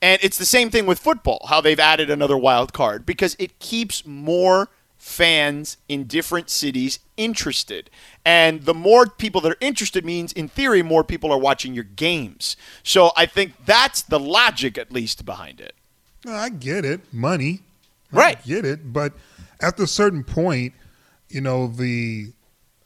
And 0.02 0.20
it's 0.22 0.38
the 0.38 0.46
same 0.46 0.70
thing 0.70 0.86
with 0.86 1.00
football, 1.00 1.46
how 1.50 1.62
they've 1.62 1.80
added 1.80 2.10
another 2.10 2.38
wild 2.38 2.72
card 2.74 3.06
because 3.06 3.36
it 3.40 3.58
keeps 3.60 4.06
more 4.06 4.70
fans 4.96 5.78
in 5.88 6.06
different 6.06 6.50
cities 6.50 7.00
interested. 7.18 7.90
And 8.26 8.64
the 8.66 8.74
more 8.74 9.06
people 9.08 9.42
that 9.42 9.52
are 9.52 9.58
interested 9.62 10.06
means, 10.06 10.34
in 10.34 10.48
theory, 10.48 10.82
more 10.84 11.04
people 11.04 11.32
are 11.32 11.38
watching 11.38 11.74
your 11.74 11.84
games. 11.84 12.58
So 12.84 13.12
I 13.16 13.26
think 13.26 13.54
that's 13.66 14.02
the 14.02 14.20
logic, 14.20 14.78
at 14.78 14.92
least, 14.92 15.26
behind 15.26 15.62
it. 15.62 15.74
I 16.28 16.50
get 16.50 16.84
it, 16.86 17.02
money. 17.14 17.62
I 18.12 18.16
Right. 18.16 18.46
get 18.46 18.66
it, 18.66 18.92
but 18.94 19.14
at 19.62 19.80
a 19.80 19.88
certain 19.88 20.24
point, 20.24 20.74
you 21.30 21.42
know, 21.42 21.68
the 21.68 22.34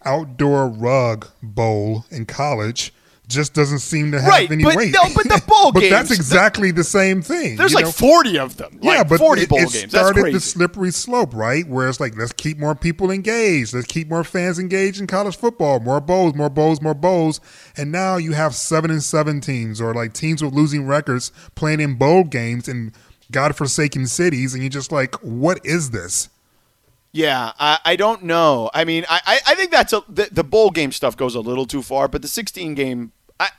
outdoor 0.04 0.67
rug 0.67 1.28
bowl 1.43 2.06
in 2.10 2.26
college 2.26 2.93
just 3.32 3.54
doesn't 3.54 3.80
seem 3.80 4.12
to 4.12 4.20
have 4.22 4.30
Right, 4.30 4.52
any 4.52 4.63
but 4.63 4.76
weight. 4.76 4.91
no, 4.94 5.02
but 5.15 5.24
the 5.24 5.41
bowl 5.48 5.72
but 5.72 5.80
games, 5.82 5.91
that's 5.91 6.12
exactly 6.12 6.72
the 6.72 6.84
same 6.84 7.22
thing. 7.22 7.56
There's 7.56 7.74
like 7.74 7.86
know? 7.86 7.91
40 7.91 8.39
of 8.39 8.58
them. 8.58 8.80
Yeah, 8.82 9.00
like 9.00 9.10
but 9.10 9.20
40 9.20 9.41
it, 9.41 9.50
bowl 9.50 9.60
it 9.60 9.72
games. 9.72 9.89
Started 9.91 10.34
the 10.34 10.39
slippery 10.39 10.91
slope, 10.91 11.34
right? 11.34 11.67
Where 11.67 11.89
it's 11.89 12.00
like, 12.00 12.17
let's 12.17 12.34
keep 12.34 12.58
more 12.58 12.76
people 12.76 13.12
engaged. 13.12 13.74
Let's 13.74 13.88
keep 13.88 14.08
more 14.10 14.24
fans 14.24 14.60
engaged 14.60 15.00
in 15.00 15.08
college 15.08 15.38
football. 15.38 15.80
More 15.80 16.00
bowls, 16.02 16.36
more 16.36 16.50
bowls, 16.50 16.82
more 16.82 16.94
bowls. 16.94 17.41
And 17.78 17.91
now 17.91 18.17
you 18.17 18.34
have 18.34 18.54
seven 18.56 18.91
and 18.91 19.04
seven 19.04 19.41
teams, 19.41 19.82
or 19.82 19.94
like 19.94 20.13
teams 20.13 20.44
with 20.44 20.54
losing 20.54 20.86
records 20.86 21.32
playing 21.56 21.80
in 21.80 21.96
bowl 21.96 22.24
games 22.24 22.67
in 22.67 22.94
godforsaken 23.32 24.08
cities, 24.08 24.54
and 24.54 24.62
you're 24.62 24.70
just 24.70 24.91
like, 24.91 25.15
what 25.24 25.60
is 25.65 25.91
this? 25.91 26.30
Yeah, 27.13 27.52
I, 27.60 27.80
I 27.84 27.96
don't 27.98 28.24
know. 28.24 28.70
I 28.74 28.86
mean, 28.86 29.04
I, 29.10 29.20
I, 29.26 29.39
I 29.48 29.56
think 29.56 29.72
that's 29.72 29.91
a 29.91 30.02
the, 30.08 30.30
the 30.32 30.46
bowl 30.46 30.72
game 30.72 30.94
stuff 30.94 31.17
goes 31.17 31.36
a 31.36 31.41
little 31.41 31.65
too 31.65 31.82
far, 31.82 32.08
but 32.08 32.22
the 32.22 32.28
16 32.30 32.74
game, 32.74 33.12
I, 33.41 33.49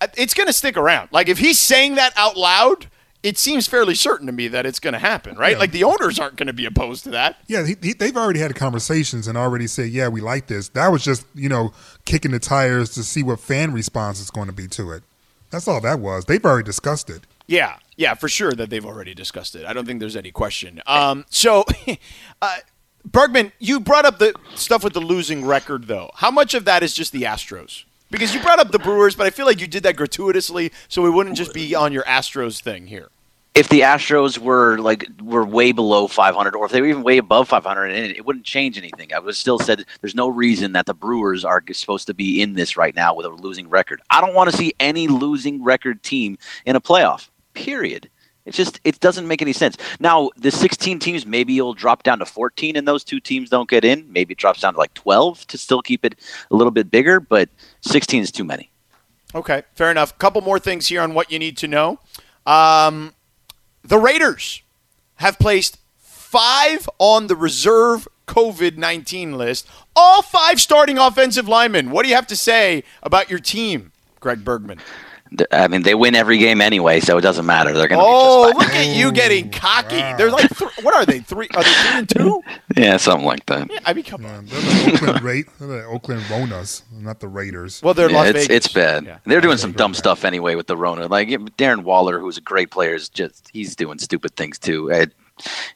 I, 0.00 0.08
it's 0.16 0.34
going 0.34 0.46
to 0.46 0.52
stick 0.52 0.76
around. 0.76 1.08
Like 1.12 1.28
if 1.28 1.38
he's 1.38 1.60
saying 1.60 1.94
that 1.96 2.12
out 2.16 2.36
loud, 2.36 2.86
it 3.22 3.36
seems 3.36 3.66
fairly 3.66 3.94
certain 3.94 4.26
to 4.26 4.32
me 4.32 4.48
that 4.48 4.64
it's 4.66 4.80
going 4.80 4.92
to 4.92 4.98
happen, 4.98 5.36
right? 5.36 5.52
Yeah. 5.52 5.58
Like 5.58 5.72
the 5.72 5.84
owners 5.84 6.18
aren't 6.18 6.36
going 6.36 6.46
to 6.46 6.52
be 6.52 6.64
opposed 6.64 7.04
to 7.04 7.10
that. 7.10 7.36
Yeah, 7.48 7.66
he, 7.66 7.76
he, 7.82 7.92
they've 7.92 8.16
already 8.16 8.40
had 8.40 8.54
conversations 8.54 9.26
and 9.28 9.36
already 9.36 9.66
said, 9.66 9.90
yeah, 9.90 10.08
we 10.08 10.20
like 10.20 10.46
this. 10.46 10.68
That 10.70 10.88
was 10.88 11.04
just, 11.04 11.26
you 11.34 11.48
know, 11.48 11.72
kicking 12.04 12.30
the 12.30 12.38
tires 12.38 12.90
to 12.90 13.02
see 13.02 13.22
what 13.22 13.40
fan 13.40 13.72
response 13.72 14.20
is 14.20 14.30
going 14.30 14.46
to 14.46 14.54
be 14.54 14.68
to 14.68 14.92
it. 14.92 15.02
That's 15.50 15.68
all 15.68 15.80
that 15.80 16.00
was. 16.00 16.24
They've 16.26 16.44
already 16.44 16.64
discussed 16.64 17.10
it. 17.10 17.26
Yeah, 17.46 17.76
yeah, 17.96 18.14
for 18.14 18.28
sure 18.28 18.52
that 18.52 18.70
they've 18.70 18.86
already 18.86 19.14
discussed 19.14 19.56
it. 19.56 19.66
I 19.66 19.72
don't 19.72 19.84
think 19.84 20.00
there's 20.00 20.16
any 20.16 20.30
question. 20.30 20.80
Um, 20.86 21.26
so, 21.28 21.64
uh, 22.42 22.58
Bergman, 23.04 23.52
you 23.58 23.80
brought 23.80 24.04
up 24.04 24.18
the 24.18 24.34
stuff 24.54 24.84
with 24.84 24.92
the 24.92 25.00
losing 25.00 25.44
record, 25.44 25.88
though. 25.88 26.10
How 26.14 26.30
much 26.30 26.54
of 26.54 26.64
that 26.66 26.82
is 26.82 26.94
just 26.94 27.12
the 27.12 27.22
Astros? 27.22 27.84
Because 28.10 28.34
you 28.34 28.40
brought 28.42 28.58
up 28.58 28.72
the 28.72 28.78
Brewers, 28.78 29.14
but 29.14 29.26
I 29.26 29.30
feel 29.30 29.46
like 29.46 29.60
you 29.60 29.66
did 29.68 29.84
that 29.84 29.96
gratuitously, 29.96 30.72
so 30.88 31.00
we 31.02 31.10
wouldn't 31.10 31.36
just 31.36 31.54
be 31.54 31.74
on 31.74 31.92
your 31.92 32.02
Astros 32.04 32.60
thing 32.60 32.88
here. 32.88 33.10
if 33.54 33.68
the 33.68 33.80
Astros 33.80 34.38
were 34.38 34.78
like 34.78 35.06
were 35.22 35.44
way 35.44 35.72
below 35.72 36.06
500, 36.06 36.54
or 36.54 36.66
if 36.66 36.72
they 36.72 36.80
were 36.80 36.86
even 36.86 37.02
way 37.02 37.18
above 37.18 37.48
500, 37.48 37.86
and 37.86 38.06
it, 38.06 38.16
it 38.18 38.24
wouldn't 38.24 38.44
change 38.44 38.78
anything. 38.78 39.12
I 39.12 39.18
would 39.18 39.34
still 39.34 39.58
said 39.58 39.84
there's 40.00 40.14
no 40.14 40.28
reason 40.28 40.72
that 40.72 40.86
the 40.86 40.94
Brewers 40.94 41.44
are 41.44 41.62
supposed 41.72 42.06
to 42.06 42.14
be 42.14 42.40
in 42.40 42.54
this 42.54 42.76
right 42.76 42.94
now 42.94 43.14
with 43.14 43.26
a 43.26 43.30
losing 43.30 43.68
record. 43.68 44.00
I 44.10 44.20
don't 44.20 44.34
want 44.34 44.50
to 44.50 44.56
see 44.56 44.74
any 44.80 45.08
losing 45.08 45.62
record 45.64 46.02
team 46.02 46.38
in 46.64 46.76
a 46.76 46.80
playoff. 46.80 47.28
Period. 47.54 48.08
It's 48.46 48.56
just 48.56 48.80
it 48.84 49.00
doesn't 49.00 49.28
make 49.28 49.42
any 49.42 49.52
sense. 49.52 49.76
Now 49.98 50.30
the 50.36 50.50
16 50.50 50.98
teams 50.98 51.26
maybe 51.26 51.58
it'll 51.58 51.74
drop 51.74 52.02
down 52.02 52.18
to 52.20 52.26
14, 52.26 52.76
and 52.76 52.88
those 52.88 53.04
two 53.04 53.20
teams 53.20 53.50
don't 53.50 53.68
get 53.68 53.84
in. 53.84 54.10
Maybe 54.12 54.32
it 54.32 54.38
drops 54.38 54.60
down 54.60 54.74
to 54.74 54.78
like 54.78 54.94
12 54.94 55.46
to 55.48 55.58
still 55.58 55.82
keep 55.82 56.04
it 56.04 56.16
a 56.50 56.56
little 56.56 56.70
bit 56.70 56.90
bigger, 56.90 57.20
but 57.20 57.48
16 57.82 58.22
is 58.22 58.32
too 58.32 58.44
many. 58.44 58.70
Okay, 59.34 59.62
fair 59.74 59.90
enough. 59.90 60.16
Couple 60.18 60.40
more 60.40 60.58
things 60.58 60.88
here 60.88 61.02
on 61.02 61.14
what 61.14 61.30
you 61.30 61.38
need 61.38 61.56
to 61.58 61.68
know. 61.68 62.00
Um, 62.46 63.14
the 63.84 63.98
Raiders 63.98 64.62
have 65.16 65.38
placed 65.38 65.78
five 65.98 66.88
on 66.98 67.26
the 67.26 67.36
reserve 67.36 68.08
COVID 68.26 68.76
19 68.76 69.36
list, 69.36 69.68
all 69.94 70.22
five 70.22 70.60
starting 70.60 70.98
offensive 70.98 71.46
linemen. 71.48 71.90
What 71.90 72.04
do 72.04 72.08
you 72.08 72.14
have 72.14 72.26
to 72.28 72.36
say 72.36 72.84
about 73.02 73.28
your 73.28 73.38
team, 73.38 73.92
Greg 74.20 74.44
Bergman? 74.44 74.80
Th- 75.36 75.46
I 75.52 75.68
mean, 75.68 75.82
they 75.82 75.94
win 75.94 76.14
every 76.16 76.38
game 76.38 76.60
anyway, 76.60 76.98
so 77.00 77.16
it 77.16 77.20
doesn't 77.20 77.46
matter. 77.46 77.72
They're 77.72 77.86
going 77.88 78.00
to 78.00 78.04
Oh, 78.06 78.46
be 78.48 78.52
just 78.58 78.66
look 78.66 78.76
at 78.76 78.96
you 78.96 79.12
getting 79.12 79.50
cocky. 79.50 79.96
They're 80.18 80.30
like, 80.30 80.48
th- 80.56 80.70
what 80.82 80.94
are 80.94 81.06
they? 81.06 81.20
Three? 81.20 81.46
Are 81.54 81.62
they 81.62 81.72
three 81.72 81.98
and 81.98 82.08
two? 82.08 82.42
Yeah, 82.76 82.96
something 82.96 83.26
like 83.26 83.46
that. 83.46 83.70
Yeah, 83.70 83.78
I 83.84 83.92
mean, 83.92 84.04
come 84.04 84.22
Yeah, 84.22 84.36
on. 84.38 84.46
they're 84.46 84.60
the 84.60 84.92
Oakland, 84.92 85.22
Ra- 85.22 85.42
they're 85.58 85.68
the 85.68 85.84
Oakland 85.84 86.22
Ronas, 86.22 86.82
not 86.92 87.20
the 87.20 87.28
Raiders. 87.28 87.80
Well, 87.82 87.94
they're 87.94 88.10
Yeah, 88.10 88.16
Las 88.16 88.28
it's 88.28 88.38
Vegas. 88.48 88.56
it's 88.66 88.68
bad. 88.74 89.04
Yeah. 89.04 89.18
They're 89.24 89.40
doing 89.40 89.58
some 89.58 89.72
dumb 89.72 89.94
stuff 89.94 90.24
anyway 90.24 90.54
with 90.56 90.66
the 90.66 90.76
Rona. 90.76 91.06
Like 91.06 91.28
Darren 91.28 91.84
Waller, 91.84 92.18
who's 92.18 92.36
a 92.38 92.40
great 92.42 92.70
player, 92.70 92.94
is 92.94 93.08
just 93.08 93.50
he's 93.52 93.76
doing 93.76 93.98
stupid 93.98 94.34
things 94.36 94.58
too. 94.58 94.88
It, 94.90 95.12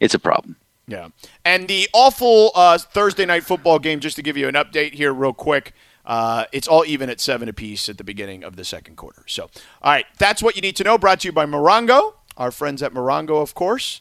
it's 0.01 0.15
a 0.15 0.19
problem. 0.19 0.57
Yeah. 0.89 1.09
And 1.45 1.69
the 1.69 1.89
awful 1.95 2.51
uh, 2.55 2.77
Thursday 2.79 3.25
night 3.25 3.45
football 3.45 3.79
game, 3.79 4.01
just 4.01 4.17
to 4.17 4.23
give 4.23 4.37
you 4.37 4.49
an 4.49 4.55
update 4.55 4.93
here, 4.95 5.13
real 5.15 5.33
quick. 5.33 5.73
Uh, 6.05 6.45
it's 6.53 6.69
all 6.69 6.85
even 6.87 7.09
at 7.09 7.21
seven 7.21 7.49
apiece 7.49 7.89
at 7.89 7.99
the 7.99 8.05
beginning 8.05 8.45
of 8.45 8.57
the 8.57 8.65
second 8.65 8.97
quarter. 8.97 9.25
So, 9.27 9.45
all 9.83 9.93
right, 9.93 10.07
that's 10.19 10.43
what 10.43 10.57
you 10.57 10.63
need 10.63 10.77
to 10.77 10.85
know. 10.85 10.99
Brought 10.99 11.21
to 11.21 11.29
you 11.29 11.33
by 11.33 11.47
Morongo, 11.47 12.15
our 12.37 12.51
friends 12.51 12.83
at 12.83 12.93
Morongo, 12.93 13.41
of 13.41 13.55
course. 13.55 14.01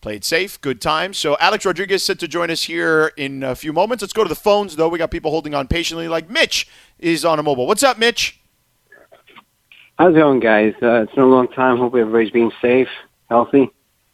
Played 0.00 0.24
safe, 0.24 0.60
good 0.60 0.80
time. 0.80 1.12
So, 1.12 1.36
Alex 1.40 1.64
Rodriguez 1.64 2.04
set 2.04 2.18
to 2.20 2.28
join 2.28 2.50
us 2.50 2.64
here 2.64 3.12
in 3.16 3.42
a 3.42 3.54
few 3.56 3.72
moments. 3.72 4.02
Let's 4.02 4.12
go 4.12 4.22
to 4.22 4.28
the 4.28 4.36
phones, 4.36 4.76
though. 4.76 4.88
We 4.88 4.98
got 4.98 5.10
people 5.10 5.30
holding 5.30 5.54
on 5.54 5.66
patiently, 5.66 6.06
like 6.06 6.30
Mitch 6.30 6.68
is 6.98 7.24
on 7.24 7.38
a 7.38 7.42
mobile. 7.42 7.66
What's 7.66 7.82
up, 7.82 7.98
Mitch? 7.98 8.40
How's 9.98 10.14
it 10.14 10.18
going, 10.18 10.38
guys? 10.38 10.74
Uh, 10.80 11.02
it's 11.02 11.14
been 11.14 11.24
a 11.24 11.26
long 11.26 11.48
time. 11.48 11.78
Hope 11.78 11.96
everybody's 11.96 12.30
being 12.30 12.52
safe, 12.62 12.88
healthy. 13.28 13.68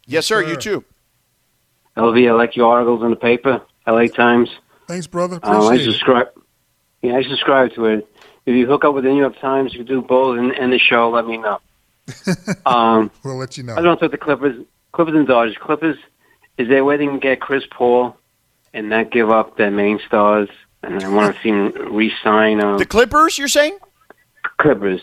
Yes, 0.07 0.25
sir. 0.25 0.41
You 0.41 0.55
too. 0.55 0.83
LZ, 1.97 2.27
I 2.27 2.31
like 2.33 2.55
your 2.55 2.71
articles 2.71 3.03
in 3.03 3.11
the 3.11 3.15
paper, 3.15 3.61
LA 3.87 4.07
Times. 4.07 4.49
Thanks, 4.87 5.07
brother. 5.07 5.39
Um, 5.43 5.61
I 5.61 5.75
Appreciate 5.75 6.01
it. 6.01 6.35
Subscribe. 7.01 7.11
Yeah, 7.11 7.17
I 7.17 7.29
subscribe 7.29 7.73
to 7.75 7.85
it. 7.85 8.07
If 8.45 8.55
you 8.55 8.67
hook 8.67 8.85
up 8.85 8.93
with 8.93 9.03
the 9.03 9.09
New 9.09 9.19
York 9.19 9.39
Times, 9.39 9.73
you 9.73 9.79
can 9.79 9.87
do 9.87 10.01
both 10.01 10.37
and, 10.37 10.51
and 10.51 10.71
the 10.71 10.79
show. 10.79 11.09
Let 11.09 11.25
me 11.25 11.37
know. 11.37 11.59
um, 12.65 13.11
We'll 13.23 13.37
let 13.37 13.57
you 13.57 13.63
know. 13.63 13.75
I 13.75 13.81
don't 13.81 13.99
think 13.99 14.11
the 14.11 14.17
Clippers, 14.17 14.63
Clippers 14.91 15.15
and 15.15 15.27
Dodgers. 15.27 15.57
Clippers, 15.57 15.97
is 16.57 16.67
there 16.67 16.79
a 16.79 16.83
way 16.83 16.97
they 16.97 17.07
can 17.07 17.19
get 17.19 17.41
Chris 17.41 17.63
Paul 17.69 18.15
and 18.73 18.89
not 18.89 19.11
give 19.11 19.31
up 19.31 19.57
their 19.57 19.71
main 19.71 19.99
stars? 20.05 20.49
And 20.83 21.03
I 21.03 21.09
want 21.09 21.35
to 21.35 21.41
see 21.41 21.49
him 21.49 21.95
re-sign 21.95 22.61
uh, 22.61 22.77
The 22.77 22.85
Clippers, 22.85 23.39
you're 23.39 23.47
saying? 23.47 23.79
Clippers. 24.57 25.01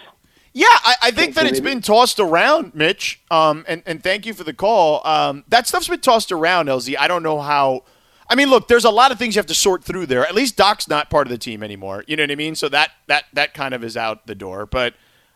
Yeah, 0.55 0.67
I, 0.71 0.95
I 1.05 1.11
think 1.13 1.35
that 1.35 1.47
it's 1.47 1.61
been 1.61 1.81
tossed 1.81 2.21
around, 2.21 2.75
Mitch. 2.75 3.23
Um, 3.31 3.65
and, 3.67 3.83
and 3.87 4.03
thank 4.03 4.27
you 4.27 4.35
for 4.35 4.45
the 4.45 4.53
call. 4.53 5.05
Um, 5.07 5.45
that 5.49 5.67
stuff's 5.67 5.89
been 5.89 6.01
tossed 6.01 6.31
around, 6.31 6.67
LZ. 6.67 6.95
I 6.99 7.09
don't 7.09 7.23
know 7.23 7.41
how. 7.41 7.85
I 8.33 8.35
mean, 8.35 8.49
look, 8.49 8.67
there's 8.67 8.87
a 8.87 8.91
lot 8.91 9.13
of 9.13 9.19
things 9.19 9.35
you 9.35 9.41
have 9.41 9.47
to 9.49 9.55
sort 9.55 9.85
through 9.85 10.07
there. 10.07 10.25
At 10.25 10.35
least 10.35 10.57
Doc's 10.57 10.89
not 10.89 11.11
part 11.11 11.27
of 11.27 11.31
the 11.31 11.37
team 11.37 11.63
anymore. 11.63 12.03
You 12.07 12.17
know 12.17 12.23
what 12.23 12.31
I 12.31 12.35
mean? 12.35 12.55
So 12.55 12.67
that 12.71 12.91
that 13.07 13.25
that 13.35 13.53
kind 13.53 13.75
of 13.75 13.85
is 13.85 13.95
out 13.95 14.27
the 14.27 14.35
door. 14.35 14.65
But, 14.65 14.95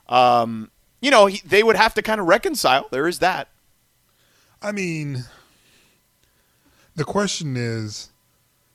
um, 0.08 0.70
you 1.02 1.10
know, 1.10 1.26
he, 1.26 1.42
they 1.46 1.62
would 1.62 1.76
have 1.76 1.92
to 1.92 2.00
kind 2.00 2.22
of 2.22 2.26
reconcile. 2.26 2.88
There 2.90 3.06
is 3.06 3.18
that. 3.18 3.48
I 4.62 4.72
mean, 4.72 5.24
the 6.94 7.04
question 7.04 7.54
is, 7.54 8.12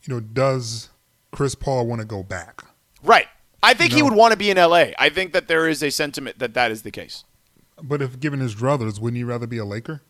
you 0.03 0.13
know, 0.13 0.19
does 0.19 0.89
Chris 1.31 1.55
Paul 1.55 1.87
want 1.87 2.01
to 2.01 2.05
go 2.05 2.21
back? 2.21 2.63
Right. 3.01 3.25
I 3.63 3.73
think 3.73 3.91
he 3.91 4.03
would 4.03 4.13
want 4.13 4.33
to 4.33 4.37
be 4.37 4.51
in 4.51 4.57
LA. 4.57 4.89
I 4.99 5.09
think 5.09 5.33
that 5.33 5.47
there 5.47 5.67
is 5.67 5.81
a 5.81 5.89
sentiment 5.89 6.37
that 6.37 6.53
that 6.53 6.69
is 6.69 6.83
the 6.83 6.91
case. 6.91 7.23
But 7.81 8.03
if 8.03 8.19
given 8.19 8.39
his 8.39 8.53
druthers, 8.53 8.99
wouldn't 8.99 9.17
he 9.17 9.23
rather 9.23 9.47
be 9.47 9.57
a 9.57 9.65
Laker? 9.65 10.03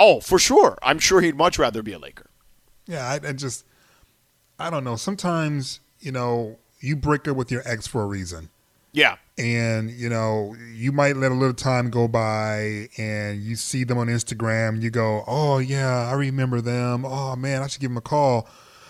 Oh, 0.00 0.18
for 0.18 0.40
sure. 0.40 0.76
I'm 0.82 0.98
sure 0.98 1.20
he'd 1.20 1.36
much 1.36 1.60
rather 1.60 1.80
be 1.80 1.92
a 1.92 1.98
Laker. 1.98 2.29
Yeah, 2.86 3.06
I, 3.08 3.28
I 3.28 3.32
just, 3.32 3.64
I 4.58 4.70
don't 4.70 4.84
know. 4.84 4.96
Sometimes, 4.96 5.80
you 6.00 6.12
know, 6.12 6.58
you 6.80 6.96
break 6.96 7.28
up 7.28 7.36
with 7.36 7.50
your 7.50 7.62
ex 7.64 7.86
for 7.86 8.02
a 8.02 8.06
reason. 8.06 8.48
Yeah. 8.92 9.18
and 9.38 9.88
you 9.88 10.08
know 10.08 10.56
you 10.74 10.90
might 10.90 11.14
let 11.16 11.30
a 11.30 11.34
little 11.34 11.54
time 11.54 11.90
go 11.90 12.08
by 12.08 12.88
and 12.98 13.40
you 13.40 13.54
see 13.54 13.84
them 13.84 13.98
on 13.98 14.08
instagram 14.08 14.82
you 14.82 14.90
go 14.90 15.22
oh 15.28 15.58
yeah 15.58 16.08
i 16.10 16.12
remember 16.14 16.60
them 16.60 17.04
oh 17.04 17.36
man 17.36 17.62
i 17.62 17.68
should 17.68 17.80
give 17.80 17.90
them 17.90 17.98
a 17.98 18.00
call 18.00 18.48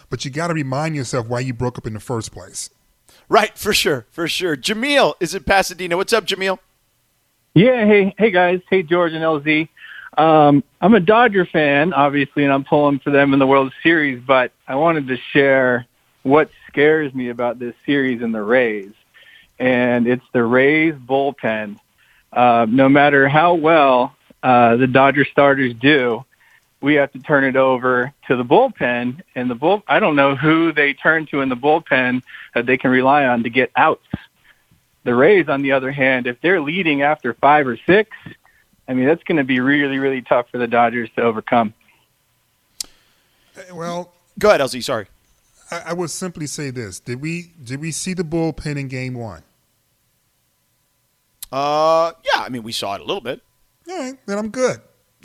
but 0.09 0.25
you 0.25 0.31
got 0.31 0.47
to 0.47 0.55
remind 0.55 0.97
yourself 0.97 1.29
why 1.29 1.39
you 1.41 1.53
broke 1.53 1.77
up 1.77 1.87
in 1.87 1.93
the 1.93 2.01
first 2.01 2.33
place 2.33 2.71
Right, 3.29 3.57
for 3.59 3.75
sure, 3.75 4.07
for 4.11 4.27
sure. 4.27 4.57
Jameel 4.57 5.15
is 5.21 5.35
in 5.35 5.43
Pasadena. 5.45 5.99
What's 5.99 6.15
up, 6.15 6.25
Jameel? 6.27 6.59
Yeah, 7.55 7.85
hey, 7.85 8.15
hey 8.17 8.31
guys, 8.31 8.61
hey 8.71 8.83
George 8.83 9.13
and 9.13 9.23
LZ. 9.23 9.69
Um, 10.21 10.65
I'm 10.83 10.93
a 10.93 11.01
Dodger 11.01 11.47
fan, 11.47 11.95
obviously, 11.95 12.45
and 12.45 12.53
I'm 12.53 12.65
pulling 12.65 12.99
for 12.99 13.09
them 13.09 13.33
in 13.33 13.39
the 13.39 13.47
World 13.47 13.73
Series. 13.83 14.23
But 14.23 14.53
I 14.69 14.75
wanted 14.75 15.09
to 15.09 15.17
share 15.17 15.87
what 16.25 16.51
scares 16.69 17.15
me 17.15 17.31
about 17.31 17.59
this 17.59 17.75
series 17.87 18.21
and 18.21 18.35
the 18.35 18.43
Rays, 18.43 18.93
and 19.59 20.07
it's 20.07 20.25
the 20.35 20.45
Rays 20.45 20.93
bullpen. 20.93 21.79
Uh, 22.31 22.67
no 22.69 22.91
matter 22.91 23.29
how 23.29 23.55
well 23.55 24.15
uh, 24.43 24.77
the 24.77 24.87
Dodger 24.87 25.25
starters 25.25 25.73
do, 25.73 26.23
we 26.83 26.97
have 26.97 27.13
to 27.13 27.19
turn 27.19 27.45
it 27.45 27.57
over 27.57 28.13
to 28.29 28.37
the 28.37 28.45
bullpen, 28.45 29.23
and 29.35 29.51
the 29.51 29.55
bull. 29.55 29.83
I 29.89 30.01
don't 30.01 30.17
know 30.17 30.37
who 30.37 30.71
they 30.75 30.93
turn 30.93 31.25
to 31.29 31.41
in 31.41 31.49
the 31.49 31.57
bullpen 31.57 32.23
that 32.55 32.67
they 32.67 32.77
can 32.77 32.91
rely 32.91 33.25
on 33.25 33.45
to 33.45 33.49
get 33.49 33.71
outs. 33.75 34.07
The 35.03 35.15
Rays, 35.15 35.49
on 35.49 35.63
the 35.63 35.73
other 35.73 35.91
hand, 35.91 36.27
if 36.27 36.43
they're 36.43 36.61
leading 36.61 37.01
after 37.01 37.33
five 37.33 37.67
or 37.67 37.79
six, 37.87 38.11
I 38.91 38.93
mean, 38.93 39.07
that's 39.07 39.23
going 39.23 39.39
to 39.39 39.45
be 39.45 39.61
really, 39.61 39.99
really 39.99 40.21
tough 40.21 40.49
for 40.51 40.59
the 40.59 40.67
Dodgers 40.67 41.09
to 41.15 41.23
overcome. 41.23 41.73
Well 43.73 44.13
Go 44.37 44.49
ahead, 44.49 44.61
LZ. 44.61 44.83
Sorry. 44.83 45.07
I, 45.71 45.83
I 45.87 45.93
would 45.93 46.11
simply 46.11 46.47
say 46.47 46.71
this 46.71 46.99
did 46.99 47.21
we 47.21 47.53
did 47.63 47.81
we 47.81 47.93
see 47.93 48.15
the 48.15 48.25
bullpen 48.25 48.77
in 48.77 48.89
game 48.89 49.15
one 49.15 49.43
Uh, 51.53 52.13
yeah. 52.25 52.43
I 52.43 52.49
mean, 52.49 52.65
we 52.65 52.73
saw 52.73 52.97
it 52.97 53.01
a 53.01 53.05
little 53.05 53.21
bit. 53.21 53.41
all 53.89 53.97
right 53.97 54.15
then 54.27 54.39
i'm 54.39 54.49
good 54.51 54.81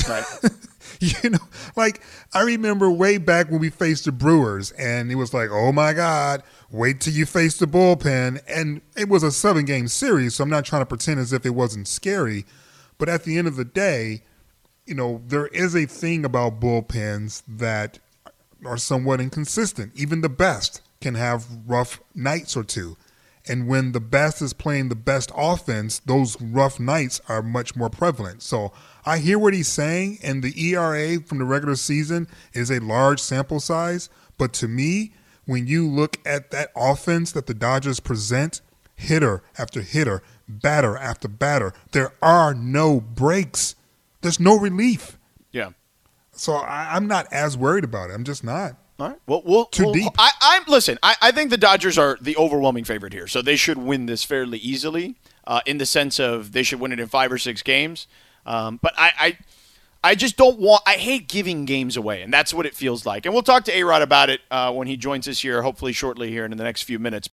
Right. 0.07 0.25
you 0.99 1.29
know, 1.29 1.39
like 1.75 2.01
I 2.33 2.41
remember 2.41 2.91
way 2.91 3.17
back 3.17 3.49
when 3.49 3.59
we 3.59 3.69
faced 3.69 4.05
the 4.05 4.11
Brewers, 4.11 4.71
and 4.71 5.09
it 5.09 5.15
was 5.15 5.33
like, 5.33 5.49
oh 5.49 5.71
my 5.71 5.93
God, 5.93 6.43
wait 6.69 6.99
till 6.99 7.13
you 7.13 7.25
face 7.25 7.57
the 7.57 7.65
bullpen. 7.65 8.41
And 8.47 8.81
it 8.97 9.07
was 9.07 9.23
a 9.23 9.31
seven 9.31 9.63
game 9.63 9.87
series, 9.87 10.35
so 10.35 10.43
I'm 10.43 10.49
not 10.49 10.65
trying 10.65 10.81
to 10.81 10.85
pretend 10.85 11.21
as 11.21 11.31
if 11.31 11.45
it 11.45 11.51
wasn't 11.51 11.87
scary. 11.87 12.45
But 12.97 13.09
at 13.09 13.23
the 13.23 13.37
end 13.37 13.47
of 13.47 13.55
the 13.55 13.65
day, 13.65 14.23
you 14.85 14.95
know, 14.95 15.21
there 15.27 15.47
is 15.47 15.75
a 15.75 15.85
thing 15.85 16.25
about 16.25 16.59
bullpens 16.59 17.43
that 17.47 17.99
are 18.65 18.77
somewhat 18.77 19.21
inconsistent. 19.21 19.91
Even 19.95 20.21
the 20.21 20.29
best 20.29 20.81
can 21.01 21.15
have 21.15 21.45
rough 21.67 21.99
nights 22.13 22.55
or 22.55 22.63
two. 22.63 22.97
And 23.47 23.67
when 23.67 23.91
the 23.91 23.99
best 23.99 24.41
is 24.41 24.53
playing 24.53 24.89
the 24.89 24.95
best 24.95 25.31
offense, 25.35 25.99
those 25.99 26.39
rough 26.41 26.79
nights 26.79 27.21
are 27.27 27.43
much 27.43 27.75
more 27.75 27.89
prevalent. 27.89 28.41
So 28.41 28.71
I 29.05 29.19
hear 29.19 29.37
what 29.37 29.53
he's 29.53 29.67
saying, 29.67 30.17
and 30.23 30.41
the 30.41 30.69
ERA 30.69 31.19
from 31.21 31.37
the 31.37 31.45
regular 31.45 31.75
season 31.75 32.27
is 32.53 32.71
a 32.71 32.79
large 32.79 33.19
sample 33.19 33.59
size. 33.59 34.09
But 34.39 34.53
to 34.53 34.67
me, 34.67 35.13
when 35.45 35.67
you 35.67 35.87
look 35.87 36.17
at 36.25 36.49
that 36.51 36.71
offense 36.75 37.31
that 37.33 37.45
the 37.45 37.53
Dodgers 37.53 37.99
present, 37.99 38.61
hitter 38.95 39.43
after 39.59 39.81
hitter, 39.81 40.23
batter 40.47 40.97
after 40.97 41.27
batter, 41.27 41.73
there 41.91 42.13
are 42.21 42.53
no 42.53 42.99
breaks. 43.01 43.75
There's 44.21 44.39
no 44.39 44.57
relief. 44.57 45.17
Yeah. 45.51 45.71
So 46.31 46.53
I, 46.53 46.95
I'm 46.95 47.07
not 47.07 47.31
as 47.31 47.57
worried 47.57 47.83
about 47.83 48.09
it. 48.09 48.13
I'm 48.13 48.23
just 48.23 48.43
not. 48.43 48.75
All 48.99 49.09
right. 49.09 49.17
Well, 49.27 49.41
we'll 49.45 49.65
Too 49.65 49.83
we'll- 49.85 49.93
deep. 49.93 50.13
I, 50.17 50.31
I'm 50.41 50.63
listen. 50.67 50.97
I, 51.03 51.15
I 51.21 51.31
think 51.31 51.49
the 51.49 51.57
Dodgers 51.57 51.97
are 51.97 52.17
the 52.21 52.37
overwhelming 52.37 52.83
favorite 52.85 53.13
here, 53.13 53.27
so 53.27 53.41
they 53.41 53.55
should 53.57 53.77
win 53.77 54.05
this 54.05 54.23
fairly 54.23 54.57
easily. 54.57 55.15
Uh, 55.47 55.61
in 55.67 55.77
the 55.77 55.85
sense 55.85 56.19
of 56.19 56.53
they 56.53 56.63
should 56.63 56.79
win 56.79 56.91
it 56.91 56.99
in 56.99 57.05
five 57.07 57.31
or 57.31 57.37
six 57.37 57.61
games. 57.61 58.07
Um, 58.47 58.79
but 58.81 58.95
I, 58.97 59.11
I, 59.19 59.37
I 60.03 60.15
just 60.15 60.37
don't 60.37 60.57
want. 60.59 60.81
I 60.87 60.93
hate 60.93 61.27
giving 61.27 61.65
games 61.65 61.97
away, 61.97 62.23
and 62.23 62.33
that's 62.33 62.51
what 62.51 62.65
it 62.65 62.73
feels 62.73 63.05
like. 63.05 63.25
And 63.25 63.33
we'll 63.33 63.43
talk 63.43 63.63
to 63.65 63.75
A 63.77 63.83
Rod 63.83 64.01
about 64.01 64.31
it 64.31 64.41
uh, 64.49 64.71
when 64.73 64.87
he 64.87 64.97
joins 64.97 65.27
us 65.27 65.39
here, 65.39 65.61
hopefully 65.61 65.91
shortly 65.93 66.31
here 66.31 66.45
in 66.45 66.51
the 66.57 66.63
next 66.63 66.81
few 66.83 66.97
minutes. 66.97 67.27